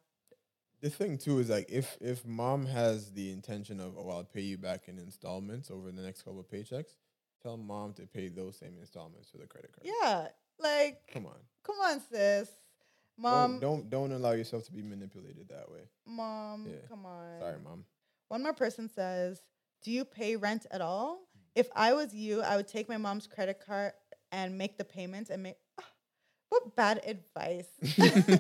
the 0.82 0.90
thing 0.90 1.18
too 1.18 1.40
is 1.40 1.50
like 1.50 1.70
if 1.70 1.98
if 2.00 2.26
mom 2.26 2.66
has 2.66 3.12
the 3.12 3.32
intention 3.32 3.80
of 3.82 3.98
oh 3.98 4.10
I'll 4.10 4.24
pay 4.24 4.42
you 4.42 4.58
back 4.58 4.88
in 4.88 4.98
installments 4.98 5.70
over 5.70 5.92
the 5.92 6.02
next 6.02 6.24
couple 6.24 6.40
of 6.40 6.50
paychecks, 6.50 6.96
tell 7.42 7.58
mom 7.58 7.94
to 7.94 8.04
pay 8.08 8.28
those 8.30 8.58
same 8.58 8.76
installments 8.80 9.30
for 9.30 9.38
the 9.38 9.48
credit 9.48 9.72
card. 9.74 9.94
Yeah. 10.02 10.28
Like, 10.60 11.02
Come 11.14 11.26
on. 11.26 11.38
come 11.64 11.78
on, 11.82 12.02
sis. 12.12 12.48
Don't- 12.50 13.24
Mom, 13.24 13.60
don't 13.60 13.90
don't 13.90 14.12
allow 14.14 14.32
yourself 14.32 14.64
to 14.66 14.72
be 14.72 14.82
manipulated 14.82 15.50
that 15.50 15.70
way. 15.70 15.82
mom, 16.06 16.66
Yeah. 16.68 16.76
come 16.88 17.06
on. 17.06 17.40
Sorry, 17.40 17.60
mom. 17.64 17.86
One 18.30 18.44
more 18.44 18.54
person 18.54 18.88
says, 18.90 19.42
Do 19.84 19.92
you 19.92 20.06
pay 20.06 20.36
rent 20.36 20.66
at 20.72 20.82
all? 20.82 21.28
If 21.56 21.68
I 21.76 21.94
was 21.94 22.14
you, 22.14 22.42
I 22.42 22.56
would 22.58 22.68
take 22.68 22.88
my 22.88 22.98
mom's 22.98 23.28
credit 23.28 23.60
card 23.66 23.94
and 24.32 24.58
make 24.58 24.78
the 24.78 24.86
payments 24.86 25.30
and 25.30 25.44
make. 25.44 25.56
what 26.50 26.76
bad 26.76 27.02
advice. 27.06 27.68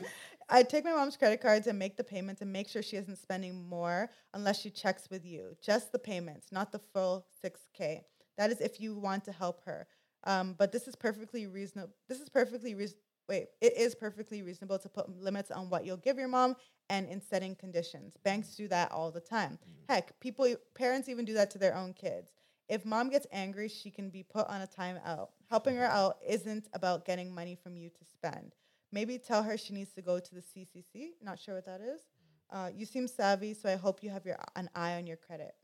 I'd 0.52 0.68
take 0.70 0.84
my 0.84 0.92
mom's 0.94 1.16
credit 1.18 1.42
cards 1.42 1.68
and 1.68 1.78
make 1.78 1.96
the 1.96 2.04
payments 2.04 2.42
and 2.42 2.52
make 2.52 2.68
sure 2.70 2.82
she 2.82 2.96
isn't 2.98 3.18
spending 3.18 3.68
more 3.68 4.10
unless 4.34 4.60
she 4.62 4.70
checks 4.72 5.10
with 5.10 5.26
you. 5.26 5.56
Just 5.62 5.92
the 5.92 6.00
payments, 6.00 6.48
not 6.52 6.72
the 6.72 6.80
full 6.80 7.26
6K. 7.46 8.04
That 8.40 8.52
is 8.52 8.62
if 8.62 8.80
you 8.80 8.96
want 8.96 9.26
to 9.26 9.34
help 9.34 9.64
her. 9.66 9.86
Um, 10.24 10.56
but 10.58 10.72
this 10.72 10.88
is 10.88 10.96
perfectly 10.96 11.46
reasonable. 11.46 11.94
This 12.08 12.22
is 12.22 12.30
perfectly 12.30 12.74
reasonable. 12.74 13.04
Wait, 13.28 13.50
it 13.62 13.78
is 13.78 13.94
perfectly 13.94 14.42
reasonable 14.42 14.80
to 14.80 14.88
put 14.90 15.10
limits 15.22 15.52
on 15.52 15.70
what 15.70 15.86
you'll 15.86 15.98
give 15.98 16.18
your 16.18 16.30
mom 16.30 16.56
and 16.90 17.08
in 17.10 17.22
setting 17.22 17.54
conditions. 17.54 18.16
Banks 18.24 18.56
do 18.56 18.70
that 18.70 18.92
all 18.94 19.12
the 19.12 19.20
time. 19.20 19.60
Heck, 19.90 20.18
people, 20.22 20.56
parents 20.74 21.10
even 21.10 21.26
do 21.26 21.34
that 21.34 21.52
to 21.52 21.60
their 21.60 21.76
own 21.76 21.94
kids. 21.94 22.32
If 22.70 22.86
mom 22.86 23.10
gets 23.10 23.28
angry, 23.34 23.68
she 23.68 23.92
can 23.92 24.10
be 24.10 24.24
put 24.24 24.48
on 24.48 24.62
a 24.62 24.68
timeout. 24.68 25.28
Helping 25.50 25.76
her 25.76 25.86
out 25.86 26.18
isn't 26.26 26.70
about 26.74 27.06
getting 27.06 27.36
money 27.36 27.58
from 27.62 27.76
you 27.76 27.90
to 27.90 28.06
spend. 28.06 28.56
Maybe 28.92 29.18
tell 29.18 29.44
her 29.44 29.58
she 29.58 29.74
needs 29.74 29.92
to 29.94 30.02
go 30.02 30.18
to 30.18 30.36
the 30.36 30.42
CCC. 30.42 31.10
Not 31.22 31.40
sure 31.40 31.56
what 31.56 31.66
that 31.66 31.82
is. 31.82 32.02
Uh, 32.50 32.70
you 32.74 32.86
seem 32.86 33.08
savvy, 33.08 33.54
so 33.54 33.70
I 33.70 33.76
hope 33.76 34.02
you 34.02 34.10
have 34.10 34.26
your 34.26 34.38
an 34.56 34.70
eye 34.74 34.96
on 34.96 35.06
your 35.06 35.18
credit. 35.18 35.56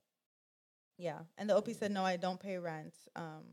Yeah, 0.97 1.19
and 1.37 1.49
the 1.49 1.55
OP 1.55 1.69
said 1.71 1.91
no, 1.91 2.03
I 2.05 2.17
don't 2.17 2.39
pay 2.39 2.57
rent. 2.57 2.93
Um, 3.15 3.43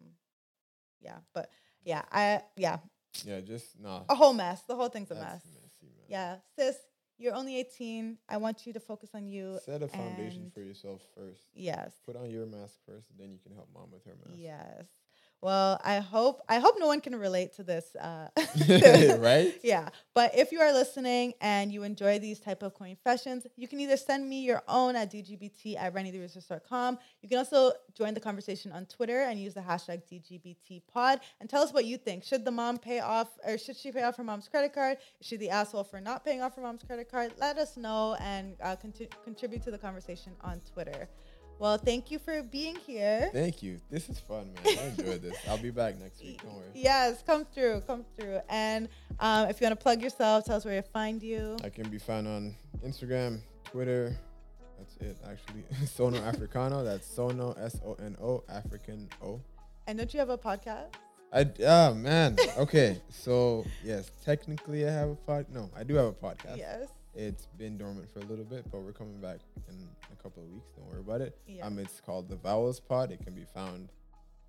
yeah, 1.01 1.19
but 1.35 1.51
yeah, 1.85 2.03
I 2.11 2.43
yeah, 2.57 2.79
Yeah, 3.25 3.41
just 3.41 3.81
nah. 3.81 4.03
a 4.09 4.15
whole 4.15 4.33
mess. 4.33 4.63
The 4.63 4.77
whole 4.77 4.89
thing's 4.89 5.11
a 5.11 5.15
mess. 5.15 5.43
messy. 5.45 5.93
Yeah, 6.09 6.37
sis, 6.57 6.77
you're 7.19 7.35
only 7.35 7.59
18. 7.59 8.19
I 8.29 8.37
want 8.37 8.67
you 8.67 8.73
to 8.73 8.81
focus 8.81 9.11
on 9.15 9.27
you. 9.27 9.59
Set 9.65 9.83
a 9.83 9.89
foundation 9.89 10.51
for 10.53 10.61
yourself 10.61 11.01
first. 11.15 11.49
Yes. 11.55 11.93
Put 12.05 12.17
on 12.17 12.31
your 12.31 12.47
mask 12.47 12.75
first, 12.87 13.09
then 13.19 13.31
you 13.31 13.39
can 13.39 13.55
help 13.55 13.69
mom 13.73 13.91
with 13.93 14.05
her 14.05 14.15
mask. 14.25 14.39
Yes. 14.39 14.87
Well, 15.43 15.81
I 15.83 15.99
hope 15.99 16.41
I 16.49 16.61
hope 16.61 16.77
no 16.79 16.87
one 16.87 17.01
can 17.01 17.17
relate 17.17 17.53
to 17.57 17.65
this. 17.65 17.97
Uh, 17.97 18.29
right? 19.19 19.53
Yeah. 19.65 19.89
But 20.15 20.39
if 20.39 20.53
you 20.53 20.61
are 20.61 20.73
listening 20.73 21.35
and 21.41 21.73
you 21.73 21.83
enjoy 21.83 22.21
these 22.21 22.39
type 22.39 22.63
of 22.63 22.75
confessions, 22.77 23.49
you 23.57 23.67
can 23.67 23.81
either 23.81 23.97
send 23.97 24.29
me 24.29 24.45
your 24.45 24.63
own 24.69 24.95
at 24.95 25.11
dgbt 25.11 25.77
at 25.77 25.93
renitheresource.com. 25.95 26.97
You 27.23 27.29
can 27.29 27.39
also 27.39 27.73
join 27.93 28.15
the 28.15 28.21
conversation 28.21 28.71
on 28.71 28.87
Twitter 28.87 29.23
and 29.23 29.41
use 29.41 29.55
the 29.55 29.61
hashtag 29.61 30.03
DGBTpod 30.07 31.19
and 31.41 31.51
tell 31.51 31.63
us 31.63 31.73
what 31.73 31.87
you 31.87 31.99
think. 31.99 32.23
Should 32.23 32.45
the 32.45 32.53
mom 32.53 32.79
pay 32.79 33.01
off 33.01 33.31
or 33.45 33.59
should 33.59 33.77
she 33.77 33.91
pay 33.91 34.05
off 34.05 34.17
her 34.19 34.25
mom's 34.25 34.47
credit 34.47 34.73
card? 34.73 34.99
Is 35.21 35.27
she 35.27 35.37
the 35.37 35.51
asshole 35.51 35.83
for 35.83 36.01
not 36.01 36.25
paying 36.25 36.41
off 36.41 36.55
her 36.55 36.63
mom's 36.63 36.85
credit 36.85 37.11
card? 37.11 37.33
Let 37.41 37.59
us 37.59 37.77
know 37.77 38.17
and 38.21 38.55
uh, 38.63 38.77
conti- 38.77 39.09
contribute 39.25 39.65
to 39.65 39.73
the 39.73 39.79
conversation 39.79 40.35
on 40.43 40.61
Twitter. 40.73 41.09
Well, 41.63 41.79
thank 41.79 42.11
you 42.11 42.19
for 42.19 42.43
being 42.43 42.75
here. 42.75 43.31
Thank 43.33 43.63
you. 43.63 43.79
This 43.89 44.09
is 44.09 44.19
fun, 44.19 44.53
man. 44.53 44.79
I 44.81 44.87
enjoyed 44.89 45.23
this. 45.23 45.37
I'll 45.49 45.59
be 45.59 45.71
back 45.71 45.97
next 45.97 46.21
week. 46.21 46.43
Don't 46.43 46.57
worry. 46.57 46.67
Yes, 46.75 47.23
come 47.25 47.45
through, 47.45 47.83
come 47.87 48.05
through. 48.19 48.41
And 48.49 48.89
um, 49.21 49.49
if 49.49 49.61
you 49.61 49.67
want 49.67 49.79
to 49.79 49.81
plug 49.81 50.03
yourself, 50.03 50.45
tell 50.45 50.57
us 50.57 50.65
where 50.65 50.83
to 50.83 50.89
find 50.89 51.23
you. 51.23 51.57
I 51.63 51.69
can 51.69 51.89
be 51.89 51.99
found 51.99 52.27
on 52.27 52.57
Instagram, 52.85 53.43
Twitter. 53.63 54.19
That's 54.77 54.97
it, 54.97 55.17
actually. 55.25 55.63
Sono 55.87 56.19
Africano. 56.23 56.83
That's 56.83 57.07
Sono 57.07 57.53
S 57.53 57.79
O 57.87 57.95
N 57.95 58.17
O 58.21 58.43
African 58.49 59.09
O. 59.23 59.41
And 59.87 59.99
don't 59.99 60.13
you 60.13 60.19
have 60.19 60.31
a 60.31 60.39
podcast? 60.39 60.95
I 61.33 61.49
oh 61.65 61.95
man. 61.95 62.39
Okay, 62.59 63.01
so 63.09 63.65
yes, 63.85 64.11
technically 64.25 64.85
I 64.85 64.91
have 64.91 65.11
a 65.11 65.15
pod. 65.15 65.47
No, 65.49 65.71
I 65.77 65.85
do 65.85 65.95
have 65.95 66.07
a 66.07 66.13
podcast. 66.13 66.57
Yes. 66.57 66.89
It's 67.15 67.47
been 67.59 67.77
dormant 67.77 68.09
for 68.11 68.21
a 68.21 68.25
little 68.25 68.45
bit, 68.45 68.65
but 68.71 68.81
we're 68.81 68.93
coming 68.93 69.21
back 69.21 69.39
in 69.69 69.87
a 70.13 70.23
couple 70.23 70.43
of 70.43 70.49
weeks. 70.49 70.71
Don't 70.77 70.89
worry 70.89 71.01
about 71.01 71.21
it. 71.21 71.37
Yeah. 71.47 71.67
Um, 71.67 71.79
it's 71.79 72.01
called 72.01 72.29
the 72.29 72.37
Vowels 72.37 72.81
Pod. 72.81 73.13
It 73.13 73.23
can 73.23 73.35
be 73.35 73.45
found 73.55 73.91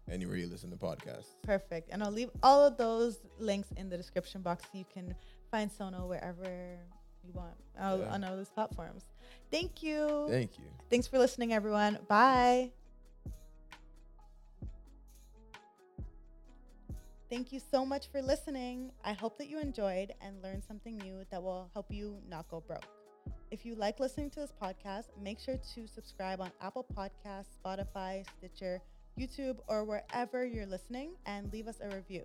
anywhere 0.09 0.37
you 0.37 0.47
listen 0.47 0.69
to 0.71 0.77
podcasts. 0.77 1.35
Perfect. 1.41 1.89
And 1.91 2.01
I'll 2.03 2.11
leave 2.11 2.29
all 2.41 2.65
of 2.65 2.77
those 2.77 3.19
links 3.37 3.69
in 3.75 3.89
the 3.89 3.97
description 3.97 4.41
box 4.41 4.63
so 4.71 4.77
you 4.77 4.85
can 4.93 5.13
find 5.51 5.69
Sono 5.71 6.07
wherever 6.07 6.43
you 7.25 7.31
want 7.33 7.53
uh, 7.79 7.97
Yeah. 7.99 8.13
on 8.13 8.23
all 8.23 8.35
those 8.37 8.49
platforms. 8.49 9.03
Thank 9.51 9.83
you. 9.83 10.27
Thank 10.29 10.57
you. 10.57 10.65
Thanks 10.89 11.07
for 11.07 11.19
listening, 11.19 11.53
everyone. 11.53 11.99
Bye. 12.07 12.71
Thank 17.33 17.51
you 17.51 17.59
so 17.59 17.83
much 17.83 18.11
for 18.11 18.21
listening. 18.21 18.91
I 19.03 19.13
hope 19.13 19.39
that 19.39 19.49
you 19.49 19.59
enjoyed 19.59 20.13
and 20.21 20.39
learned 20.43 20.63
something 20.63 20.99
new 20.99 21.25
that 21.31 21.41
will 21.41 21.67
help 21.73 21.87
you 21.89 22.19
not 22.29 22.47
go 22.47 22.61
broke. 22.61 22.85
If 23.49 23.65
you 23.65 23.73
like 23.73 23.99
listening 23.99 24.29
to 24.29 24.41
this 24.41 24.53
podcast, 24.61 25.05
make 25.19 25.39
sure 25.39 25.57
to 25.73 25.87
subscribe 25.87 26.41
on 26.41 26.51
Apple 26.61 26.85
Podcasts, 26.95 27.47
Spotify, 27.65 28.23
Stitcher, 28.37 28.83
YouTube, 29.19 29.57
or 29.67 29.83
wherever 29.83 30.45
you're 30.45 30.67
listening 30.67 31.13
and 31.25 31.51
leave 31.51 31.67
us 31.67 31.79
a 31.81 31.89
review. 31.95 32.23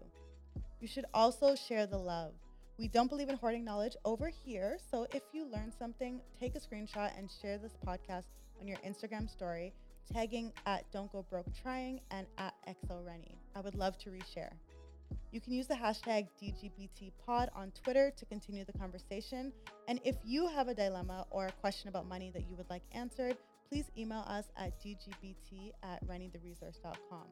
You 0.79 0.87
should 0.87 1.07
also 1.15 1.55
share 1.55 1.87
the 1.87 1.97
love. 1.97 2.35
We 2.79 2.89
don't 2.89 3.09
believe 3.09 3.31
in 3.31 3.37
hoarding 3.39 3.65
knowledge 3.65 3.97
over 4.05 4.29
here, 4.29 4.77
so 4.91 5.07
if 5.15 5.23
you 5.33 5.47
learn 5.47 5.73
something, 5.73 6.21
take 6.39 6.55
a 6.55 6.61
screenshot 6.61 7.17
and 7.17 7.31
share 7.41 7.57
this 7.57 7.79
podcast 7.87 8.25
on 8.61 8.69
your 8.69 8.77
Instagram 8.87 9.27
story, 9.31 9.73
tagging 10.13 10.53
at 10.67 10.85
Don't 10.93 11.11
Go 11.11 11.25
Broke 11.31 11.49
Trying 11.63 12.03
and 12.11 12.27
at 12.37 12.53
xoreni. 12.87 13.37
I 13.57 13.61
would 13.61 13.75
love 13.75 13.97
to 14.01 14.11
reshare. 14.11 14.53
You 15.31 15.41
can 15.41 15.53
use 15.53 15.67
the 15.67 15.75
hashtag 15.75 16.29
DGBTPod 16.43 17.49
on 17.55 17.73
Twitter 17.83 18.11
to 18.17 18.25
continue 18.27 18.65
the 18.65 18.79
conversation. 18.79 19.53
And 19.87 20.01
if 20.05 20.17
you 20.25 20.49
have 20.49 20.69
a 20.69 20.75
dilemma 20.75 21.27
or 21.31 21.47
a 21.47 21.53
question 21.53 21.89
about 21.89 22.07
money 22.07 22.31
that 22.33 22.49
you 22.49 22.57
would 22.57 22.69
like 22.71 22.83
answered, 22.93 23.37
please 23.71 23.85
email 23.97 24.25
us 24.27 24.47
at 24.57 24.81
dgbt 24.83 25.73
at 25.83 26.07
renitheresource.com. 26.09 27.27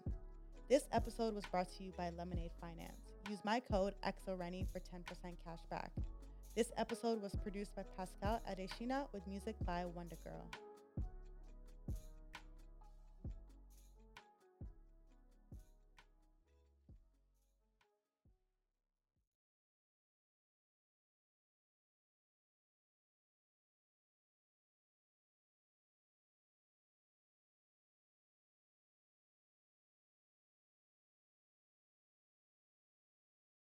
This 0.69 0.85
episode 0.93 1.35
was 1.35 1.45
brought 1.47 1.69
to 1.79 1.85
you 1.85 1.93
by 1.97 2.11
Lemonade 2.11 2.51
Finance. 2.61 3.07
Use 3.31 3.39
my 3.45 3.61
code 3.61 3.95
xoreni 4.05 4.67
for 4.73 4.81
10% 4.81 5.03
cash 5.45 5.61
back. 5.71 5.91
This 6.55 6.73
episode 6.77 7.23
was 7.23 7.35
produced 7.37 7.75
by 7.77 7.83
Pascal 7.97 8.41
Adeshina 8.51 9.07
with 9.13 9.27
music 9.27 9.57
by 9.65 9.85
Wonder 9.85 10.17
Girl. 10.25 10.66